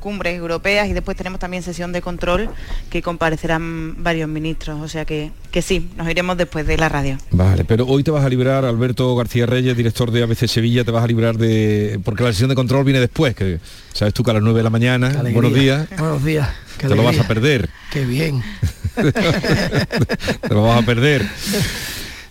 cumbres 0.00 0.36
europeas 0.36 0.88
y 0.88 0.92
después 0.92 1.16
tenemos 1.16 1.40
también 1.40 1.62
sesión 1.62 1.92
de 1.92 2.02
control 2.02 2.50
que 2.90 3.02
comparecerán 3.02 4.02
varios 4.02 4.28
ministros, 4.28 4.80
o 4.80 4.88
sea 4.88 5.04
que, 5.04 5.30
que 5.50 5.62
sí, 5.62 5.90
nos 5.96 6.08
iremos 6.08 6.36
después 6.36 6.66
de 6.66 6.76
la 6.76 6.88
radio. 6.88 7.18
Vale, 7.30 7.64
pero 7.64 7.86
hoy 7.86 8.02
te 8.02 8.10
vas 8.10 8.24
a 8.24 8.28
librar, 8.28 8.64
Alberto 8.64 9.14
García 9.16 9.46
Reyes, 9.46 9.76
director 9.76 10.10
de 10.10 10.22
ABC 10.22 10.46
Sevilla, 10.46 10.84
te 10.84 10.90
vas 10.90 11.04
a 11.04 11.06
librar 11.06 11.36
de... 11.36 12.00
porque 12.04 12.22
la 12.22 12.32
sesión 12.32 12.50
de 12.50 12.54
control 12.54 12.84
viene 12.84 13.00
después, 13.00 13.34
que 13.34 13.60
sabes 13.92 14.14
tú 14.14 14.22
que 14.22 14.30
a 14.30 14.34
las 14.34 14.42
9 14.42 14.58
de 14.58 14.64
la 14.64 14.70
mañana, 14.70 15.22
buenos 15.32 15.54
días. 15.54 15.88
Buenos 15.98 16.24
días. 16.24 16.48
Te 16.78 16.88
lo 16.88 17.02
vas 17.04 17.18
a 17.18 17.26
perder. 17.26 17.68
Qué 17.92 18.04
bien. 18.04 18.42
te 18.94 20.54
lo 20.54 20.62
vas 20.62 20.82
a 20.82 20.86
perder 20.86 21.24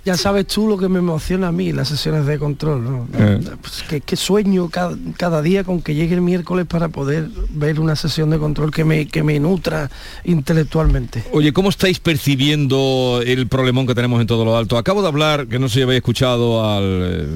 ya 0.05 0.17
sabes 0.17 0.47
tú 0.47 0.67
lo 0.67 0.77
que 0.77 0.89
me 0.89 0.99
emociona 0.99 1.47
a 1.47 1.51
mí, 1.51 1.71
las 1.71 1.87
sesiones 1.87 2.25
de 2.25 2.37
control, 2.37 2.83
¿no? 2.83 3.07
Eh. 3.17 3.39
Pues 3.61 4.01
que, 4.01 4.15
sueño 4.15 4.69
cada, 4.69 5.41
día 5.41 5.63
con 5.63 5.81
que 5.81 5.95
llegue 5.95 6.15
el 6.15 6.21
miércoles 6.21 6.65
para 6.65 6.89
poder 6.89 7.29
ver 7.49 7.79
una 7.79 7.95
sesión 7.95 8.29
de 8.29 8.37
control 8.37 8.71
que 8.71 8.83
me, 8.83 9.07
que 9.07 9.23
me 9.23 9.39
nutra 9.39 9.89
intelectualmente. 10.25 11.23
Oye, 11.31 11.53
¿cómo 11.53 11.69
estáis 11.69 11.99
percibiendo 11.99 13.21
el 13.25 13.47
problemón 13.47 13.87
que 13.87 13.95
tenemos 13.95 14.19
en 14.19 14.27
todo 14.27 14.43
lo 14.43 14.57
alto? 14.57 14.77
Acabo 14.77 15.01
de 15.01 15.07
hablar, 15.07 15.47
que 15.47 15.57
no 15.57 15.69
sé 15.69 15.75
si 15.75 15.81
habéis 15.83 15.97
escuchado 15.97 16.69
al 16.69 16.83
eh, 16.85 17.27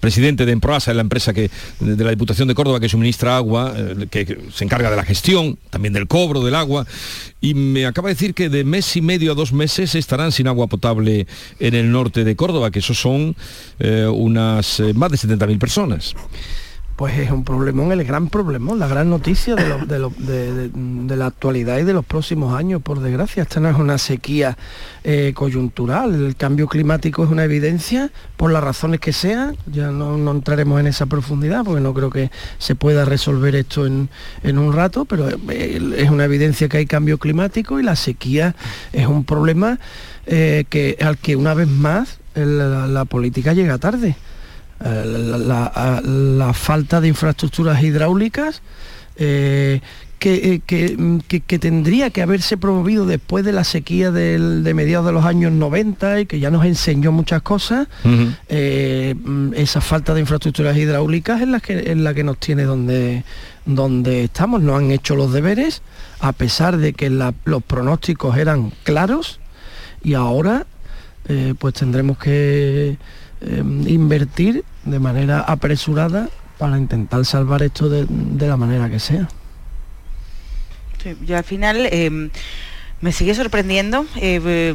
presidente 0.00 0.44
de 0.44 0.52
Emproasa, 0.52 0.92
la 0.92 1.02
empresa 1.02 1.32
que, 1.32 1.50
de 1.78 2.04
la 2.04 2.10
Diputación 2.10 2.48
de 2.48 2.54
Córdoba 2.54 2.80
que 2.80 2.88
suministra 2.88 3.36
agua, 3.36 3.74
eh, 3.76 4.06
que 4.10 4.38
se 4.52 4.64
encarga 4.64 4.90
de 4.90 4.96
la 4.96 5.04
gestión, 5.04 5.56
también 5.70 5.92
del 5.92 6.08
cobro 6.08 6.44
del 6.44 6.56
agua, 6.56 6.84
y 7.46 7.54
me 7.54 7.86
acaba 7.86 8.08
de 8.08 8.14
decir 8.14 8.34
que 8.34 8.48
de 8.48 8.64
mes 8.64 8.96
y 8.96 9.00
medio 9.00 9.30
a 9.30 9.34
dos 9.36 9.52
meses 9.52 9.94
estarán 9.94 10.32
sin 10.32 10.48
agua 10.48 10.66
potable 10.66 11.28
en 11.60 11.74
el 11.74 11.92
norte 11.92 12.24
de 12.24 12.34
Córdoba, 12.34 12.72
que 12.72 12.80
eso 12.80 12.92
son 12.92 13.36
eh, 13.78 14.04
unas 14.12 14.80
eh, 14.80 14.92
más 14.94 15.12
de 15.12 15.16
70.000 15.16 15.58
personas. 15.60 16.14
Pues 16.96 17.18
es 17.18 17.30
un 17.30 17.44
problemón, 17.44 17.92
el 17.92 18.04
gran 18.04 18.28
problemón, 18.28 18.78
la 18.78 18.88
gran 18.88 19.10
noticia 19.10 19.54
de, 19.54 21.16
la 21.16 21.26
actualidad 21.26 21.78
y 21.78 21.84
de 21.84 21.92
los 21.92 22.04
próximos 22.06 22.58
años, 22.58 22.80
por 22.80 23.00
desgracia. 23.00 23.42
Esta 23.42 23.60
no 23.60 23.68
es 23.68 23.76
una 23.76 23.98
sequía 23.98 24.56
eh, 25.04 25.32
coyuntural, 25.34 26.14
el 26.14 26.36
cambio 26.36 26.66
climático 26.68 27.22
es 27.22 27.30
una 27.30 27.44
evidencia, 27.44 28.10
por 28.38 28.50
las 28.50 28.64
razones 28.64 29.00
que 29.00 29.12
sean, 29.12 29.56
ya 29.70 29.90
no, 29.90 30.30
entraremos 30.30 30.80
en 30.80 30.86
esa 30.86 31.04
profundidad, 31.04 31.64
porque 31.64 31.82
no 31.82 31.92
creo 31.92 32.08
que 32.08 32.30
se 32.58 32.74
pueda 32.74 33.04
resolver 33.04 33.54
esto 33.54 33.86
en, 33.86 34.08
un 34.42 34.72
rato, 34.72 35.04
pero 35.04 35.28
eh, 35.28 35.94
es 35.98 36.08
una 36.10 36.24
evidencia 36.24 36.68
que 36.68 36.78
hay 36.78 36.86
cambio 36.86 37.18
climático 37.18 37.78
y 37.78 37.82
la 37.82 37.94
sequía 37.94 38.56
es 38.94 39.06
un 39.06 39.24
problema 39.24 39.78
eh, 40.24 40.96
al 41.02 41.18
que 41.18 41.36
una 41.36 41.52
vez 41.52 41.68
más 41.68 42.20
la 42.34 43.04
política 43.04 43.52
llega 43.52 43.78
tarde. 43.78 44.16
Eh, 44.84 45.04
la, 45.06 46.52
falta 46.52 47.00
de 47.00 47.08
infraestructuras 47.08 47.82
hidráulicas 47.82 48.60
eh, 49.16 49.80
eh, 50.20 50.60
que, 50.66 51.58
tendría 51.58 52.10
que 52.10 52.20
haberse 52.20 52.58
promovido 52.58 53.06
después 53.06 53.42
de 53.44 53.52
la 53.52 53.64
sequía 53.64 54.10
de 54.10 54.74
mediados 54.74 55.06
de 55.06 55.12
los 55.12 55.24
años 55.24 55.52
90 55.52 56.20
y 56.20 56.26
que 56.26 56.40
ya 56.40 56.50
nos 56.50 56.66
enseñó 56.66 57.10
muchas 57.10 57.40
cosas, 57.42 57.88
mm, 58.04 59.54
esa 59.54 59.80
falta 59.80 60.12
de 60.12 60.20
infraestructuras 60.20 60.76
hidráulicas 60.76 61.40
es 61.40 61.48
la 61.48 61.60
que, 61.60 61.94
la 61.94 62.12
que 62.12 62.24
nos 62.24 62.38
tiene 62.38 62.64
donde, 62.64 63.24
donde 63.64 64.24
estamos, 64.24 64.60
no 64.60 64.76
han 64.76 64.90
hecho 64.90 65.16
los 65.16 65.32
deberes, 65.32 65.80
a 66.20 66.32
pesar 66.32 66.76
de 66.76 66.92
que 66.92 67.08
los 67.08 67.62
pronósticos 67.62 68.36
eran 68.36 68.72
claros 68.82 69.40
y 70.02 70.14
ahora 70.14 70.66
pues 71.58 71.74
tendremos 71.74 72.18
que 72.18 72.98
Em, 73.40 73.86
invertir 73.86 74.64
de 74.84 74.98
manera 74.98 75.40
apresurada 75.40 76.30
para 76.58 76.78
intentar 76.78 77.24
salvar 77.26 77.62
esto 77.62 77.88
de, 77.88 78.06
la 78.46 78.56
manera 78.56 78.88
que 78.88 78.98
sea. 78.98 79.28
Sí, 81.02 81.32
al 81.32 81.44
final... 81.44 81.86
Em, 81.90 82.30
me 83.00 83.12
sigue 83.12 83.34
sorprendiendo 83.34 84.06
eh, 84.16 84.74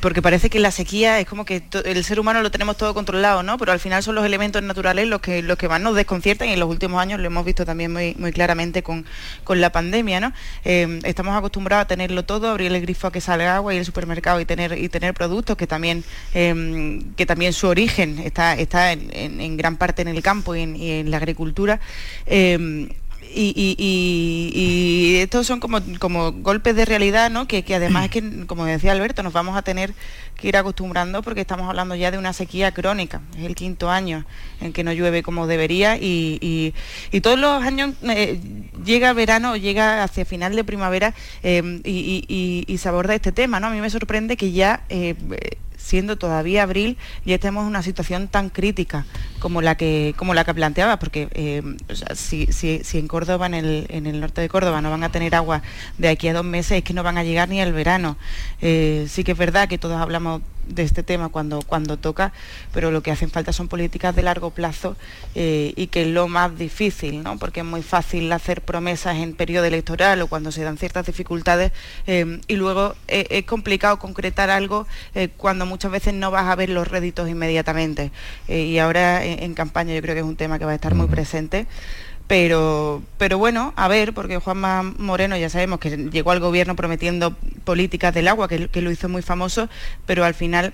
porque 0.00 0.20
parece 0.20 0.50
que 0.50 0.58
la 0.58 0.72
sequía 0.72 1.20
es 1.20 1.26
como 1.26 1.44
que 1.44 1.62
el 1.84 2.04
ser 2.04 2.18
humano 2.18 2.42
lo 2.42 2.50
tenemos 2.50 2.76
todo 2.76 2.92
controlado, 2.92 3.42
¿no? 3.44 3.56
Pero 3.56 3.70
al 3.70 3.78
final 3.78 4.02
son 4.02 4.16
los 4.16 4.24
elementos 4.24 4.62
naturales 4.62 5.06
los 5.06 5.20
que, 5.20 5.42
los 5.42 5.56
que 5.56 5.68
más 5.68 5.80
nos 5.80 5.94
desconciertan 5.94 6.48
y 6.48 6.52
en 6.54 6.60
los 6.60 6.68
últimos 6.68 7.00
años 7.00 7.20
lo 7.20 7.26
hemos 7.26 7.44
visto 7.44 7.64
también 7.64 7.92
muy, 7.92 8.16
muy 8.18 8.32
claramente 8.32 8.82
con, 8.82 9.04
la 9.48 9.70
pandemia, 9.70 10.18
¿no? 10.18 10.32
Eh, 10.64 11.00
estamos 11.04 11.36
acostumbrados 11.36 11.84
a 11.84 11.86
tenerlo 11.86 12.24
todo, 12.24 12.48
abrir 12.48 12.72
el 12.72 12.80
grifo 12.80 13.06
a 13.06 13.12
que 13.12 13.20
salga 13.20 13.56
agua 13.56 13.74
y 13.74 13.76
el 13.76 13.84
supermercado 13.84 14.40
y 14.40 14.46
tener, 14.46 14.78
y 14.78 14.88
tener 14.88 15.12
productos 15.12 15.56
que 15.56 15.66
también, 15.66 16.04
que 16.32 17.26
también 17.26 17.52
su 17.52 17.68
origen 17.68 18.18
está, 18.18 18.54
está 18.54 18.92
en, 18.92 19.56
gran 19.58 19.76
parte 19.76 20.00
en 20.02 20.08
el 20.08 20.22
campo 20.22 20.56
y 20.56 20.62
en, 20.62 21.10
la 21.10 21.18
agricultura. 21.18 21.80
Y, 23.34 25.18
estos 25.22 25.46
son 25.46 25.60
como, 25.60 25.78
como 25.98 26.32
golpes 26.32 26.76
de 26.76 26.84
realidad, 26.84 27.30
¿no? 27.30 27.46
Que, 27.46 27.64
además 27.74 28.06
es 28.06 28.10
que, 28.10 28.46
como 28.46 28.64
decía 28.64 28.92
Alberto, 28.92 29.22
nos 29.22 29.32
vamos 29.32 29.56
a 29.56 29.62
tener 29.62 29.94
que 30.36 30.48
ir 30.48 30.56
acostumbrando 30.56 31.22
porque 31.22 31.40
estamos 31.40 31.68
hablando 31.68 31.94
ya 31.94 32.10
de 32.10 32.18
una 32.18 32.32
sequía 32.32 32.72
crónica. 32.72 33.22
Es 33.38 33.44
el 33.44 33.54
quinto 33.54 33.90
año 33.90 34.24
en 34.60 34.72
que 34.72 34.84
no 34.84 34.92
llueve 34.92 35.22
como 35.22 35.46
debería 35.46 35.96
y, 35.96 36.74
todos 37.22 37.38
los 37.38 37.62
años 37.62 37.94
eh, 38.02 38.40
llega 38.84 39.12
verano 39.12 39.52
o 39.52 39.56
llega 39.56 40.02
hacia 40.02 40.24
final 40.24 40.56
de 40.56 40.64
primavera 40.64 41.14
eh, 41.42 41.80
y, 41.84 42.76
se 42.78 42.88
aborda 42.88 43.14
este 43.14 43.30
tema, 43.30 43.60
¿no? 43.60 43.68
A 43.68 43.70
mí 43.70 43.80
me 43.80 43.90
sorprende 43.90 44.36
que 44.36 44.50
ya 44.50 44.84
eh, 44.88 45.14
siendo 45.82 46.16
todavía 46.16 46.62
abril, 46.62 46.96
ya 47.24 47.34
estemos 47.34 47.62
en 47.62 47.68
una 47.68 47.82
situación 47.82 48.28
tan 48.28 48.50
crítica 48.50 49.04
como 49.40 49.60
la 49.60 49.76
que, 49.76 50.14
como 50.16 50.32
la 50.32 50.44
que 50.44 50.54
planteaba, 50.54 50.98
porque 50.98 51.28
eh, 51.32 51.62
si, 52.14 52.48
en 52.94 53.08
Córdoba, 53.08 53.46
en 53.46 53.54
el, 53.54 53.86
en 53.88 54.06
el, 54.06 54.20
norte 54.20 54.40
de 54.40 54.48
Córdoba, 54.48 54.80
no 54.80 54.90
van 54.90 55.02
a 55.02 55.10
tener 55.10 55.34
agua 55.34 55.62
de 55.98 56.08
aquí 56.08 56.28
a 56.28 56.32
dos 56.32 56.44
meses, 56.44 56.78
es 56.78 56.84
que 56.84 56.94
no 56.94 57.02
van 57.02 57.18
a 57.18 57.24
llegar 57.24 57.48
ni 57.48 57.60
al 57.60 57.72
verano. 57.72 58.16
Eh, 58.60 59.06
sí 59.08 59.24
que 59.24 59.32
es 59.32 59.38
verdad 59.38 59.68
que 59.68 59.78
todos 59.78 60.00
hablamos 60.00 60.42
de 60.74 60.82
este 60.82 61.02
tema 61.02 61.28
cuando, 61.28 61.62
cuando 61.62 61.96
toca, 61.96 62.32
pero 62.72 62.90
lo 62.90 63.02
que 63.02 63.10
hacen 63.10 63.30
falta 63.30 63.52
son 63.52 63.68
políticas 63.68 64.14
de 64.16 64.22
largo 64.22 64.50
plazo 64.50 64.96
eh, 65.34 65.72
y 65.76 65.88
que 65.88 66.02
es 66.02 66.08
lo 66.08 66.28
más 66.28 66.56
difícil, 66.56 67.22
¿no? 67.22 67.38
porque 67.38 67.60
es 67.60 67.66
muy 67.66 67.82
fácil 67.82 68.30
hacer 68.32 68.62
promesas 68.62 69.16
en 69.16 69.34
periodo 69.34 69.66
electoral 69.66 70.22
o 70.22 70.26
cuando 70.26 70.52
se 70.52 70.62
dan 70.62 70.78
ciertas 70.78 71.06
dificultades 71.06 71.72
eh, 72.06 72.40
y 72.48 72.56
luego 72.56 72.94
eh, 73.08 73.26
es 73.30 73.44
complicado 73.44 73.98
concretar 73.98 74.50
algo 74.50 74.86
cuando 75.36 75.66
muchas 75.66 75.90
veces 75.90 76.14
no 76.14 76.30
vas 76.30 76.46
a 76.46 76.54
ver 76.54 76.70
los 76.70 76.88
réditos 76.88 77.28
inmediatamente. 77.28 78.10
y 78.48 78.78
ahora 78.78 79.24
en, 79.24 79.54
campaña 79.54 79.94
yo 79.94 80.02
creo 80.02 80.14
que 80.14 80.20
es 80.20 80.26
un 80.26 80.36
tema 80.36 80.58
que 80.58 80.64
va 80.64 80.72
a 80.72 80.74
estar 80.74 80.94
muy 80.94 81.06
presente. 81.06 81.66
Pero, 82.26 83.02
pero 83.18 83.38
bueno, 83.38 83.72
a 83.76 83.88
ver, 83.88 84.14
porque 84.14 84.38
Juanma 84.38 84.82
Moreno 84.82 85.36
ya 85.36 85.50
sabemos 85.50 85.80
que 85.80 86.08
llegó 86.10 86.30
al 86.30 86.40
gobierno 86.40 86.76
prometiendo 86.76 87.36
políticas 87.64 88.14
del 88.14 88.28
agua, 88.28 88.48
que, 88.48 88.68
lo 88.80 88.90
hizo 88.90 89.08
muy 89.08 89.22
famoso, 89.22 89.68
pero 90.06 90.24
al 90.24 90.34
final 90.34 90.72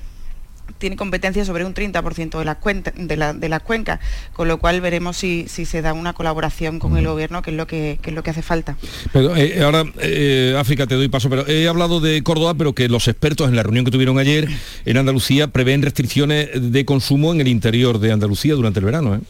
tiene 0.76 0.96
competencia 0.96 1.44
sobre 1.44 1.64
un 1.64 1.74
30% 1.74 2.38
de 2.38 3.16
las, 3.16 3.40
de, 3.40 3.48
las 3.48 3.62
cuencas, 3.62 4.00
con 4.34 4.48
lo 4.48 4.58
cual 4.58 4.80
veremos 4.80 5.16
si, 5.16 5.46
se 5.48 5.82
da 5.82 5.94
una 5.94 6.12
colaboración 6.12 6.78
con 6.78 6.96
el 6.96 7.06
gobierno, 7.06 7.42
que 7.42 7.50
es 7.50 7.56
lo 7.56 7.66
que, 7.66 7.98
es 8.04 8.12
lo 8.12 8.22
que 8.22 8.30
hace 8.30 8.42
falta. 8.42 8.76
Pero, 9.12 9.34
eh, 9.34 9.62
ahora, 9.62 9.84
eh, 10.00 10.54
África, 10.58 10.86
te 10.86 10.94
doy 10.94 11.08
paso, 11.08 11.30
pero 11.30 11.46
he 11.48 11.66
hablado 11.68 12.00
de 12.00 12.22
Córdoba, 12.22 12.54
pero 12.54 12.74
que 12.74 12.88
los 12.88 13.08
expertos 13.08 13.48
en 13.48 13.56
la 13.56 13.62
reunión 13.62 13.84
que 13.84 13.90
tuvieron 13.90 14.18
ayer 14.18 14.48
en 14.84 14.96
Andalucía 14.96 15.48
prevén 15.48 15.82
restricciones 15.82 16.50
de 16.52 16.84
consumo 16.84 17.32
en 17.32 17.40
el 17.40 17.48
interior 17.48 17.98
de 17.98 18.12
Andalucía 18.12 18.54
durante 18.54 18.80
el 18.80 18.84
verano. 18.84 19.16
¿eh? 19.16 19.20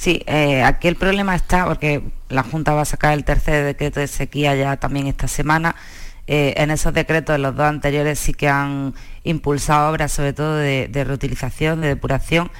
Sí, 0.00 0.22
eh, 0.26 0.62
aquí 0.62 0.88
el 0.88 0.96
problema 0.96 1.34
está 1.34 1.66
porque 1.66 2.02
la 2.30 2.42
Junta 2.42 2.72
va 2.72 2.80
a 2.80 2.84
sacar 2.86 3.12
el 3.12 3.22
tercer 3.22 3.66
decreto 3.66 4.00
de 4.00 4.06
sequía 4.06 4.54
ya 4.54 4.78
también 4.78 5.08
esta 5.08 5.28
semana. 5.28 5.76
Eh, 6.26 6.54
en 6.56 6.70
esos 6.70 6.94
decretos, 6.94 7.38
los 7.38 7.54
dos 7.54 7.66
anteriores 7.66 8.18
sí 8.18 8.32
que 8.32 8.48
han 8.48 8.94
impulsado 9.24 9.90
obras, 9.90 10.10
sobre 10.10 10.32
todo 10.32 10.56
de, 10.56 10.88
reutilización, 11.06 11.82
de 11.82 11.88
depuración, 11.88 12.50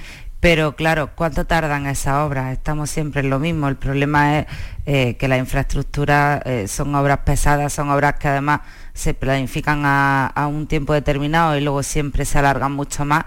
pero 0.41 0.77
claro, 0.77 1.13
¿cuánto 1.15 1.47
tardan 1.47 1.87
esas 1.87 2.17
obras? 2.17 2.53
Estamos 2.53 2.91
siempre 2.91 3.23
en 3.23 3.31
lo 3.31 3.39
mismo. 3.39 3.69
El 3.69 3.77
problema 3.77 4.41
es 4.41 4.47
eh, 4.85 5.17
que 5.17 5.27
las 5.27 5.39
infraestructuras 5.39 6.43
son 6.71 6.95
obras 6.95 7.21
pesadas, 7.25 7.73
son 7.73 7.89
obras 7.89 8.17
que 8.17 8.29
además 8.29 8.61
se 8.93 9.15
planifican 9.15 9.81
a, 9.87 10.47
un 10.47 10.67
tiempo 10.67 10.93
determinado 10.93 11.57
y 11.57 11.63
luego 11.63 11.83
siempre 11.83 12.27
se 12.27 12.39
alargan 12.39 12.73
mucho 12.73 13.07
más 13.07 13.25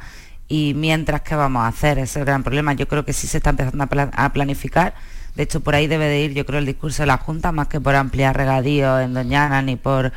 y 0.48 0.74
mientras, 0.76 1.22
¿qué 1.22 1.36
vamos 1.36 1.64
a 1.64 1.68
hacer? 1.68 1.98
Ese 1.98 2.04
es 2.04 2.16
el 2.18 2.26
gran 2.26 2.44
problema. 2.44 2.74
Yo 2.74 2.88
creo 2.88 3.06
que 3.06 3.14
sí 3.14 3.28
se 3.28 3.38
está 3.38 3.52
empezando 3.52 3.88
a 3.89 4.34
planificar. 4.34 4.94
De 5.36 5.44
hecho, 5.44 5.62
por 5.62 5.74
ahí 5.74 5.88
debe 5.88 6.06
de 6.06 6.20
ir, 6.20 6.34
yo 6.34 6.46
creo, 6.46 6.60
el 6.60 6.66
discurso 6.66 7.02
de 7.04 7.08
la 7.08 7.18
Junta, 7.18 7.52
más 7.52 7.68
que 7.68 7.82
por 7.82 7.96
ampliar 7.96 8.38
regadíos 8.38 9.02
en 9.02 9.16
Doñana 9.16 9.64
ni 9.64 9.76
por 9.76 10.14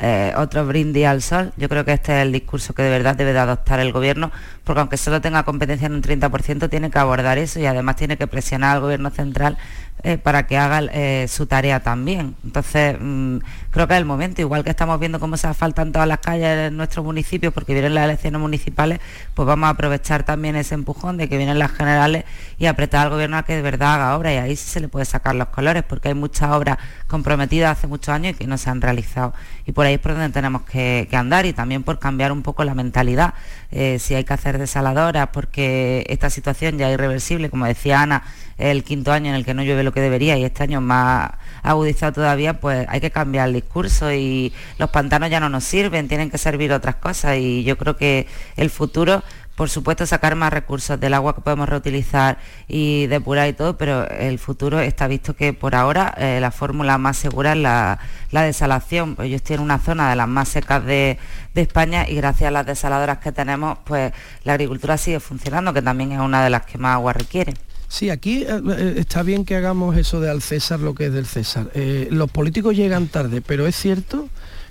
eh, 0.00 0.32
otro 0.36 0.64
brindis 0.64 1.06
al 1.06 1.22
sol. 1.22 1.52
Yo 1.56 1.68
creo 1.68 1.84
que 1.84 1.92
este 1.92 2.12
es 2.12 2.22
el 2.22 2.30
discurso 2.32 2.72
que 2.72 2.82
de 2.82 2.90
verdad 2.90 3.16
debe 3.16 3.32
de 3.32 3.40
adoptar 3.40 3.80
el 3.80 3.92
Gobierno, 3.92 4.30
porque 4.62 4.80
aunque 4.80 4.96
solo 4.96 5.20
tenga 5.20 5.42
competencia 5.42 5.86
en 5.86 5.94
un 5.94 6.02
30%, 6.02 6.70
tiene 6.70 6.90
que 6.90 6.98
abordar 7.00 7.38
eso 7.38 7.58
y 7.58 7.66
además 7.66 7.96
tiene 7.96 8.16
que 8.16 8.28
presionar 8.28 8.76
al 8.76 8.82
Gobierno 8.82 9.10
central 9.10 9.58
eh, 10.02 10.16
para 10.16 10.46
que 10.46 10.56
haga 10.56 10.80
eh, 10.92 11.26
su 11.28 11.46
tarea 11.46 11.80
también. 11.80 12.34
Entonces, 12.44 12.96
mm, 12.98 13.38
creo 13.70 13.86
que 13.86 13.94
es 13.94 13.98
el 13.98 14.06
momento, 14.06 14.40
igual 14.40 14.64
que 14.64 14.70
estamos 14.70 14.98
viendo 14.98 15.20
cómo 15.20 15.36
se 15.36 15.46
asfaltan 15.46 15.92
todas 15.92 16.08
las 16.08 16.20
calles 16.20 16.68
en 16.68 16.76
nuestros 16.76 17.04
municipios 17.04 17.52
porque 17.52 17.74
vienen 17.74 17.94
las 17.94 18.04
elecciones 18.04 18.40
municipales, 18.40 19.00
pues 19.34 19.46
vamos 19.46 19.66
a 19.66 19.70
aprovechar 19.70 20.22
también 20.22 20.56
ese 20.56 20.74
empujón 20.74 21.16
de 21.16 21.28
que 21.28 21.36
vienen 21.36 21.58
las 21.58 21.70
generales 21.72 22.24
y 22.58 22.66
apretar 22.66 23.06
al 23.06 23.10
gobierno 23.10 23.36
a 23.36 23.44
que 23.44 23.56
de 23.56 23.62
verdad 23.62 23.94
haga 23.94 24.16
obra 24.16 24.32
y 24.32 24.36
ahí 24.36 24.56
sí 24.56 24.68
se 24.68 24.80
le 24.80 24.88
puede 24.88 25.04
sacar 25.04 25.34
los 25.34 25.48
colores 25.48 25.82
porque 25.82 26.08
hay 26.08 26.14
muchas 26.14 26.50
obras 26.50 26.78
comprometidas 27.06 27.76
hace 27.78 27.86
muchos 27.86 28.08
años 28.08 28.32
y 28.32 28.34
que 28.34 28.46
no 28.46 28.56
se 28.58 28.70
han 28.70 28.80
realizado. 28.80 29.34
Y 29.66 29.72
por 29.72 29.86
ahí 29.86 29.94
es 29.94 30.00
por 30.00 30.12
donde 30.12 30.30
tenemos 30.30 30.62
que, 30.62 31.08
andar 31.12 31.44
y 31.44 31.52
también 31.52 31.82
por 31.82 31.98
cambiar 31.98 32.32
un 32.32 32.42
poco 32.42 32.64
la 32.64 32.74
mentalidad. 32.74 33.34
Eh, 33.70 33.98
si 33.98 34.14
hay 34.14 34.24
que 34.24 34.32
hacer 34.32 34.58
desaladoras 34.58 35.28
porque 35.32 36.06
esta 36.08 36.30
situación 36.30 36.78
ya 36.78 36.88
es 36.88 36.94
irreversible, 36.94 37.50
como 37.50 37.66
decía 37.66 38.00
Ana, 38.00 38.22
el 38.60 38.84
quinto 38.84 39.12
año 39.12 39.30
en 39.30 39.34
el 39.34 39.44
que 39.44 39.54
no 39.54 39.62
llueve 39.62 39.82
lo 39.82 39.92
que 39.92 40.00
debería 40.00 40.36
y 40.36 40.44
este 40.44 40.62
año 40.62 40.80
más 40.80 41.30
agudizado 41.62 42.12
todavía, 42.12 42.60
pues 42.60 42.86
hay 42.88 43.00
que 43.00 43.10
cambiar 43.10 43.48
el 43.48 43.54
discurso 43.54 44.12
y 44.12 44.52
los 44.78 44.90
pantanos 44.90 45.30
ya 45.30 45.40
no 45.40 45.48
nos 45.48 45.64
sirven, 45.64 46.08
tienen 46.08 46.30
que 46.30 46.38
servir 46.38 46.72
otras 46.72 46.96
cosas 46.96 47.36
y 47.38 47.64
yo 47.64 47.76
creo 47.78 47.96
que 47.96 48.26
el 48.56 48.70
futuro 48.70 49.22
por 49.60 49.68
supuesto 49.68 50.06
sacar 50.06 50.36
más 50.36 50.54
recursos 50.54 50.98
del 50.98 51.12
agua 51.12 51.34
que 51.34 51.42
podemos 51.42 51.68
reutilizar 51.68 52.38
y 52.66 53.08
depurar 53.08 53.46
y 53.46 53.52
todo, 53.52 53.76
pero 53.76 54.08
el 54.08 54.38
futuro 54.38 54.80
está 54.80 55.06
visto 55.06 55.36
que 55.36 55.52
por 55.52 55.74
ahora 55.74 56.14
eh, 56.16 56.38
la 56.40 56.50
fórmula 56.50 56.96
más 56.96 57.18
segura 57.18 57.52
es 57.52 57.58
la, 57.58 57.98
desalación. 58.30 59.16
Pues 59.16 59.28
ellos 59.28 59.42
tienen 59.42 59.62
una 59.62 59.78
zona 59.78 60.08
de 60.08 60.16
las 60.16 60.28
más 60.28 60.48
secas 60.48 60.82
de, 60.86 61.18
de, 61.52 61.60
España 61.60 62.08
y 62.08 62.14
gracias 62.14 62.48
a 62.48 62.50
las 62.50 62.64
desaladoras 62.64 63.18
que 63.18 63.32
tenemos, 63.32 63.76
pues 63.84 64.14
la 64.44 64.54
agricultura 64.54 64.96
sigue 64.96 65.20
funcionando, 65.20 65.74
que 65.74 65.82
también 65.82 66.12
es 66.12 66.20
una 66.20 66.42
de 66.42 66.48
las 66.48 66.64
que 66.64 66.78
más 66.78 66.94
agua 66.94 67.12
requiere. 67.12 67.52
Sí, 67.90 68.08
aquí 68.08 68.44
eh, 68.44 68.62
eh, 68.78 68.94
está 68.98 69.24
bien 69.24 69.44
que 69.44 69.56
hagamos 69.56 69.96
eso 69.96 70.20
de 70.20 70.30
al 70.30 70.42
César 70.42 70.78
lo 70.78 70.94
que 70.94 71.06
es 71.06 71.12
del 71.12 71.26
César. 71.26 71.72
Eh, 71.74 72.06
los 72.12 72.30
políticos 72.30 72.76
llegan 72.76 73.08
tarde, 73.08 73.42
pero 73.42 73.66
es 73.66 73.74
cierto 73.74 74.28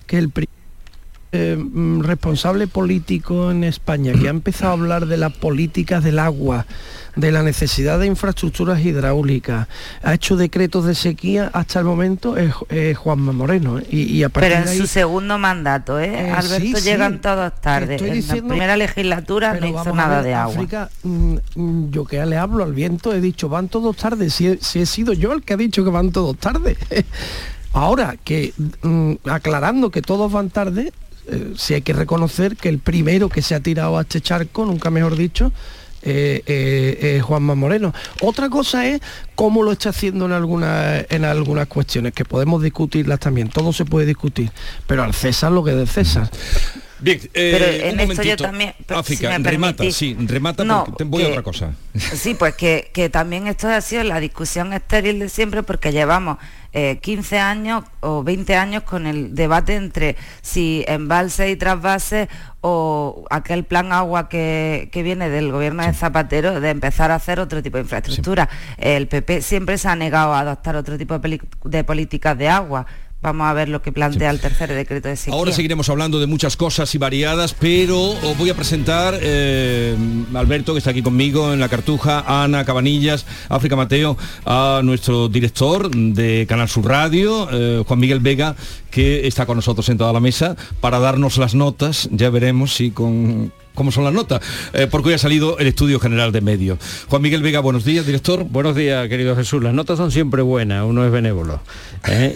que 0.08 0.18
el 0.18 0.30
eh, 1.32 1.56
mm, 1.58 2.02
responsable 2.02 2.68
político 2.68 3.52
en 3.52 3.64
España 3.64 4.14
que 4.14 4.28
ha 4.28 4.32
empezado 4.32 4.72
a 4.72 4.74
hablar 4.74 5.06
de 5.06 5.18
las 5.18 5.32
políticas 5.34 6.04
del 6.04 6.18
agua, 6.20 6.66
de 7.16 7.32
la 7.32 7.44
necesidad 7.44 8.00
de 8.00 8.08
infraestructuras 8.08 8.80
hidráulicas, 8.84 9.68
ha 10.02 10.14
hecho 10.14 10.38
decretos 10.38 10.86
de 10.86 10.96
sequía 10.96 11.50
hasta 11.54 11.80
el 11.80 11.86
momento 11.86 12.38
es, 12.38 12.54
es 12.70 12.98
Juanma 12.98 13.32
Moreno. 13.32 13.80
¿eh? 13.80 13.86
Y, 13.92 14.02
y 14.04 14.24
a 14.24 14.30
partir 14.30 14.50
Pero 14.52 14.60
en 14.62 14.66
de 14.66 14.72
ahí- 14.72 14.78
su 14.78 14.88
segundo 14.88 15.38
mandato, 15.38 16.00
¿eh? 16.00 16.12
Eh, 16.14 16.32
Alberto 16.32 16.60
sí, 16.66 16.74
sí. 16.76 16.82
llegan 16.90 17.20
todos 17.22 17.60
tarde. 17.62 17.96
Estoy 17.96 18.10
En 18.10 18.14
diciendo- 18.16 18.44
la 18.46 18.50
primera 18.50 18.78
legislatura 18.78 19.54
no 19.60 19.68
hizo 19.68 19.94
nada 19.94 20.24
de 20.24 20.34
agua. 20.34 20.54
África, 20.56 20.90
mm, 21.04 21.36
mm, 21.56 21.92
yo 21.92 22.06
que 22.06 22.26
le 22.26 22.38
hablo 22.38 22.64
al 22.64 22.74
viento, 22.74 23.14
he 23.14 23.22
dicho, 23.22 23.50
van 23.50 23.68
todos 23.70 23.96
tarde, 23.98 24.30
si 24.30 24.48
he, 24.48 24.58
si 24.62 24.80
he 24.82 24.86
sido 24.86 25.14
yo 25.14 25.34
el 25.34 25.44
que 25.44 25.54
ha 25.54 25.58
dicho 25.58 25.84
que 25.84 25.90
van 25.92 26.12
todos 26.12 26.38
tarde. 26.38 26.78
Ahora, 27.74 28.16
que 28.24 28.54
aclarando 29.26 29.92
que 29.92 30.02
todos 30.02 30.32
van 30.32 30.50
tarde, 30.50 30.92
eh, 31.32 31.54
sí 31.58 31.74
hay 31.74 31.82
que 31.82 31.94
reconocer 31.94 32.56
que 32.56 32.70
el 32.70 32.80
primero 32.80 33.30
que 33.30 33.42
se 33.42 33.56
ha 33.56 33.60
tirado 33.60 33.98
a 33.98 34.02
este 34.02 34.22
charco, 34.22 34.66
nunca 34.66 34.90
mejor 34.90 35.16
dicho, 35.16 35.52
eh, 36.02 36.44
eh, 36.46 37.22
Juanma 37.22 37.56
Moreno. 37.56 37.94
Otra 38.22 38.50
cosa 38.50 38.86
es 38.86 39.02
cómo 39.36 39.64
lo 39.64 39.72
está 39.72 39.90
haciendo 39.90 40.26
en 40.26 40.32
algunas 40.32 41.06
en 41.10 41.26
algunas 41.26 41.68
cuestiones, 41.68 42.14
que 42.14 42.26
podemos 42.26 42.64
discutirlas 42.64 43.20
también, 43.20 43.50
todo 43.50 43.74
se 43.74 43.86
puede 43.86 44.06
discutir, 44.06 44.52
pero 44.88 45.04
al 45.04 45.14
César 45.14 45.52
lo 45.52 45.64
que 45.64 45.72
es 45.72 45.78
de 45.78 45.88
César. 45.88 46.30
Bien, 47.02 47.20
eh, 47.34 47.56
Pero 47.80 47.94
un 47.94 48.00
en 48.02 48.12
esto 48.12 48.24
yo 48.24 48.36
también- 48.38 48.74
África, 48.90 49.36
si 49.36 49.44
remata, 49.44 49.78
permitís. 49.78 49.96
sí, 49.96 50.16
remata 50.20 50.64
No, 50.64 50.84
porque 50.86 51.04
voy 51.06 51.24
a 51.24 51.30
otra 51.30 51.44
cosa. 51.44 51.74
Sí, 52.00 52.34
pues 52.36 52.56
que, 52.56 52.92
que 52.94 53.10
también 53.10 53.48
esto 53.48 53.68
ha 53.70 53.82
sido 53.82 54.04
la 54.04 54.20
discusión 54.20 54.74
estéril 54.74 55.20
de 55.20 55.30
siempre 55.30 55.64
porque 55.64 55.92
llevamos 55.92 56.38
eh, 56.74 57.00
15 57.02 57.40
años 57.40 57.84
o 58.02 58.24
20 58.24 58.56
años 58.56 58.84
con 58.84 59.08
el 59.08 59.34
debate 59.34 59.76
entre 59.76 60.16
si 60.42 60.84
embalse 60.88 61.50
y 61.50 61.56
trasvase 61.56 62.30
o 62.62 63.26
aquel 63.32 63.64
plan 63.64 63.92
agua 63.92 64.30
que, 64.30 64.90
que 64.92 65.02
viene 65.02 65.30
del 65.30 65.52
gobierno 65.52 65.84
de 65.86 65.94
Zapatero 65.94 66.60
de 66.60 66.70
empezar 66.70 67.10
a 67.12 67.16
hacer 67.16 67.40
otro 67.40 67.64
tipo 67.64 67.78
de 67.78 67.84
infraestructura. 67.84 68.50
El 68.78 69.08
PP 69.08 69.42
siempre 69.42 69.78
se 69.78 69.88
ha 69.88 69.96
negado 69.96 70.34
a 70.34 70.42
adoptar 70.42 70.76
otro 70.76 70.98
tipo 70.98 71.18
de 71.64 71.84
políticas 71.84 72.38
de 72.38 72.50
agua. 72.50 72.86
Vamos 73.22 73.48
a 73.48 73.54
ver 73.54 73.68
lo 73.68 73.82
que 73.82 73.92
plantea 73.92 74.30
el 74.30 74.40
tercer 74.40 74.74
decreto 74.74 75.10
de 75.10 75.18
sequía. 75.18 75.34
Ahora 75.34 75.52
seguiremos 75.52 75.90
hablando 75.90 76.22
de 76.22 76.28
muchas 76.28 76.56
cosas 76.56 76.96
y 76.96 76.98
variadas, 76.98 77.54
pero 77.54 78.00
os 78.00 78.38
voy 78.38 78.50
a 78.50 78.56
presentar 78.56 79.20
eh, 79.22 79.98
Alberto, 80.34 80.72
que 80.74 80.78
está 80.78 80.92
aquí 80.92 81.02
conmigo 81.02 81.52
en 81.52 81.60
la 81.60 81.68
cartuja, 81.68 82.24
a 82.26 82.46
Ana 82.46 82.64
Cabanillas, 82.64 83.26
África 83.50 83.76
Mateo, 83.76 84.18
a 84.46 84.80
nuestro 84.86 85.28
director 85.28 85.90
de 85.94 86.46
Canal 86.48 86.70
Sur 86.70 86.86
Radio, 86.86 87.50
eh, 87.52 87.84
Juan 87.86 88.00
Miguel 88.00 88.22
Vega, 88.22 88.56
que 88.90 89.28
está 89.28 89.46
con 89.46 89.58
nosotros 89.58 89.90
en 89.90 89.98
toda 89.98 90.14
la 90.14 90.22
mesa 90.22 90.56
para 90.80 91.00
darnos 91.00 91.38
las 91.38 91.56
notas. 91.56 92.08
Ya 92.14 92.30
veremos 92.30 92.74
si 92.74 92.92
con 92.92 93.52
cómo 93.76 93.92
son 93.92 94.04
las 94.04 94.14
notas, 94.14 94.42
eh, 94.74 94.88
porque 94.90 95.10
hoy 95.10 95.14
ha 95.16 95.18
salido 95.20 95.58
el 95.58 95.68
estudio 95.68 96.00
general 96.00 96.32
de 96.32 96.42
medios. 96.42 96.80
Juan 97.08 97.22
Miguel 97.22 97.42
Vega, 97.42 97.60
buenos 97.62 97.86
días, 97.86 98.06
director. 98.06 98.44
Buenos 98.44 98.76
días, 98.76 99.08
querido 99.08 99.36
Jesús. 99.36 99.64
Las 99.64 99.74
notas 99.74 99.98
son 99.98 100.12
siempre 100.12 100.42
buenas, 100.42 100.84
uno 100.86 101.06
es 101.06 101.12
benévolo. 101.12 101.62
¿eh? 102.08 102.36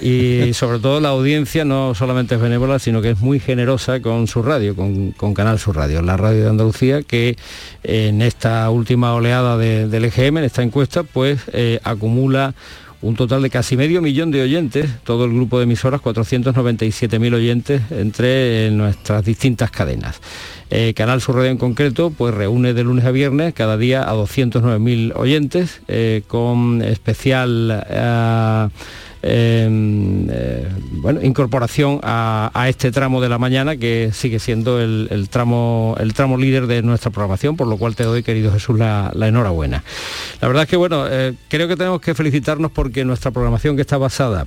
Y 0.49 0.53
sobre 0.55 0.79
todo 0.79 0.99
la 1.01 1.09
audiencia 1.09 1.65
no 1.65 1.95
solamente 1.95 2.35
es 2.35 2.41
benévola, 2.41 2.79
sino 2.79 3.01
que 3.01 3.11
es 3.11 3.19
muy 3.19 3.39
generosa 3.39 4.01
con 4.01 4.27
su 4.27 4.41
radio, 4.41 4.75
con, 4.75 5.11
con 5.11 5.33
Canal 5.33 5.59
Sur 5.59 5.75
Radio, 5.75 6.01
la 6.01 6.17
radio 6.17 6.43
de 6.43 6.49
Andalucía, 6.49 7.01
que 7.03 7.37
en 7.83 8.21
esta 8.21 8.69
última 8.69 9.13
oleada 9.13 9.57
de- 9.57 9.87
del 9.87 10.05
EGM, 10.05 10.37
en 10.37 10.43
esta 10.45 10.63
encuesta, 10.63 11.03
pues 11.03 11.41
eh, 11.51 11.79
acumula 11.83 12.53
un 13.03 13.15
total 13.15 13.41
de 13.41 13.49
casi 13.49 13.75
medio 13.75 14.01
millón 14.01 14.31
de 14.31 14.41
oyentes, 14.41 14.89
todo 15.03 15.25
el 15.25 15.33
grupo 15.33 15.59
de 15.59 15.65
emisoras, 15.65 16.01
497.000 16.01 17.33
oyentes 17.35 17.81
entre 17.91 18.71
nuestras 18.71 19.25
distintas 19.25 19.71
cadenas. 19.71 20.21
Eh, 20.69 20.93
Canal 20.95 21.19
Sur 21.21 21.35
Radio 21.35 21.51
en 21.51 21.57
concreto, 21.57 22.11
pues 22.11 22.33
reúne 22.33 22.73
de 22.73 22.83
lunes 22.83 23.03
a 23.03 23.11
viernes 23.11 23.53
cada 23.53 23.77
día 23.77 24.09
a 24.09 24.15
209.000 24.15 25.13
oyentes, 25.15 25.81
eh, 25.89 26.23
con 26.27 26.81
especial 26.81 27.85
eh, 27.89 28.67
eh, 29.23 29.67
eh, 30.29 30.67
bueno, 30.91 31.21
incorporación 31.23 31.99
a, 32.03 32.51
a 32.53 32.69
este 32.69 32.91
tramo 32.91 33.21
de 33.21 33.29
la 33.29 33.37
mañana 33.37 33.77
que 33.77 34.11
sigue 34.13 34.39
siendo 34.39 34.81
el, 34.81 35.07
el 35.11 35.29
tramo, 35.29 35.95
el 35.99 36.13
tramo 36.13 36.37
líder 36.37 36.67
de 36.67 36.81
nuestra 36.81 37.09
programación, 37.09 37.55
por 37.55 37.67
lo 37.67 37.77
cual 37.77 37.95
te 37.95 38.03
doy, 38.03 38.21
querido 38.21 38.51
Jesús, 38.51 38.77
la, 38.77 39.11
la 39.15 39.29
enhorabuena. 39.29 39.83
La 40.41 40.47
verdad 40.47 40.63
es 40.63 40.69
que 40.69 40.75
bueno, 40.75 41.05
eh, 41.09 41.33
creo 41.47 41.67
que 41.67 41.77
tenemos 41.77 42.01
que 42.01 42.13
felicitarnos 42.13 42.71
porque 42.71 43.05
nuestra 43.05 43.31
programación 43.31 43.75
que 43.75 43.81
está 43.81 43.97
basada 43.97 44.45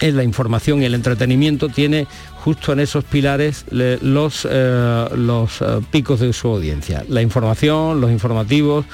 en 0.00 0.16
la 0.16 0.24
información 0.24 0.82
y 0.82 0.86
el 0.86 0.94
entretenimiento 0.94 1.68
tiene 1.68 2.06
justo 2.40 2.72
en 2.72 2.80
esos 2.80 3.04
pilares 3.04 3.64
los, 3.70 4.48
eh, 4.50 5.04
los 5.14 5.60
eh, 5.60 5.80
picos 5.90 6.20
de 6.20 6.32
su 6.32 6.48
audiencia. 6.48 7.04
La 7.08 7.22
información, 7.22 8.00
los 8.00 8.10
informativos, 8.10 8.86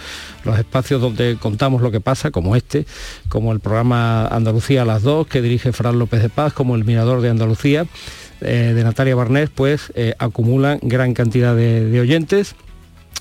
los 0.45 0.59
espacios 0.59 1.01
donde 1.01 1.37
contamos 1.41 1.81
lo 1.81 1.91
que 1.91 2.01
pasa, 2.01 2.31
como 2.31 2.57
este, 2.57 2.87
como 3.29 3.53
el 3.53 3.61
programa 3.61 4.27
Andalucía 4.27 4.83
a 4.83 4.85
las 4.85 5.03
dos, 5.03 5.27
que 5.27 5.41
dirige 5.41 5.73
Fran 5.73 5.99
López 5.99 6.23
de 6.23 6.29
Paz, 6.29 6.53
como 6.53 6.75
el 6.75 6.85
Mirador 6.85 7.21
de 7.21 7.31
Andalucía, 7.31 7.87
eh, 8.41 8.73
de 8.75 8.85
Natalia 8.85 9.15
Barnés, 9.15 9.49
pues 9.55 9.93
acumulan 10.19 10.79
gran 10.83 11.15
cantidad 11.15 11.55
de 11.55 12.01
oyentes 12.01 12.55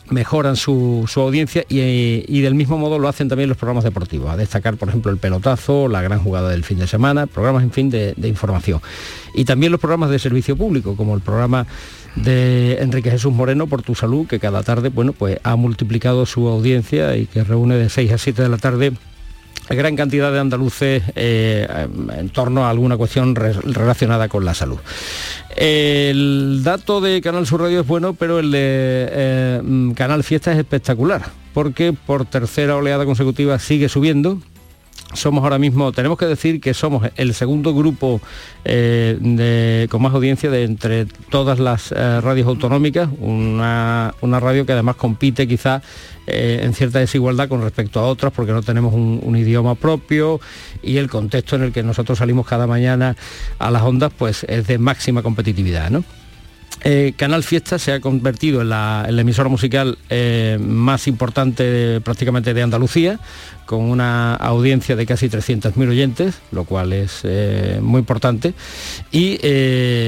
mejoran 0.10 0.56
su, 0.56 1.06
su 1.08 1.22
audiencia 1.22 1.66
y, 1.68 2.24
y 2.28 2.42
del 2.42 2.56
mismo 2.56 2.78
modo 2.78 3.00
lo 3.00 3.08
hacen 3.08 3.28
también 3.28 3.50
los 3.50 3.58
programas 3.58 3.84
deportivos. 3.84 4.30
A 4.30 4.38
destacar, 4.38 4.78
por 4.78 4.90
ejemplo, 4.90 5.12
el 5.12 5.18
pelotazo, 5.18 5.88
la 5.88 6.02
gran 6.02 6.20
jugada 6.20 6.50
del 6.50 6.64
fin 6.64 6.80
de 6.80 6.88
semana, 6.88 7.28
programas, 7.28 7.64
en 7.64 7.72
fin, 7.72 7.90
de, 7.90 8.14
de 8.16 8.28
información. 8.28 8.82
Y 9.34 9.46
también 9.46 9.72
los 9.72 9.82
programas 9.82 10.10
de 10.10 10.20
servicio 10.20 10.56
público, 10.56 10.96
como 10.96 11.16
el 11.16 11.22
programa 11.22 11.66
de 12.16 12.78
Enrique 12.80 13.12
Jesús 13.12 13.34
Moreno 13.34 13.68
por 13.68 13.82
tu 13.82 13.96
salud, 13.96 14.28
que 14.28 14.40
cada 14.40 14.64
tarde, 14.64 14.90
bueno, 14.90 15.14
pues 15.14 15.40
ha 15.44 15.56
multiplicado 15.56 16.26
su 16.26 16.48
audiencia 16.48 17.18
y 17.18 17.26
que 17.26 17.44
reúne 17.44 17.76
de 17.76 17.90
6 17.90 18.12
a 18.14 18.18
7 18.18 18.42
de 18.44 18.50
la 18.50 18.58
tarde 18.58 18.94
gran 19.70 19.96
cantidad 19.96 20.32
de 20.32 20.40
andaluces 20.40 21.02
eh, 21.16 21.68
en 22.18 22.30
torno 22.30 22.66
a 22.66 22.70
alguna 22.70 22.98
cuestión 22.98 23.34
re- 23.36 23.54
relacionada 23.54 24.28
con 24.28 24.46
la 24.46 24.54
salud. 24.54 24.78
El 25.56 26.62
dato 26.64 27.02
de 27.02 27.22
Canal 27.22 27.48
Sur 27.48 27.62
Radio 27.62 27.80
es 27.82 27.88
bueno, 27.88 28.14
pero 28.14 28.40
el 28.40 28.52
de 28.52 28.60
eh, 28.62 29.62
mm, 29.64 29.92
Canal 29.92 30.24
Fiesta 30.24 30.52
es 30.52 30.58
espectacular, 30.60 31.24
porque 31.54 31.94
por 31.94 32.26
tercera 32.26 32.76
oleada 32.76 33.06
consecutiva 33.06 33.58
sigue 33.58 33.88
subiendo. 33.90 34.40
Somos 35.14 35.44
ahora 35.44 35.58
mismo, 35.60 35.94
tenemos 35.94 36.18
que 36.18 36.26
decir 36.26 36.60
que 36.60 36.74
somos 36.74 37.08
el 37.16 37.34
segundo 37.34 37.74
grupo 37.74 38.20
eh, 38.66 39.18
de- 39.22 39.88
con 39.90 40.02
más 40.02 40.14
audiencia 40.14 40.50
de 40.50 40.64
entre 40.64 41.06
todas 41.30 41.58
las 41.58 41.94
eh, 41.94 42.20
radios 42.20 42.48
autonómicas, 42.48 43.08
una, 43.20 44.14
una 44.20 44.40
radio 44.42 44.66
que 44.66 44.74
además 44.74 44.98
compite 44.98 45.48
quizá 45.48 45.82
eh, 46.28 46.60
en 46.64 46.74
cierta 46.74 47.00
desigualdad 47.00 47.48
con 47.48 47.62
respecto 47.62 48.00
a 48.02 48.08
otras 48.08 48.34
porque 48.34 48.52
no 48.52 48.62
tenemos 48.62 48.94
un, 48.94 49.22
un 49.24 49.38
idioma 49.38 49.76
propio 49.76 50.42
y 50.84 50.98
el 50.98 51.10
contexto 51.10 51.56
en 51.56 51.64
el 51.64 51.72
que 51.72 51.84
nosotros 51.84 52.18
salimos 52.18 52.46
cada 52.46 52.68
mañana 52.68 53.16
a 53.60 53.72
las 53.72 53.84
ondas 53.84 54.12
pues 54.18 54.44
es 54.50 54.68
de 54.68 54.78
máxima 54.80 55.22
competitividad. 55.22 55.92
¿no? 55.92 56.04
Eh, 56.88 57.14
Canal 57.18 57.44
Fiesta 57.44 57.80
se 57.80 57.94
ha 57.94 58.00
convertido 58.00 58.62
en 58.62 58.70
la, 58.70 59.06
en 59.10 59.16
la 59.16 59.22
emisora 59.24 59.50
musical 59.50 59.98
eh, 60.12 60.60
más 60.62 61.08
importante 61.08 61.64
de- 61.64 62.00
prácticamente 62.00 62.54
de 62.54 62.62
Andalucía, 62.62 63.20
con 63.66 63.82
una 63.82 64.36
audiencia 64.36 64.96
de 64.96 65.08
casi 65.08 65.28
300.000 65.28 65.90
oyentes, 65.90 66.36
lo 66.52 66.64
cual 66.66 66.94
es 66.94 67.22
eh, 67.24 67.80
muy 67.82 67.98
importante. 68.02 68.54
Y 69.12 69.40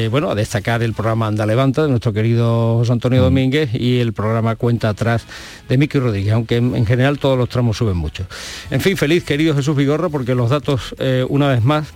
bueno, 0.09 0.29
a 0.29 0.35
destacar 0.35 0.83
el 0.83 0.93
programa 0.93 1.25
Anda 1.25 1.47
Levanta 1.47 1.81
de 1.81 1.89
nuestro 1.89 2.13
querido 2.13 2.77
José 2.77 2.91
Antonio 2.91 3.23
Domínguez 3.23 3.71
y 3.73 3.97
el 3.99 4.13
programa 4.13 4.55
Cuenta 4.55 4.89
Atrás 4.89 5.23
de 5.67 5.79
Miki 5.79 5.97
Rodríguez, 5.97 6.33
aunque 6.33 6.57
en, 6.57 6.75
en 6.75 6.85
general 6.85 7.17
todos 7.17 7.39
los 7.39 7.49
tramos 7.49 7.75
suben 7.77 7.97
mucho. 7.97 8.27
En 8.69 8.81
fin, 8.81 8.95
feliz 8.97 9.23
querido 9.23 9.55
Jesús 9.55 9.75
Vigorra, 9.75 10.09
porque 10.09 10.35
los 10.35 10.51
datos, 10.51 10.93
una 11.29 11.47
vez 11.47 11.63
más, 11.63 11.87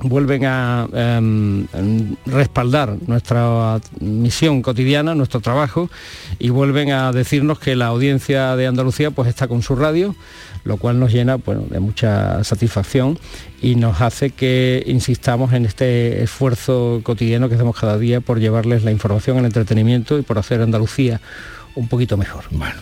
vuelven 0.00 0.44
a 0.44 0.88
em, 0.92 1.66
respaldar 2.26 2.96
nuestra 3.06 3.80
misión 4.00 4.62
cotidiana, 4.62 5.14
nuestro 5.14 5.40
trabajo, 5.40 5.90
y 6.38 6.50
vuelven 6.50 6.92
a 6.92 7.12
decirnos 7.12 7.58
que 7.58 7.76
la 7.76 7.86
audiencia 7.86 8.56
de 8.56 8.66
Andalucía 8.66 9.10
pues 9.10 9.28
está 9.28 9.48
con 9.48 9.62
su 9.62 9.76
radio, 9.76 10.14
lo 10.64 10.76
cual 10.76 11.00
nos 11.00 11.12
llena 11.12 11.36
bueno, 11.36 11.64
de 11.68 11.80
mucha 11.80 12.44
satisfacción 12.44 13.18
y 13.60 13.74
nos 13.74 14.00
hace 14.00 14.30
que 14.30 14.82
insistamos 14.86 15.52
en 15.52 15.64
este 15.64 16.22
esfuerzo 16.22 17.00
cotidiano 17.02 17.48
que 17.48 17.56
hacemos 17.56 17.76
cada 17.76 17.98
día 17.98 18.20
por 18.20 18.38
llevarles 18.38 18.84
la 18.84 18.90
información, 18.90 19.38
el 19.38 19.46
entretenimiento 19.46 20.18
y 20.18 20.22
por 20.22 20.38
hacer 20.38 20.60
Andalucía 20.60 21.20
un 21.78 21.88
poquito 21.88 22.16
mejor. 22.16 22.44
Bueno, 22.50 22.74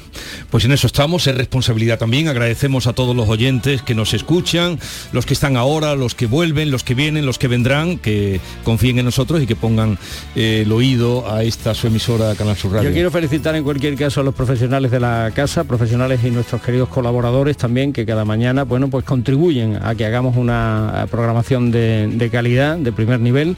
pues 0.51 0.65
en 0.65 0.73
eso 0.73 0.87
estamos, 0.87 1.27
es 1.27 1.37
responsabilidad 1.37 1.99
también. 1.99 2.29
Agradecemos 2.29 2.87
a 2.87 2.95
todos 2.95 3.15
los 3.15 3.29
oyentes 3.29 3.83
que 3.83 3.95
nos 3.95 4.15
escuchan, 4.15 4.79
los 5.13 5.27
que 5.27 5.35
están 5.35 5.57
ahora, 5.57 5.95
los 5.95 6.15
que 6.15 6.27
vuelven, 6.27 6.71
los 6.71 6.83
que 6.83 6.95
vienen, 6.95 7.27
los 7.27 7.39
que 7.39 7.47
vendrán, 7.47 7.99
que 7.99 8.41
confíen 8.65 8.99
en 8.99 9.05
nosotros 9.05 9.43
y 9.43 9.47
que 9.47 9.55
pongan 9.55 9.99
eh, 10.35 10.63
el 10.65 10.73
oído 10.73 11.31
a 11.31 11.43
esta 11.43 11.75
su 11.75 11.89
emisora 11.89 12.35
Canal 12.35 12.57
Sur 12.57 12.73
Radio. 12.73 12.89
Yo 12.89 12.95
quiero 12.95 13.11
felicitar 13.11 13.55
en 13.55 13.65
cualquier 13.65 13.97
caso 13.97 14.23
a 14.23 14.25
los 14.25 14.35
profesionales 14.35 14.91
de 14.91 15.01
la 15.01 15.31
casa, 15.35 15.65
profesionales 15.65 16.21
y 16.25 16.31
nuestros 16.31 16.63
queridos 16.63 16.89
colaboradores, 16.89 17.59
también 17.59 17.93
que 17.93 18.07
cada 18.07 18.25
mañana, 18.25 18.65
bueno, 18.65 18.89
pues 18.89 19.05
contribuyen 19.05 19.79
a 19.83 19.95
que 19.95 20.07
hagamos 20.07 20.37
una 20.37 21.07
programación 21.11 21.71
de, 21.71 22.09
de 22.09 22.31
calidad, 22.31 22.79
de 22.79 22.93
primer 22.93 23.21
nivel 23.21 23.57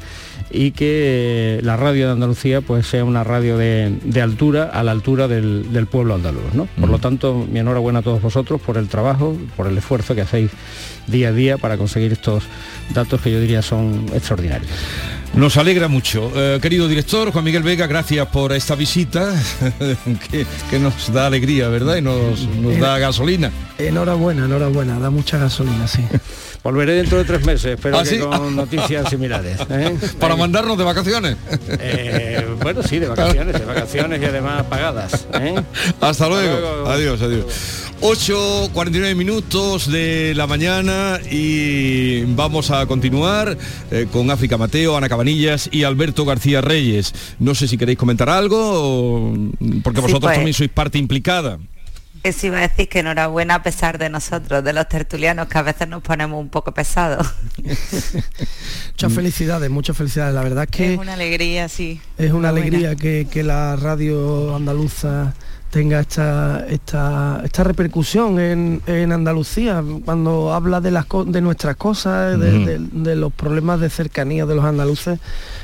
y 0.50 0.72
que 0.72 1.60
la 1.62 1.76
radio 1.76 2.06
de 2.06 2.12
Andalucía 2.12 2.60
pues 2.60 2.86
sea 2.86 3.04
una 3.04 3.22
radio 3.22 3.56
de, 3.56 3.94
de 4.02 4.22
altura, 4.22 4.70
a 4.72 4.82
la 4.82 4.92
altura 4.92 5.27
del, 5.28 5.72
del 5.72 5.86
pueblo 5.86 6.14
andaluz. 6.14 6.54
¿no? 6.54 6.66
Por 6.80 6.88
lo 6.88 6.98
tanto, 6.98 7.46
mi 7.50 7.60
enhorabuena 7.60 8.00
a 8.00 8.02
todos 8.02 8.20
vosotros 8.20 8.60
por 8.60 8.76
el 8.76 8.88
trabajo, 8.88 9.36
por 9.56 9.66
el 9.66 9.76
esfuerzo 9.78 10.14
que 10.14 10.22
hacéis 10.22 10.50
día 11.06 11.28
a 11.28 11.32
día 11.32 11.58
para 11.58 11.76
conseguir 11.76 12.12
estos 12.12 12.44
datos 12.94 13.20
que 13.20 13.30
yo 13.30 13.40
diría 13.40 13.62
son 13.62 14.06
extraordinarios. 14.14 14.70
Nos 15.34 15.56
alegra 15.56 15.88
mucho. 15.88 16.32
Eh, 16.34 16.58
querido 16.60 16.88
director 16.88 17.30
Juan 17.30 17.44
Miguel 17.44 17.62
Vega, 17.62 17.86
gracias 17.86 18.26
por 18.28 18.52
esta 18.52 18.74
visita 18.74 19.34
que, 20.30 20.46
que 20.70 20.78
nos 20.78 21.12
da 21.12 21.26
alegría, 21.26 21.68
¿verdad? 21.68 21.96
Y 21.96 22.02
nos, 22.02 22.46
nos 22.48 22.78
da 22.78 22.98
gasolina. 22.98 23.50
Enhorabuena, 23.78 24.46
enhorabuena, 24.46 24.98
da 24.98 25.10
mucha 25.10 25.38
gasolina, 25.38 25.86
sí. 25.86 26.02
Volveré 26.64 26.92
dentro 26.94 27.18
de 27.18 27.24
tres 27.24 27.44
meses, 27.46 27.74
espero 27.76 27.98
¿Ah, 27.98 28.02
que 28.02 28.08
sí? 28.10 28.18
con 28.18 28.54
noticias 28.56 29.08
similares. 29.08 29.58
¿eh? 29.70 29.96
Para 30.18 30.36
mandarnos 30.36 30.76
de 30.76 30.84
vacaciones. 30.84 31.36
Eh, 31.68 32.46
bueno, 32.62 32.82
sí, 32.82 32.98
de 32.98 33.08
vacaciones, 33.14 33.58
de 33.58 33.64
vacaciones 33.64 34.20
y 34.20 34.24
además 34.24 34.64
pagadas. 34.64 35.26
¿eh? 35.40 35.54
Hasta 36.00 36.28
luego. 36.28 36.86
Adiós, 36.88 37.22
adiós. 37.22 37.44
8.49 38.00 39.14
minutos 39.16 39.90
de 39.90 40.32
la 40.36 40.46
mañana 40.46 41.18
y 41.30 42.22
vamos 42.34 42.70
a 42.70 42.86
continuar 42.86 43.56
eh, 43.90 44.06
con 44.12 44.30
África 44.30 44.56
Mateo, 44.56 44.96
Ana 44.96 45.08
Cabanillas 45.08 45.68
y 45.72 45.82
Alberto 45.84 46.24
García 46.24 46.60
Reyes. 46.60 47.12
No 47.40 47.54
sé 47.54 47.66
si 47.66 47.76
queréis 47.76 47.98
comentar 47.98 48.28
algo, 48.28 48.56
o- 48.60 49.34
porque 49.82 49.98
Sí, 50.00 50.02
vosotros 50.02 50.20
pues. 50.20 50.34
también 50.36 50.54
sois 50.54 50.70
parte 50.70 50.98
implicada. 50.98 51.58
Eso 52.22 52.46
iba 52.48 52.58
a 52.58 52.62
decir 52.62 52.88
que 52.88 53.00
enhorabuena 53.00 53.56
a 53.56 53.62
pesar 53.62 53.98
de 53.98 54.08
nosotros, 54.10 54.62
de 54.64 54.72
los 54.72 54.88
tertulianos, 54.88 55.48
que 55.48 55.58
a 55.58 55.62
veces 55.62 55.88
nos 55.88 56.02
ponemos 56.02 56.40
un 56.40 56.48
poco 56.48 56.72
pesados. 56.72 57.26
Muchas 58.92 59.12
felicidades, 59.12 59.70
muchas 59.70 59.96
felicidades. 59.96 60.34
La 60.34 60.42
verdad 60.42 60.64
es 60.64 60.70
que 60.70 60.94
Es 60.94 60.98
una 60.98 61.14
alegría, 61.14 61.68
sí. 61.68 62.00
es 62.16 62.32
una 62.32 62.48
alegría 62.48 62.96
que, 62.96 63.28
que 63.30 63.44
la 63.44 63.76
radio 63.76 64.54
andaluza 64.56 65.34
tenga 65.70 66.00
esta, 66.00 66.64
esta, 66.68 67.42
esta 67.44 67.62
repercusión 67.64 68.38
en, 68.40 68.80
en 68.86 69.12
Andalucía 69.12 69.82
cuando 70.04 70.52
habla 70.54 70.80
de 70.80 70.90
las 70.90 71.06
de 71.26 71.40
nuestras 71.40 71.76
cosas, 71.76 72.38
de, 72.40 72.56
Ujú. 72.56 72.66
de- 72.66 72.78
de 73.10 73.16
los 73.16 73.32
problemas 73.32 73.78
de 73.80 73.90
cercanía 73.90 74.46
de 74.46 74.54
los 74.54 74.64
andaluces. 74.64 75.18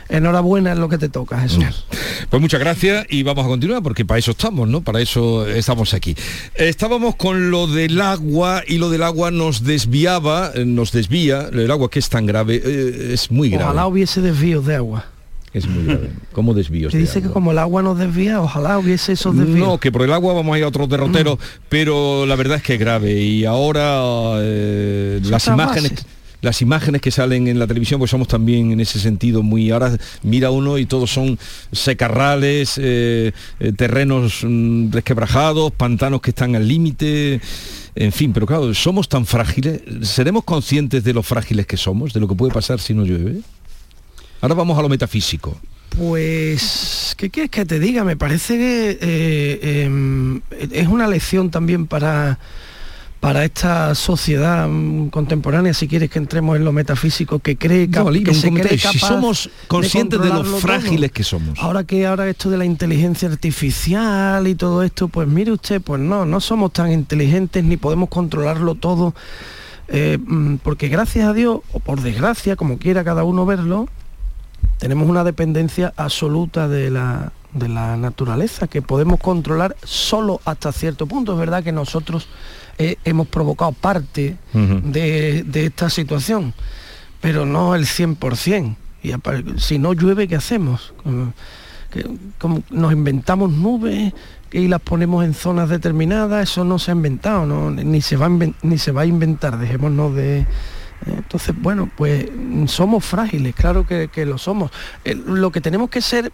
Enhorabuena 0.08 0.72
es 0.72 0.78
lo 0.78 0.88
que 0.90 0.98
te 0.98 1.08
toca, 1.08 1.38
Jesús. 1.40 1.86
Pues 2.28 2.40
muchas 2.42 2.60
gracias 2.60 3.06
y 3.08 3.22
vamos 3.22 3.46
a 3.46 3.48
continuar 3.48 3.82
porque 3.82 4.04
para 4.04 4.18
eso 4.18 4.32
estamos, 4.32 4.68
¿no? 4.68 4.82
Para 4.82 5.00
eso 5.00 5.46
estamos 5.48 5.94
aquí. 5.94 6.14
Estábamos 6.54 7.16
con 7.16 7.50
lo 7.50 7.66
del 7.66 8.00
agua 8.00 8.62
y 8.66 8.76
lo 8.76 8.90
del 8.90 9.02
agua 9.02 9.30
nos 9.30 9.64
desviaba, 9.64 10.50
eh, 10.54 10.64
nos 10.66 10.92
desvía, 10.92 11.48
el 11.52 11.70
agua 11.70 11.88
que 11.90 11.98
es 11.98 12.10
tan 12.10 12.26
grave, 12.26 12.60
eh, 12.62 13.10
es 13.14 13.30
muy 13.30 13.48
grave. 13.48 13.64
Ojalá 13.64 13.86
hubiese 13.86 14.20
desvíos 14.20 14.66
de 14.66 14.76
agua. 14.76 15.06
Es 15.54 15.68
muy 15.68 15.84
grave. 15.84 16.10
¿Cómo 16.32 16.52
desvíos? 16.52 16.92
De 16.92 16.98
dice 16.98 17.22
que 17.22 17.30
como 17.30 17.52
el 17.52 17.58
agua 17.58 17.80
nos 17.80 17.96
desvía, 17.96 18.42
ojalá 18.42 18.76
hubiese 18.76 19.12
esos 19.12 19.36
desvíos. 19.36 19.68
No, 19.68 19.78
que 19.78 19.92
por 19.92 20.02
el 20.02 20.12
agua 20.12 20.34
vamos 20.34 20.52
a 20.52 20.58
ir 20.58 20.64
a 20.64 20.68
otro 20.68 20.88
derrotero, 20.88 21.38
pero 21.68 22.26
la 22.26 22.34
verdad 22.34 22.56
es 22.56 22.64
que 22.64 22.74
es 22.74 22.80
grave 22.80 23.20
y 23.20 23.44
ahora 23.44 24.34
eh, 24.38 25.20
las 25.22 25.46
imágenes 25.46 25.92
bases. 25.92 26.06
las 26.40 26.60
imágenes 26.60 27.00
que 27.00 27.12
salen 27.12 27.46
en 27.46 27.60
la 27.60 27.68
televisión 27.68 28.00
pues 28.00 28.10
somos 28.10 28.26
también 28.26 28.72
en 28.72 28.80
ese 28.80 28.98
sentido 28.98 29.44
muy 29.44 29.70
ahora 29.70 29.96
mira 30.24 30.50
uno 30.50 30.76
y 30.76 30.86
todos 30.86 31.12
son 31.12 31.38
secarrales 31.70 32.74
eh, 32.76 33.32
eh, 33.60 33.72
terrenos 33.72 34.40
mm, 34.42 34.90
resquebrajados 34.90 35.72
pantanos 35.72 36.20
que 36.20 36.30
están 36.30 36.56
al 36.56 36.66
límite 36.66 37.40
en 37.94 38.12
fin 38.12 38.32
pero 38.32 38.46
claro 38.46 38.74
somos 38.74 39.08
tan 39.08 39.24
frágiles 39.24 39.80
seremos 40.02 40.44
conscientes 40.44 41.02
de 41.04 41.14
lo 41.14 41.22
frágiles 41.22 41.66
que 41.66 41.76
somos 41.76 42.12
de 42.12 42.20
lo 42.20 42.28
que 42.28 42.34
puede 42.34 42.52
pasar 42.52 42.80
si 42.80 42.92
no 42.92 43.04
llueve 43.04 43.40
ahora 44.44 44.54
vamos 44.54 44.78
a 44.78 44.82
lo 44.82 44.88
metafísico 44.90 45.56
Pues, 45.96 47.14
¿qué 47.16 47.30
quieres 47.30 47.50
que 47.50 47.64
te 47.64 47.78
diga? 47.78 48.04
Me 48.04 48.16
parece 48.16 48.56
que 48.58 48.98
eh, 49.00 49.84
em, 49.84 50.40
es 50.60 50.88
una 50.88 51.06
lección 51.06 51.50
también 51.50 51.86
para, 51.86 52.38
para 53.20 53.44
esta 53.44 53.94
sociedad 53.94 54.66
mm, 54.68 55.08
contemporánea, 55.10 55.72
si 55.72 55.86
quieres 55.88 56.10
que 56.10 56.18
entremos 56.18 56.56
en 56.56 56.64
lo 56.64 56.72
metafísico, 56.72 57.38
que 57.38 57.56
cree 57.56 57.86
No, 57.88 58.10
que 58.10 58.30
un 58.30 58.34
se 58.34 58.50
cree 58.50 58.50
comentario. 58.50 58.78
Si 58.78 58.98
capaz 58.98 59.08
somos 59.08 59.50
conscientes 59.68 60.20
de 60.20 60.26
lo 60.26 60.34
controlarlo 60.34 60.60
frágiles 60.60 61.10
todo. 61.10 61.14
que 61.14 61.22
somos. 61.24 61.58
Ahora 61.60 61.84
que 61.84 62.04
ahora 62.06 62.28
esto 62.28 62.50
de 62.50 62.58
la 62.58 62.64
inteligencia 62.64 63.28
artificial 63.28 64.46
y 64.48 64.56
todo 64.56 64.82
esto, 64.82 65.08
pues 65.08 65.28
mire 65.28 65.52
usted, 65.52 65.80
pues 65.80 66.00
no, 66.00 66.26
no 66.26 66.40
somos 66.40 66.72
tan 66.72 66.90
inteligentes 66.92 67.62
ni 67.64 67.76
podemos 67.76 68.08
controlarlo 68.08 68.74
todo. 68.74 69.14
eh, 69.88 70.18
mm, 70.18 70.56
porque 70.64 70.88
gracias 70.88 71.28
a 71.28 71.32
Dios, 71.32 71.60
o 71.72 71.78
por 71.78 72.00
desgracia, 72.02 72.56
como 72.56 72.78
quiera 72.78 73.04
cada 73.04 73.22
uno 73.24 73.46
verlo, 73.46 73.86
tenemos 74.84 75.08
una 75.08 75.24
dependencia 75.24 75.94
absoluta 75.96 76.68
de 76.68 76.90
la, 76.90 77.32
de 77.54 77.68
la 77.70 77.96
naturaleza 77.96 78.66
que 78.66 78.82
podemos 78.82 79.18
controlar 79.18 79.76
solo 79.82 80.42
hasta 80.44 80.72
cierto 80.72 81.06
punto. 81.06 81.32
Es 81.32 81.38
verdad 81.38 81.64
que 81.64 81.72
nosotros 81.72 82.28
eh, 82.76 82.96
hemos 83.06 83.26
provocado 83.28 83.72
parte 83.72 84.36
de, 84.52 85.42
de 85.42 85.64
esta 85.64 85.88
situación, 85.88 86.52
pero 87.22 87.46
no 87.46 87.74
el 87.74 87.86
100%. 87.86 88.76
Y 89.02 89.12
si 89.58 89.78
no 89.78 89.94
llueve, 89.94 90.28
¿qué 90.28 90.36
hacemos? 90.36 90.92
Nos 92.70 92.92
inventamos 92.92 93.50
nubes 93.52 94.12
y 94.52 94.68
las 94.68 94.82
ponemos 94.82 95.24
en 95.24 95.32
zonas 95.32 95.70
determinadas, 95.70 96.50
eso 96.50 96.62
no 96.62 96.78
se 96.78 96.90
ha 96.90 96.94
inventado, 96.94 97.46
¿no? 97.46 97.70
ni, 97.70 98.02
se 98.02 98.18
va 98.18 98.26
a 98.26 98.28
inven- 98.28 98.54
ni 98.60 98.76
se 98.76 98.92
va 98.92 99.00
a 99.00 99.06
inventar, 99.06 99.56
dejémonos 99.58 100.14
de... 100.14 100.46
Entonces, 101.06 101.54
bueno, 101.58 101.88
pues 101.96 102.26
mm, 102.34 102.66
somos 102.66 103.04
frágiles, 103.04 103.54
claro 103.54 103.86
que, 103.86 104.08
que 104.08 104.24
lo 104.26 104.38
somos. 104.38 104.70
Eh, 105.04 105.14
Lo 105.14 105.50
que 105.52 105.60
tenemos 105.60 105.90
que 105.90 106.00
ser, 106.00 106.32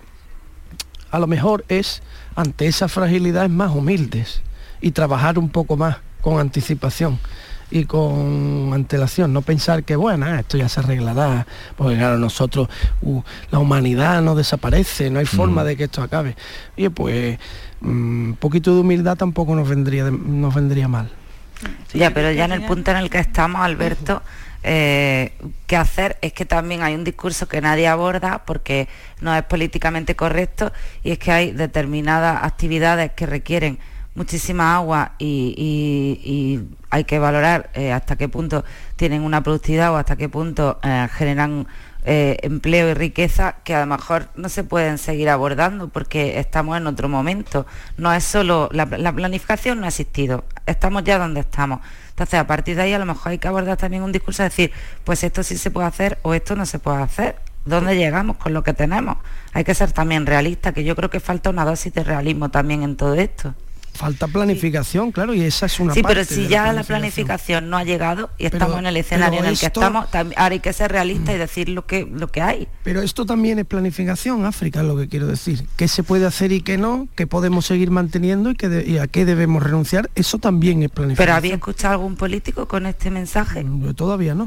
a 1.10 1.18
lo 1.18 1.26
mejor, 1.26 1.64
es, 1.68 2.02
ante 2.36 2.66
esa 2.66 2.88
fragilidad, 2.88 3.44
es 3.44 3.50
más 3.50 3.70
humildes 3.74 4.42
y 4.80 4.92
trabajar 4.92 5.38
un 5.38 5.48
poco 5.48 5.76
más 5.76 5.96
con 6.20 6.38
anticipación 6.38 7.18
y 7.72 7.84
con 7.84 8.72
antelación, 8.74 9.32
no 9.32 9.42
pensar 9.42 9.84
que 9.84 9.94
bueno, 9.96 10.26
ah, 10.26 10.40
esto 10.40 10.56
ya 10.58 10.68
se 10.68 10.80
arreglará, 10.80 11.46
porque 11.76 11.96
claro, 11.96 12.18
nosotros, 12.18 12.68
uh, 13.02 13.22
la 13.52 13.58
humanidad 13.60 14.20
no 14.22 14.34
desaparece, 14.34 15.08
no 15.08 15.20
hay 15.20 15.26
forma 15.26 15.62
Mm. 15.62 15.66
de 15.66 15.76
que 15.76 15.84
esto 15.84 16.02
acabe. 16.02 16.36
Y 16.76 16.88
pues 16.88 17.38
un 17.80 18.36
poquito 18.40 18.74
de 18.74 18.80
humildad 18.80 19.16
tampoco 19.16 19.54
nos 19.54 19.68
vendría 19.68 20.04
de- 20.04 20.10
nos 20.10 20.52
vendría 20.54 20.88
mal. 20.88 21.10
Ya, 21.94 22.12
pero 22.12 22.32
ya 22.32 22.44
en 22.46 22.52
el 22.52 22.62
punto 22.64 22.90
en 22.90 22.96
el 22.96 23.08
que 23.10 23.18
estamos, 23.18 23.60
Alberto, 23.60 24.22
eh, 24.62 25.32
qué 25.66 25.76
hacer 25.76 26.18
es 26.20 26.32
que 26.32 26.44
también 26.44 26.82
hay 26.82 26.94
un 26.94 27.04
discurso 27.04 27.48
que 27.48 27.60
nadie 27.60 27.88
aborda 27.88 28.42
porque 28.44 28.88
no 29.20 29.34
es 29.34 29.42
políticamente 29.44 30.14
correcto 30.16 30.72
y 31.02 31.12
es 31.12 31.18
que 31.18 31.32
hay 31.32 31.50
determinadas 31.52 32.44
actividades 32.44 33.12
que 33.12 33.26
requieren 33.26 33.78
muchísima 34.14 34.74
agua 34.76 35.12
y, 35.18 35.54
y- 35.56 36.30
y 36.30 36.68
hay 36.90 37.04
que 37.04 37.18
valorar 37.18 37.70
eh, 37.74 37.92
hasta 37.92 38.16
qué 38.16 38.28
punto 38.28 38.64
tienen 39.00 39.22
una 39.22 39.42
productividad 39.42 39.94
o 39.94 39.96
hasta 39.96 40.14
qué 40.14 40.28
punto 40.28 40.78
eh, 40.82 41.08
generan 41.10 41.66
eh, 42.04 42.36
empleo 42.42 42.90
y 42.90 42.92
riqueza 42.92 43.56
que 43.64 43.74
a 43.74 43.80
lo 43.80 43.86
mejor 43.86 44.28
no 44.36 44.50
se 44.50 44.62
pueden 44.62 44.98
seguir 44.98 45.30
abordando 45.30 45.88
porque 45.88 46.38
estamos 46.38 46.76
en 46.76 46.86
otro 46.86 47.08
momento. 47.08 47.66
No 47.96 48.12
es 48.12 48.24
solo, 48.24 48.68
la, 48.72 48.84
la 48.84 49.10
planificación 49.10 49.80
no 49.80 49.86
ha 49.86 49.88
existido, 49.88 50.44
estamos 50.66 51.02
ya 51.02 51.18
donde 51.18 51.40
estamos. 51.40 51.80
Entonces, 52.10 52.38
a 52.40 52.46
partir 52.46 52.76
de 52.76 52.82
ahí 52.82 52.92
a 52.92 52.98
lo 52.98 53.06
mejor 53.06 53.32
hay 53.32 53.38
que 53.38 53.48
abordar 53.48 53.78
también 53.78 54.02
un 54.02 54.12
discurso 54.12 54.42
de 54.42 54.50
decir, 54.50 54.70
pues 55.02 55.24
esto 55.24 55.42
sí 55.42 55.56
se 55.56 55.70
puede 55.70 55.86
hacer 55.86 56.18
o 56.20 56.34
esto 56.34 56.54
no 56.54 56.66
se 56.66 56.78
puede 56.78 57.02
hacer. 57.02 57.36
¿Dónde 57.64 57.96
llegamos 57.96 58.36
con 58.36 58.52
lo 58.52 58.62
que 58.62 58.74
tenemos? 58.74 59.16
Hay 59.54 59.64
que 59.64 59.74
ser 59.74 59.92
también 59.92 60.26
realista, 60.26 60.72
que 60.72 60.84
yo 60.84 60.94
creo 60.94 61.08
que 61.08 61.20
falta 61.20 61.48
una 61.48 61.64
dosis 61.64 61.94
de 61.94 62.04
realismo 62.04 62.50
también 62.50 62.82
en 62.82 62.96
todo 62.96 63.14
esto. 63.14 63.54
Falta 63.94 64.26
planificación, 64.28 65.12
claro, 65.12 65.34
y 65.34 65.42
esa 65.42 65.66
es 65.66 65.78
una 65.78 65.92
sí, 65.94 66.02
pero 66.02 66.24
si 66.24 66.48
ya 66.48 66.72
la 66.72 66.82
planificación. 66.82 66.86
planificación 66.86 67.70
no 67.70 67.76
ha 67.76 67.84
llegado 67.84 68.30
y 68.38 68.44
Pero- 68.44 68.56
estamos 68.56 68.78
en 68.78 68.86
el 68.86 68.96
escenario 68.96 69.38
pero 69.38 69.44
en 69.44 69.50
el 69.52 69.58
que 69.58 69.66
estamos, 69.66 70.06
tam- 70.10 70.32
ahora 70.36 70.52
hay 70.54 70.60
que 70.60 70.72
ser 70.72 70.90
realista 70.90 71.32
y 71.34 71.38
decir 71.38 71.68
lo 71.68 71.86
que, 71.86 72.06
lo 72.10 72.28
que 72.28 72.40
hay. 72.40 72.66
Pero 72.82 73.02
esto 73.02 73.26
también 73.26 73.58
es 73.58 73.66
planificación, 73.66 74.44
África, 74.46 74.80
es 74.80 74.86
lo 74.86 74.96
que 74.96 75.08
quiero 75.08 75.26
decir. 75.26 75.66
¿Qué 75.76 75.86
se 75.88 76.02
puede 76.02 76.24
hacer 76.26 76.50
y 76.52 76.62
qué 76.62 76.78
no? 76.78 77.08
¿Qué 77.14 77.26
podemos 77.26 77.66
seguir 77.66 77.90
manteniendo 77.90 78.50
y, 78.50 78.54
qué 78.54 78.68
de- 78.68 78.88
y 78.88 78.98
a 78.98 79.06
qué 79.06 79.24
debemos 79.24 79.62
renunciar? 79.62 80.08
Eso 80.14 80.38
también 80.38 80.82
es 80.82 80.88
¿Pero 80.90 80.94
planificación. 81.02 81.36
había 81.36 81.54
escuchado 81.54 81.92
algún 81.94 82.16
político 82.16 82.66
con 82.68 82.86
este 82.86 83.10
mensaje? 83.10 83.66
Yo 83.82 83.94
todavía 83.94 84.34
no. 84.34 84.46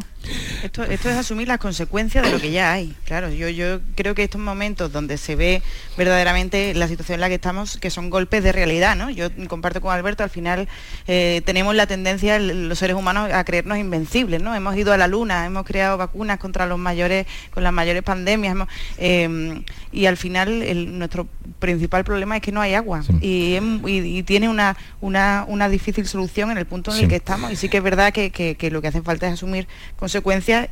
Esto, 0.64 0.84
esto 0.84 1.10
es 1.10 1.18
asumir 1.18 1.48
las 1.48 1.58
consecuencias 1.58 2.26
de 2.26 2.32
lo 2.32 2.40
que 2.40 2.52
ya 2.52 2.72
hay. 2.72 2.96
Claro, 3.06 3.30
yo, 3.30 3.50
yo 3.50 3.80
creo 3.96 4.16
que 4.16 4.24
estos 4.24 4.40
momentos 4.40 4.92
donde 4.92 5.18
se 5.18 5.36
ve 5.36 5.62
verdaderamente 5.98 6.74
la 6.74 6.88
situación 6.88 7.16
en 7.16 7.22
la 7.22 7.28
que 7.28 7.36
estamos, 7.36 7.78
que 7.78 7.90
son 7.90 8.10
golpes 8.10 8.44
de 8.44 8.52
realidad, 8.52 8.96
¿no? 8.96 9.10
Yo 9.10 9.28
comparto 9.48 9.82
con 9.82 9.94
Alberto, 9.94 10.24
al 10.24 10.30
final 10.30 10.68
eh, 11.08 11.42
tenemos 11.46 11.76
la 11.76 11.88
tendencia, 11.88 12.40
los 12.40 12.80
seres 12.80 12.96
humanos, 12.96 13.32
a 13.34 13.44
creernos 13.44 13.78
invencibles, 13.78 14.42
¿no? 14.42 14.56
Hemos 14.56 14.76
ido 14.78 14.94
a 14.94 14.98
la 14.98 15.08
luna, 15.08 15.46
hemos 15.46 15.66
creado 15.66 15.98
vacunas 15.98 16.40
contra 16.40 16.66
los 16.66 16.80
mayores, 16.80 17.28
con 17.54 17.64
las 17.64 17.74
mayores 17.74 18.02
pandemias, 18.04 18.54
hemos, 18.54 18.68
eh, 18.98 19.62
y 19.92 20.06
al 20.06 20.16
final 20.18 20.62
el- 20.64 20.98
nuestro 20.98 21.28
principal 21.60 22.04
problema 22.06 22.38
es 22.38 22.42
que 22.42 22.52
no 22.52 22.62
hay 22.62 22.74
agua 22.74 23.04
y, 23.22 23.58
y- 23.86 24.18
y 24.20 24.24
tiene 24.24 24.48
una, 24.50 24.78
una, 25.02 25.44
una 25.48 25.68
difícil 25.70 26.08
solución 26.08 26.50
en 26.52 26.58
el 26.58 26.66
punto 26.66 26.92
en 26.92 26.98
Sí. 26.98 27.04
el 27.04 27.10
que 27.10 27.16
estamos. 27.18 27.52
Y 27.52 27.56
sí 27.58 27.68
que 27.70 27.78
es 27.78 27.84
verdad 27.84 28.14
que, 28.14 28.30
que- 28.32 28.56
que 28.56 28.72
lo 28.72 28.82
que 28.82 28.88
hace 28.88 29.02
falta 29.02 29.28
es 29.28 29.34
asumir 29.34 29.68
consecuencias 29.98 30.13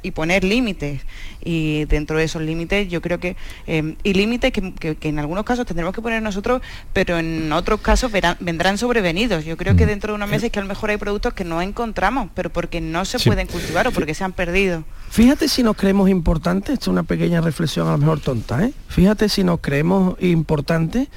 y 0.03 0.11
poner 0.11 0.43
límites. 0.43 1.01
Y 1.43 1.85
dentro 1.85 2.17
de 2.17 2.25
esos 2.25 2.41
límites 2.41 2.87
yo 2.89 3.01
creo 3.01 3.19
que, 3.19 3.35
eh, 3.65 3.95
y 4.03 4.13
límites 4.13 4.51
que, 4.51 4.73
que- 4.73 4.95
que 4.95 5.09
en 5.09 5.17
algunos 5.17 5.43
casos 5.43 5.65
tendremos 5.65 5.95
que 5.95 6.01
poner 6.01 6.21
nosotros, 6.21 6.61
pero 6.93 7.17
en 7.17 7.51
otros 7.51 7.81
casos 7.81 8.11
verán- 8.11 8.37
vendrán 8.39 8.77
sobrevenidos. 8.77 9.43
Yo 9.45 9.57
creo 9.57 9.75
que 9.75 9.85
dentro 9.85 10.13
de 10.13 10.17
unos 10.17 10.29
meses 10.29 10.51
que 10.51 10.59
a 10.59 10.61
lo 10.61 10.67
mejor 10.67 10.91
hay 10.91 10.97
productos 10.97 11.33
que 11.33 11.43
no 11.43 11.61
encontramos, 11.61 12.29
pero 12.35 12.51
porque 12.51 12.79
no 12.81 13.05
se 13.05 13.17
Sí. 13.17 13.29
pueden 13.29 13.47
cultivar 13.47 13.87
o 13.87 13.91
porque 13.91 14.13
se 14.13 14.23
han 14.23 14.33
perdido. 14.33 14.83
Fíjate 15.09 15.47
si 15.49 15.63
nos 15.63 15.75
creemos 15.75 16.09
importantes, 16.09 16.73
esto 16.73 16.85
es 16.85 16.87
una 16.89 17.03
pequeña 17.03 17.41
reflexión 17.41 17.87
a 17.87 17.91
lo 17.91 17.97
mejor 17.97 18.19
tonta, 18.19 18.63
¿eh? 18.63 18.73
Fíjate 18.87 19.27
si 19.27 19.43
nos 19.43 19.59
creemos 19.61 20.15
importantes 20.21 21.07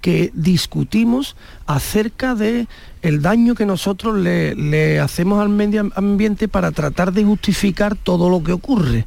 que 0.00 0.30
discutimos 0.34 1.36
acerca 1.66 2.34
de 2.34 2.68
el 3.02 3.22
daño 3.22 3.54
que 3.54 3.66
nosotros 3.66 4.16
le, 4.16 4.54
le 4.54 5.00
hacemos 5.00 5.40
al 5.40 5.48
medio 5.48 5.90
ambiente 5.94 6.48
para 6.48 6.70
tratar 6.72 7.12
de 7.12 7.24
justificar 7.24 7.96
todo 7.96 8.30
lo 8.30 8.42
que 8.42 8.52
ocurre. 8.52 9.06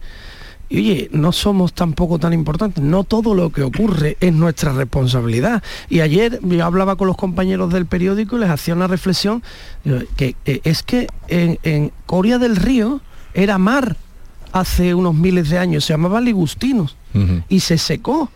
Y 0.69 0.77
oye, 0.77 1.09
no 1.11 1.31
somos 1.31 1.73
tampoco 1.73 2.19
tan 2.19 2.31
importantes, 2.31 2.83
no 2.83 3.03
todo 3.03 3.33
lo 3.33 3.51
que 3.51 3.63
ocurre 3.63 4.17
es 4.19 4.31
nuestra 4.31 4.71
responsabilidad. 4.71 5.63
Y 5.89 6.01
ayer 6.01 6.39
yo 6.43 6.63
hablaba 6.63 6.95
con 6.95 7.07
los 7.07 7.17
compañeros 7.17 7.73
del 7.73 7.87
periódico 7.87 8.37
y 8.37 8.41
les 8.41 8.49
hacía 8.51 8.75
una 8.75 8.85
reflexión, 8.87 9.41
que 10.15 10.35
es 10.45 10.83
que 10.83 11.07
en, 11.27 11.57
en 11.63 11.91
Coria 12.05 12.37
del 12.37 12.55
Río 12.55 13.01
era 13.33 13.57
mar 13.57 13.97
hace 14.51 14.93
unos 14.93 15.15
miles 15.15 15.49
de 15.49 15.57
años, 15.57 15.85
se 15.85 15.93
llamaba 15.93 16.21
Ligustinos 16.21 16.95
y 17.49 17.59
se 17.61 17.77
secó. 17.77 18.29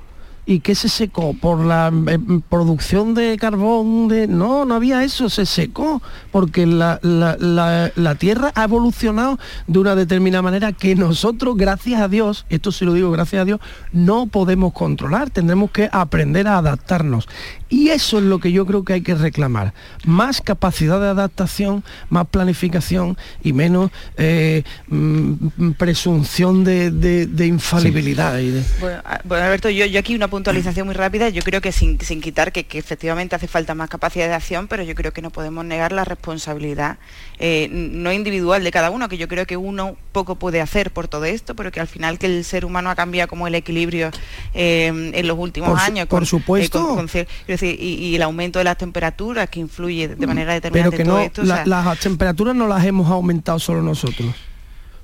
¿Y 0.45 0.59
qué 0.59 0.75
se 0.75 0.89
secó? 0.89 1.33
¿Por 1.33 1.59
la 1.63 1.89
eh, 2.07 2.19
producción 2.49 3.13
de 3.13 3.37
carbón? 3.37 4.09
De... 4.09 4.27
No, 4.27 4.65
no 4.65 4.75
había 4.75 5.01
eso, 5.05 5.29
se 5.29 5.45
secó, 5.45 6.01
porque 6.33 6.65
la, 6.65 6.99
la- 7.01 7.37
la- 7.39 7.91
la 7.95 8.15
Tierra 8.15 8.51
ha 8.53 8.65
evolucionado 8.65 9.39
de 9.67 9.79
una 9.79 9.95
determinada 9.95 10.41
manera 10.41 10.73
que 10.73 10.95
nosotros, 10.95 11.55
gracias 11.55 12.01
a 12.01 12.09
Dios, 12.09 12.45
esto 12.49 12.73
sí 12.73 12.83
lo 12.83 12.91
digo 12.93 13.09
gracias 13.11 13.41
a 13.41 13.45
Dios, 13.45 13.61
no 13.93 14.27
podemos 14.27 14.73
controlar, 14.73 15.29
tendremos 15.29 15.71
que 15.71 15.87
aprender 15.91 16.45
a 16.49 16.57
adaptarnos. 16.57 17.29
Y 17.73 17.89
eso 17.89 18.19
es 18.19 18.23
lo 18.25 18.37
que 18.37 18.51
yo 18.51 18.67
creo 18.67 18.85
que 18.85 18.93
hay 18.93 19.01
que 19.01 19.15
reclamar. 19.15 19.73
Más 20.05 20.41
capacidad 20.41 21.01
de 21.01 21.07
adaptación, 21.07 21.83
más 22.11 22.27
planificación 22.27 23.17
y 23.43 23.51
menos 23.51 23.89
eh, 24.15 24.61
mm, 24.89 25.71
presunción 25.71 26.63
de, 26.63 26.91
de- 26.91 27.25
de 27.25 27.47
infalibilidad. 27.47 28.39
Bueno, 28.79 29.01
Alberto, 29.43 29.71
yo, 29.71 29.87
yo 29.87 29.99
aquí 29.99 30.13
una 30.15 30.27
puntualización 30.27 30.85
muy 30.85 30.93
rápida. 30.95 31.29
Yo 31.29 31.41
creo 31.41 31.61
que 31.61 31.71
sin, 31.71 31.99
sin 31.99 32.21
quitar 32.21 32.51
que, 32.51 32.65
que 32.65 32.77
efectivamente 32.77 33.35
hace 33.35 33.47
falta 33.47 33.73
más 33.73 33.89
capacidad 33.89 34.27
de 34.27 34.35
acción, 34.35 34.67
pero 34.67 34.83
yo 34.83 34.93
creo 34.93 35.11
que 35.11 35.23
no 35.23 35.31
podemos 35.31 35.65
negar 35.65 35.93
la 35.93 36.05
responsabilidad 36.05 36.97
eh, 37.39 37.69
no 37.71 38.13
individual 38.13 38.63
de 38.63 38.71
cada 38.71 38.91
uno, 38.91 39.09
que 39.09 39.17
yo 39.17 39.27
creo 39.27 39.47
que 39.47 39.57
uno 39.57 39.97
poco 40.11 40.35
puede 40.35 40.61
hacer 40.61 40.91
por 40.91 41.07
todo 41.07 41.25
esto, 41.25 41.55
pero 41.55 41.71
que 41.71 41.79
al 41.79 41.87
final 41.87 42.19
que 42.19 42.27
el 42.27 42.43
ser 42.45 42.65
humano 42.65 42.91
ha 42.91 42.95
cambiado 42.95 43.27
como 43.27 43.47
el 43.47 43.55
equilibrio 43.55 44.11
eh, 44.53 45.11
en 45.13 45.27
los 45.27 45.37
últimos 45.39 45.69
Por 45.71 45.79
su- 45.79 45.85
años. 45.85 46.07
por 46.07 46.25
supuesto. 46.27 46.87
con- 46.95 47.07
decir, 47.07 47.27
y, 47.71 47.93
y 47.95 48.15
el 48.15 48.21
aumento 48.21 48.59
de 48.59 48.65
las 48.65 48.77
temperaturas 48.77 49.49
que 49.49 49.59
influye 49.59 50.07
de 50.09 50.27
manera 50.27 50.53
determinante 50.53 50.97
Pero 50.97 51.03
que 51.03 51.09
todo 51.09 51.17
no, 51.19 51.23
esto. 51.23 51.41
o 51.41 51.45
la- 51.45 51.55
sea, 51.57 51.65
las 51.65 51.99
temperaturas 51.99 52.55
no 52.55 52.67
las 52.67 52.85
hemos 52.85 53.09
aumentado 53.09 53.59
solo 53.59 53.81
nosotros. 53.81 54.33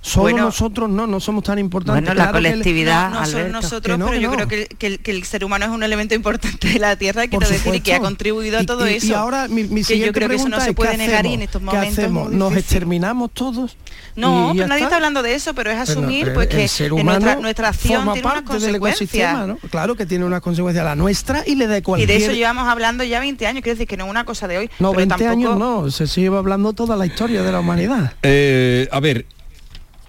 Solo 0.02 0.24
Bueno. 0.24 0.44
nosotros 0.46 0.90
no, 0.90 1.06
no 1.08 1.20
somos 1.20 1.44
tan 1.44 1.60
importantes. 1.60 2.04
Bueno, 2.06 2.14
la 2.14 2.30
Claro 2.32 2.32
que 2.42 2.48
el- 2.48 2.54
colectividad, 2.54 3.10
no, 3.12 3.20
no 3.20 3.26
solo 3.26 3.50
nosotros, 3.50 4.00
no, 4.00 4.06
pero 4.08 4.20
yo 4.22 4.30
no. 4.30 4.36
creo 4.36 4.48
que, 4.48 4.66
que 4.68 4.88
el, 4.88 5.00
que 5.00 5.12
el 5.12 5.26
ser 5.26 5.44
humano 5.44 5.66
es 5.66 5.72
un 5.72 5.84
elemento 5.84 6.16
importante 6.16 6.70
de 6.70 6.80
la 6.80 6.96
Tierra, 6.96 7.28
quiero 7.28 7.46
decir, 7.48 7.76
y 7.76 7.82
que 7.82 7.94
ha 7.96 8.00
contribuido 8.00 8.60
a 8.60 8.64
Y- 8.64 8.66
todo 8.66 8.88
y- 8.90 8.94
eso. 8.94 9.08
Y 9.08 9.14
ahora 9.14 9.50
mi, 9.50 9.66
mi 9.66 9.84
que 9.84 10.00
yo 10.00 10.14
creo 10.14 10.30
que 10.30 10.36
eso 10.36 10.48
no 10.48 10.62
se 10.62 10.74
puede 10.74 10.92
¿qué 10.92 10.98
negar 11.00 11.26
y 11.26 11.34
en 11.34 11.42
estos 11.42 11.60
¿Qué 11.60 11.66
momentos 11.66 11.98
hacemos? 12.00 12.32
¿Nos 12.32 12.56
exterminamos 12.56 13.32
todos? 13.34 13.76
No, 14.16 14.52
Y 14.54 14.58
pero 14.58 14.68
nadie 14.70 14.84
está 14.84 14.96
hablando 14.96 15.22
de 15.22 15.34
eso, 15.36 15.54
pero 15.54 15.70
es 15.70 15.78
Pero 15.78 15.92
asumir 16.00 16.24
pero 16.26 16.36
pues 16.36 16.50
el 16.50 16.56
que 16.56 16.68
ser 16.70 16.94
humano 16.94 17.20
nuestra, 17.20 17.36
nuestra 17.42 17.68
acción 17.70 17.96
forma 18.06 18.14
tiene 18.14 18.28
unas 18.28 18.42
parte 18.44 18.60
del 18.66 18.76
ecosistema, 18.76 19.32
consecuencias. 19.34 19.48
¿no? 19.64 19.70
Claro 19.70 19.96
que 19.96 20.06
tiene 20.06 20.24
una 20.26 20.40
consecuencia 20.40 20.84
la 20.84 20.96
nuestra 20.96 21.44
y 21.46 21.56
le 21.56 21.68
da 21.68 21.78
Y 21.78 21.82
cualquier... 21.82 22.08
de 22.08 22.16
eso 22.26 22.32
llevamos 22.32 22.68
hablando 22.70 23.04
ya 23.04 23.20
20 23.20 23.46
años, 23.48 23.62
quiero 23.64 23.76
decir 23.76 23.88
que 23.88 23.98
no 23.98 24.06
es 24.06 24.10
una 24.12 24.24
cosa 24.24 24.48
de 24.48 24.60
hoy. 24.60 24.70
No, 24.80 24.92
pero 24.92 24.98
20 25.08 25.16
tampoco... 25.26 25.32
años 25.32 25.58
no, 25.58 25.92
se 25.92 26.06
lleva 26.08 26.40
hablando 26.40 26.72
toda 26.72 26.96
la 26.96 27.06
historia 27.06 27.44
de 27.44 27.52
la 27.52 27.60
humanidad. 27.60 28.14
Eh, 28.24 28.88
a 28.92 29.00
ver, 29.02 29.26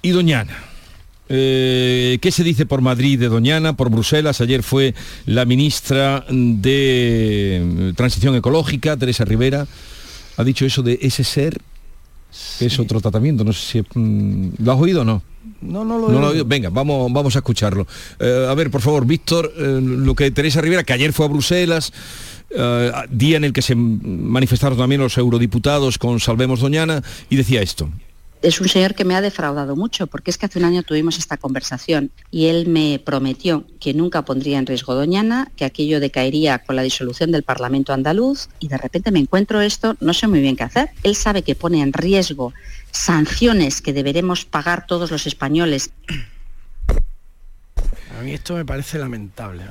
y 0.02 0.10
Doñana. 0.10 0.56
Eh, 1.28 2.18
¿Qué 2.20 2.32
se 2.32 2.42
dice 2.42 2.66
por 2.66 2.80
Madrid 2.80 3.18
de 3.18 3.28
Doñana, 3.28 3.76
por 3.76 3.88
Bruselas? 3.88 4.40
Ayer 4.40 4.64
fue 4.64 4.94
la 5.26 5.44
ministra 5.44 6.24
de 6.28 7.92
Transición 7.96 8.34
Ecológica, 8.34 8.96
Teresa 8.96 9.24
Rivera, 9.24 9.66
ha 10.36 10.44
dicho 10.44 10.66
eso 10.66 10.82
de 10.82 10.98
ese 11.02 11.22
ser, 11.22 11.60
que 12.58 12.66
es 12.66 12.78
otro 12.80 13.00
tratamiento, 13.00 13.44
no 13.44 13.52
sé 13.52 13.84
si... 13.84 13.98
mm, 13.98 14.54
¿Lo 14.58 14.72
has 14.72 14.80
oído 14.80 15.02
o 15.02 15.04
no? 15.04 15.22
No, 15.60 15.84
no 15.84 15.98
lo 15.98 16.08
No 16.08 16.18
he 16.18 16.20
lo 16.20 16.26
he 16.28 16.30
oído. 16.32 16.44
Venga, 16.46 16.70
vamos, 16.70 17.12
vamos 17.12 17.36
a 17.36 17.38
escucharlo. 17.40 17.86
Eh, 18.18 18.46
a 18.48 18.54
ver, 18.54 18.70
por 18.70 18.80
favor, 18.80 19.06
Víctor, 19.06 19.52
eh, 19.56 19.80
lo 19.80 20.14
que 20.14 20.30
Teresa 20.30 20.60
Rivera, 20.60 20.82
que 20.82 20.94
ayer 20.94 21.12
fue 21.12 21.26
a 21.26 21.28
Bruselas, 21.28 21.92
eh, 22.50 22.92
día 23.10 23.36
en 23.36 23.44
el 23.44 23.52
que 23.52 23.62
se 23.62 23.74
manifestaron 23.76 24.78
también 24.78 25.00
los 25.00 25.16
eurodiputados 25.16 25.98
con 25.98 26.18
Salvemos 26.18 26.60
Doñana, 26.60 27.02
y 27.28 27.36
decía 27.36 27.62
esto. 27.62 27.88
Es 28.42 28.60
un 28.60 28.68
señor 28.68 28.94
que 28.94 29.04
me 29.04 29.14
ha 29.14 29.20
defraudado 29.20 29.76
mucho, 29.76 30.06
porque 30.06 30.30
es 30.30 30.38
que 30.38 30.46
hace 30.46 30.58
un 30.58 30.64
año 30.64 30.82
tuvimos 30.82 31.18
esta 31.18 31.36
conversación 31.36 32.10
y 32.30 32.46
él 32.46 32.66
me 32.66 33.00
prometió 33.04 33.66
que 33.78 33.94
nunca 33.94 34.24
pondría 34.24 34.58
en 34.58 34.66
riesgo 34.66 34.94
Doñana, 34.94 35.50
que 35.56 35.64
aquello 35.64 36.00
decaería 36.00 36.60
con 36.60 36.76
la 36.76 36.82
disolución 36.82 37.32
del 37.32 37.42
Parlamento 37.42 37.92
andaluz 37.92 38.48
y 38.58 38.68
de 38.68 38.78
repente 38.78 39.10
me 39.10 39.18
encuentro 39.18 39.60
esto, 39.60 39.96
no 40.00 40.14
sé 40.14 40.26
muy 40.26 40.40
bien 40.40 40.56
qué 40.56 40.64
hacer. 40.64 40.90
Él 41.02 41.16
sabe 41.16 41.42
que 41.42 41.54
pone 41.54 41.82
en 41.82 41.92
riesgo 41.92 42.52
sanciones 42.90 43.82
que 43.82 43.92
deberemos 43.92 44.44
pagar 44.44 44.86
todos 44.86 45.10
los 45.10 45.26
españoles 45.26 45.90
A 48.20 48.22
mí 48.22 48.34
esto 48.34 48.54
me 48.54 48.66
parece 48.66 48.98
lamentable, 48.98 49.62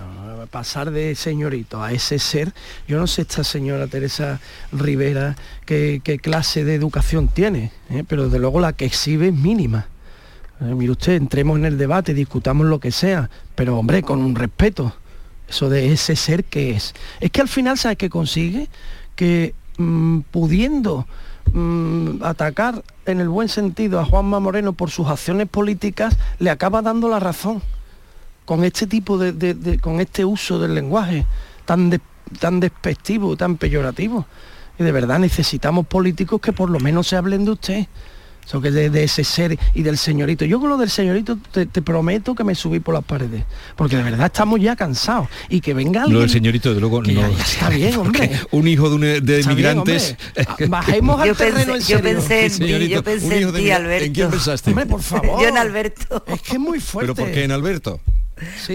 pasar 0.50 0.90
de 0.90 1.14
señorito 1.14 1.84
a 1.84 1.92
ese 1.92 2.18
ser. 2.18 2.52
Yo 2.88 2.98
no 2.98 3.06
sé 3.06 3.22
esta 3.22 3.44
señora 3.44 3.86
Teresa 3.86 4.40
Rivera 4.72 5.36
qué, 5.68 6.02
clase 6.20 6.66
de 6.66 6.74
educación 6.74 7.28
tiene, 7.28 7.72
¿eh? 7.92 8.04
pero 8.08 8.24
desde 8.24 8.40
luego 8.40 8.60
la 8.60 8.74
que 8.74 8.86
exhibe 8.86 9.28
es 9.28 9.36
mínima. 9.36 9.86
Eh, 10.62 10.64
mire 10.64 10.94
usted, 10.94 11.14
entremos 11.14 11.60
en 11.60 11.66
el 11.66 11.78
debate, 11.78 12.16
discutamos 12.16 12.66
lo 12.66 12.80
que 12.80 12.90
sea, 12.90 13.30
pero 13.54 13.78
hombre, 13.78 14.02
con 14.02 14.20
un 14.20 14.34
respeto. 14.34 14.96
Eso 15.48 15.70
de 15.70 15.94
ese 15.94 16.16
ser 16.16 16.44
que 16.44 16.72
es. 16.72 16.96
Es 17.20 17.30
que 17.30 17.42
al 17.42 17.50
final, 17.50 17.78
¿sabe 17.78 17.98
qué 17.98 18.10
consigue? 18.10 18.68
Que 19.16 19.54
mm, 19.78 20.22
pudiendo 20.32 21.06
mm, 21.54 22.24
atacar 22.24 22.84
en 23.06 23.20
el 23.20 23.30
buen 23.30 23.48
sentido 23.48 24.00
a 24.00 24.06
Juanma 24.06 24.40
Moreno 24.40 24.74
por 24.74 24.90
sus 24.90 25.08
acciones 25.08 25.48
políticas, 25.48 26.18
le 26.40 26.50
acaba 26.50 26.82
dando 26.82 27.10
la 27.10 27.20
razón 27.20 27.62
con 28.50 28.64
este 28.64 28.88
tipo 28.88 29.20
de, 29.20 29.32
de- 29.32 29.54
de- 29.54 29.78
con 29.78 30.00
este 30.02 30.26
uso 30.26 30.58
del 30.58 30.74
lenguaje 30.74 31.24
tan 31.66 31.92
de- 31.92 32.02
tan 32.40 32.60
despectivo, 32.60 33.38
tan 33.38 33.58
peyorativo. 33.58 34.26
Y 34.80 34.84
de 34.84 34.92
verdad 34.92 35.20
necesitamos 35.20 35.86
políticos 35.86 36.42
que 36.42 36.52
por 36.52 36.68
lo 36.72 36.80
menos 36.80 37.06
se 37.08 37.16
hablen 37.16 37.46
de 37.46 37.52
usted. 37.52 37.86
Eso 38.44 38.60
que 38.60 38.72
de, 38.72 38.90
de 38.90 39.04
ese 39.04 39.24
ser 39.24 39.56
y 39.76 39.84
del 39.84 40.00
señorito. 40.00 40.46
Yo 40.46 40.60
con 40.60 40.70
lo 40.70 40.78
del 40.78 40.90
señorito 40.90 41.38
te, 41.52 41.68
te 41.68 41.84
prometo 41.84 42.34
que 42.34 42.44
me 42.44 42.56
subí 42.56 42.80
por 42.80 42.96
las 42.96 43.04
paredes. 43.04 43.44
Porque 43.76 43.98
de 43.98 44.02
verdad 44.02 44.26
estamos 44.26 44.60
ya 44.60 44.76
cansados. 44.76 45.28
Y 45.50 45.62
que 45.62 45.76
venga 45.76 46.00
alguien. 46.02 46.16
Lo 46.16 46.22
del 46.22 46.32
señorito, 46.32 46.74
de 46.74 46.80
luego, 46.80 47.04
que 47.04 47.12
no. 47.12 47.22
ya- 47.22 47.30
ya 47.30 47.44
está 47.44 47.70
bien, 47.70 47.96
hombre. 48.00 48.32
Un 48.50 48.68
hijo 48.68 48.90
de, 48.90 48.96
un- 48.96 49.02
de 49.02 49.20
bien, 49.22 49.42
inmigrantes. 49.52 50.18
hombre. 50.36 50.68
Bajemos 50.70 51.22
al 51.22 51.28
Yo 51.28 51.36
pensé- 51.36 51.46
terreno 51.54 51.76
en 51.76 51.82
yo 51.84 52.02
pensé 52.02 52.46
en 52.46 52.52
ti, 52.52 52.58
Señorito, 52.58 52.96
yo 52.96 53.04
pensé 53.04 53.26
un 53.28 53.34
hijo 53.42 53.50
en 53.50 53.54
de 53.54 53.62
ti, 53.62 53.70
Alberto. 53.72 54.06
¿En 54.06 54.14
quién 54.14 54.30
pensaste? 54.32 54.70
Hombre, 54.72 54.86
por 54.88 55.04
favor. 55.04 55.40
Yo 55.44 55.48
en 55.50 55.58
Alberto. 55.60 56.24
Es 56.26 56.42
que 56.42 56.54
es 56.54 56.60
muy 56.60 56.80
fuerte. 56.80 57.14
¿Pero 57.14 57.26
por 57.28 57.32
qué 57.32 57.44
en 57.44 57.52
Alberto? 57.52 58.00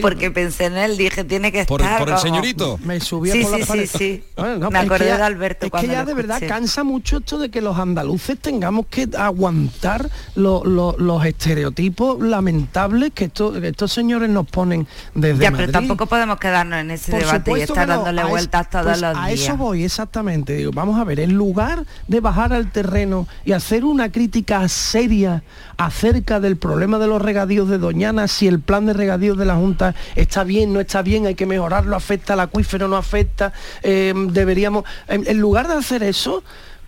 Porque 0.00 0.30
pensé 0.30 0.66
en 0.66 0.76
él, 0.76 0.96
dije, 0.96 1.24
tiene 1.24 1.52
que 1.52 1.64
Por, 1.64 1.80
estar. 1.80 1.98
por 1.98 2.10
el 2.10 2.18
señorito. 2.18 2.78
Me 2.84 3.00
subía 3.00 3.32
Sí, 3.32 3.42
por 3.42 3.50
la 3.52 3.56
sí, 3.58 3.62
sí, 3.62 3.68
pared. 3.68 3.88
sí. 3.98 4.24
Bueno, 4.36 4.58
no, 4.58 4.70
Me 4.70 4.78
acordé 4.78 5.06
ya- 5.06 5.16
de 5.16 5.22
Alberto 5.22 5.66
Es 5.66 5.70
cuando 5.70 5.88
que 5.88 5.94
ya 5.94 6.04
de 6.04 6.14
verdad 6.14 6.42
cansa 6.46 6.84
mucho 6.84 7.18
esto 7.18 7.38
de 7.38 7.50
que 7.50 7.60
los 7.60 7.78
andaluces 7.78 8.38
tengamos 8.38 8.86
que 8.86 9.08
aguantar 9.16 10.08
lo- 10.34 10.64
lo- 10.64 10.96
los 10.98 11.24
estereotipos 11.24 12.20
lamentables 12.20 13.12
que, 13.14 13.24
esto- 13.26 13.52
que 13.52 13.68
estos 13.68 13.92
señores 13.92 14.28
nos 14.30 14.46
ponen 14.48 14.86
desde 15.14 15.44
Ya, 15.44 15.50
Madrid. 15.50 15.66
pero 15.66 15.72
tampoco 15.78 16.06
podemos 16.06 16.38
quedarnos 16.38 16.78
en 16.80 16.90
ese 16.90 17.10
Por 17.10 17.20
debate 17.20 17.50
y 17.58 17.60
estar 17.62 17.86
no, 17.88 17.94
dándole 17.96 18.20
a 18.20 18.24
es- 18.24 18.30
vueltas 18.30 18.70
todos 18.70 18.84
pues 18.84 19.00
los 19.00 19.16
a 19.16 19.26
días. 19.26 19.40
eso 19.40 19.56
voy 19.56 19.84
exactamente 19.84 20.54
digo 20.56 20.70
vamos 20.72 20.98
a 21.00 21.04
ver 21.04 21.20
en 21.20 21.34
lugar 21.34 21.84
de 22.08 22.20
bajar 22.20 22.52
al 22.52 22.70
terreno 22.70 23.26
y 23.44 23.52
hacer 23.52 23.84
una 23.84 24.10
crítica 24.10 24.66
seria 24.68 25.42
acerca 25.76 26.40
del 26.40 26.56
problema 26.56 26.98
de 26.98 27.06
los 27.06 27.20
regadíos 27.20 27.68
de 27.68 27.78
Doñana 27.78 28.28
si 28.28 28.46
el 28.46 28.60
plan 28.60 28.86
de 28.86 28.92
regadíos 28.92 29.36
de 29.38 29.44
la 29.44 29.53
Junta 29.56 29.94
está 30.14 30.44
bien 30.44 30.72
no 30.72 30.80
está 30.80 31.02
bien 31.02 31.26
hay 31.26 31.34
que 31.34 31.46
mejorarlo 31.46 31.96
afecta 31.96 32.34
al 32.34 32.40
acuífero 32.40 32.88
no 32.88 32.96
afecta 32.96 33.52
eh, 33.82 34.12
deberíamos 34.14 34.84
en, 35.08 35.26
en 35.26 35.38
lugar 35.38 35.68
de 35.68 35.74
hacer 35.74 36.02
eso 36.02 36.42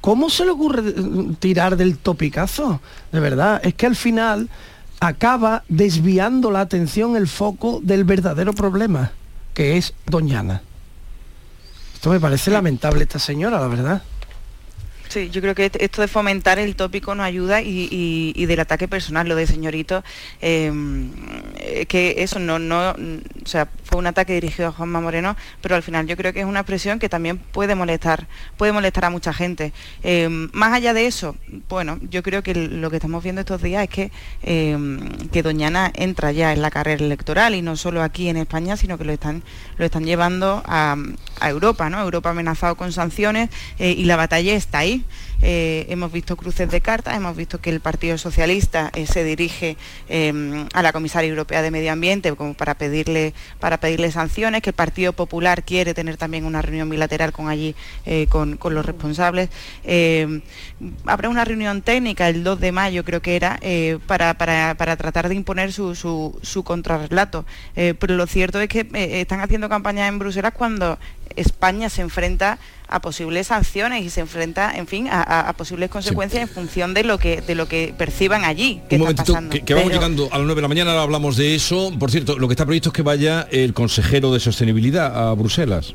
¿Cómo 0.06 0.30
se 0.30 0.44
le 0.44 0.52
ocurre 0.52 0.88
eh, 0.88 1.34
tirar 1.40 1.76
del 1.76 1.98
topicazo? 1.98 2.80
De 3.10 3.18
verdad, 3.18 3.60
es 3.64 3.74
que 3.74 3.86
al 3.86 3.96
final 3.96 4.48
acaba 5.00 5.64
desviando 5.68 6.52
la 6.52 6.60
atención, 6.60 7.16
el 7.16 7.26
foco 7.26 7.80
del 7.82 8.04
verdadero 8.04 8.52
problema, 8.52 9.10
que 9.52 9.76
es 9.76 9.94
Doñana. 10.06 10.62
Esto 11.92 12.10
me 12.10 12.20
parece 12.20 12.52
lamentable 12.52 13.02
esta 13.02 13.18
señora, 13.18 13.58
la 13.58 13.66
verdad. 13.66 14.02
Sí, 15.16 15.30
yo 15.30 15.40
creo 15.40 15.54
que 15.54 15.64
est- 15.64 15.76
esto 15.80 16.02
de 16.02 16.08
fomentar 16.08 16.58
el 16.58 16.76
tópico 16.76 17.14
no 17.14 17.22
ayuda 17.22 17.62
y, 17.62 18.44
del 18.44 18.60
ataque 18.60 18.86
personal, 18.86 19.26
lo 19.26 19.34
de 19.34 19.46
señorito, 19.46 20.04
eh, 20.42 20.70
eh, 21.58 21.86
que 21.86 22.16
eso 22.18 22.38
no, 22.38 22.58
no, 22.58 22.90
o 22.90 23.46
sea, 23.46 23.66
un 23.96 24.06
ataque 24.06 24.34
dirigido 24.34 24.68
a 24.68 24.72
Juanma 24.72 25.00
Moreno, 25.00 25.36
pero 25.60 25.74
al 25.74 25.82
final 25.82 26.06
yo 26.06 26.16
creo 26.16 26.32
que 26.32 26.40
es 26.40 26.46
una 26.46 26.60
expresión 26.60 26.98
que 26.98 27.08
también 27.08 27.38
puede 27.38 27.74
molestar, 27.74 28.26
puede 28.56 28.72
molestar 28.72 29.06
a 29.06 29.10
mucha 29.10 29.32
gente. 29.32 29.72
Eh, 30.02 30.28
más 30.52 30.72
allá 30.72 30.92
de 30.94 31.06
eso, 31.06 31.36
bueno, 31.68 31.98
yo 32.10 32.22
creo 32.22 32.42
que 32.42 32.54
lo 32.54 32.90
que 32.90 32.96
estamos 32.96 33.22
viendo 33.22 33.40
estos 33.40 33.62
días 33.62 33.84
es 33.84 33.90
que, 33.90 34.10
eh, 34.42 34.76
que 35.32 35.42
Doñana 35.42 35.90
entra 35.94 36.32
ya 36.32 36.52
en 36.52 36.62
la 36.62 36.70
carrera 36.70 37.04
electoral 37.04 37.54
y 37.54 37.62
no 37.62 37.76
solo 37.76 38.02
aquí 38.02 38.28
en 38.28 38.36
España, 38.36 38.76
sino 38.76 38.98
que 38.98 39.04
lo 39.04 39.12
están, 39.12 39.42
lo 39.78 39.84
están 39.84 40.04
llevando 40.04 40.62
a, 40.66 40.96
a 41.40 41.50
Europa, 41.50 41.90
¿no? 41.90 42.00
Europa 42.00 42.30
amenazado 42.30 42.76
con 42.76 42.92
sanciones 42.92 43.50
eh, 43.78 43.90
y 43.90 44.04
la 44.04 44.16
batalla 44.16 44.54
está 44.54 44.78
ahí. 44.78 45.04
Eh, 45.42 45.86
hemos 45.90 46.10
visto 46.12 46.36
cruces 46.36 46.70
de 46.70 46.80
cartas, 46.80 47.16
hemos 47.16 47.36
visto 47.36 47.60
que 47.60 47.70
el 47.70 47.80
Partido 47.80 48.16
Socialista 48.18 48.90
eh, 48.94 49.06
se 49.06 49.22
dirige 49.22 49.76
eh, 50.08 50.66
a 50.72 50.82
la 50.82 50.92
Comisaria 50.92 51.28
Europea 51.28 51.62
de 51.62 51.70
Medio 51.70 51.92
Ambiente 51.92 52.32
como 52.34 52.54
para 52.54 52.74
pedirle, 52.74 53.34
para 53.60 53.78
pedirle 53.78 54.10
sanciones, 54.10 54.62
que 54.62 54.70
el 54.70 54.74
Partido 54.74 55.12
Popular 55.12 55.62
quiere 55.64 55.94
tener 55.94 56.16
también 56.16 56.44
una 56.46 56.62
reunión 56.62 56.88
bilateral 56.88 57.32
con 57.32 57.48
allí, 57.48 57.74
eh, 58.06 58.26
con, 58.28 58.56
con 58.56 58.74
los 58.74 58.86
responsables. 58.86 59.50
Eh, 59.84 60.40
habrá 61.04 61.28
una 61.28 61.44
reunión 61.44 61.82
técnica 61.82 62.28
el 62.28 62.42
2 62.42 62.58
de 62.60 62.72
mayo, 62.72 63.04
creo 63.04 63.20
que 63.20 63.36
era, 63.36 63.60
para, 64.06 64.34
para- 64.34 64.74
para 64.76 64.96
tratar 64.96 65.28
de 65.28 65.34
imponer 65.34 65.72
su, 65.72 65.94
su, 65.94 66.38
su 66.42 66.64
contrarrelato. 66.64 67.44
Pero 67.74 68.14
lo 68.16 68.26
cierto 68.26 68.60
es 68.60 68.68
que 68.68 68.86
están 69.20 69.40
haciendo 69.40 69.68
campaña 69.68 70.06
en 70.06 70.18
Bruselas 70.18 70.52
cuando 70.56 70.98
España 71.36 71.88
se 71.90 72.02
enfrenta 72.02 72.58
a 72.88 73.00
posibles 73.00 73.48
sanciones 73.48 74.04
y 74.04 74.10
se 74.10 74.20
enfrenta, 74.20 74.76
en 74.76 74.86
fin, 74.86 75.08
a, 75.08 75.20
a- 75.22 75.48
a 75.48 75.52
posibles 75.54 75.90
consecuencias 75.90 76.42
en 76.42 76.48
función 76.48 76.94
de 76.94 77.02
lo 77.04 77.18
que 77.18 77.40
de 77.40 77.54
lo 77.54 77.66
que 77.66 77.94
perciban 77.98 78.44
allí. 78.44 78.80
que 78.88 78.96
Un 78.96 79.02
está 79.08 79.24
momentito, 79.24 79.32
pasando. 79.32 79.50
que, 79.50 79.60
que 79.62 79.74
vamos 79.74 79.88
Pero- 79.90 80.00
llegando 80.00 80.24
a 80.32 80.38
las 80.38 80.46
9 80.46 80.54
de 80.56 80.62
la 80.62 80.68
mañana, 80.68 80.90
ahora 80.92 81.02
hablamos 81.02 81.36
de 81.36 81.54
eso. 81.54 81.92
Por 81.98 82.10
cierto, 82.10 82.38
lo 82.38 82.46
que 82.48 82.52
está 82.54 82.64
previsto 82.64 82.90
es 82.90 82.92
que 82.92 83.02
vaya 83.02 83.48
el 83.50 83.72
consejero 83.74 84.32
de 84.32 84.40
sostenibilidad 84.40 85.30
a 85.30 85.34
Bruselas. 85.34 85.94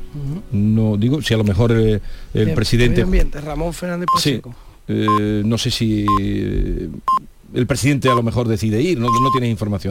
No 0.50 0.96
digo, 0.96 1.22
si 1.22 1.34
a 1.34 1.36
lo 1.38 1.44
mejor 1.44 1.72
el, 1.72 2.00
el 2.34 2.44
Bien, 2.44 2.54
presidente... 2.54 3.02
ambiente, 3.02 3.40
Ramón 3.40 3.72
Fernández 3.72 4.06
Sí, 4.18 4.32
Pacheco. 4.32 4.54
eh, 4.88 5.42
no 5.44 5.56
sé 5.58 5.70
si 5.70 6.04
eh, 6.20 6.88
el 7.54 7.66
presidente 7.66 8.08
a 8.08 8.14
lo 8.14 8.22
mejor 8.22 8.48
decide 8.48 8.80
ir, 8.80 8.98
no, 8.98 9.06
no 9.08 9.30
tienes 9.30 9.50
información 9.50 9.90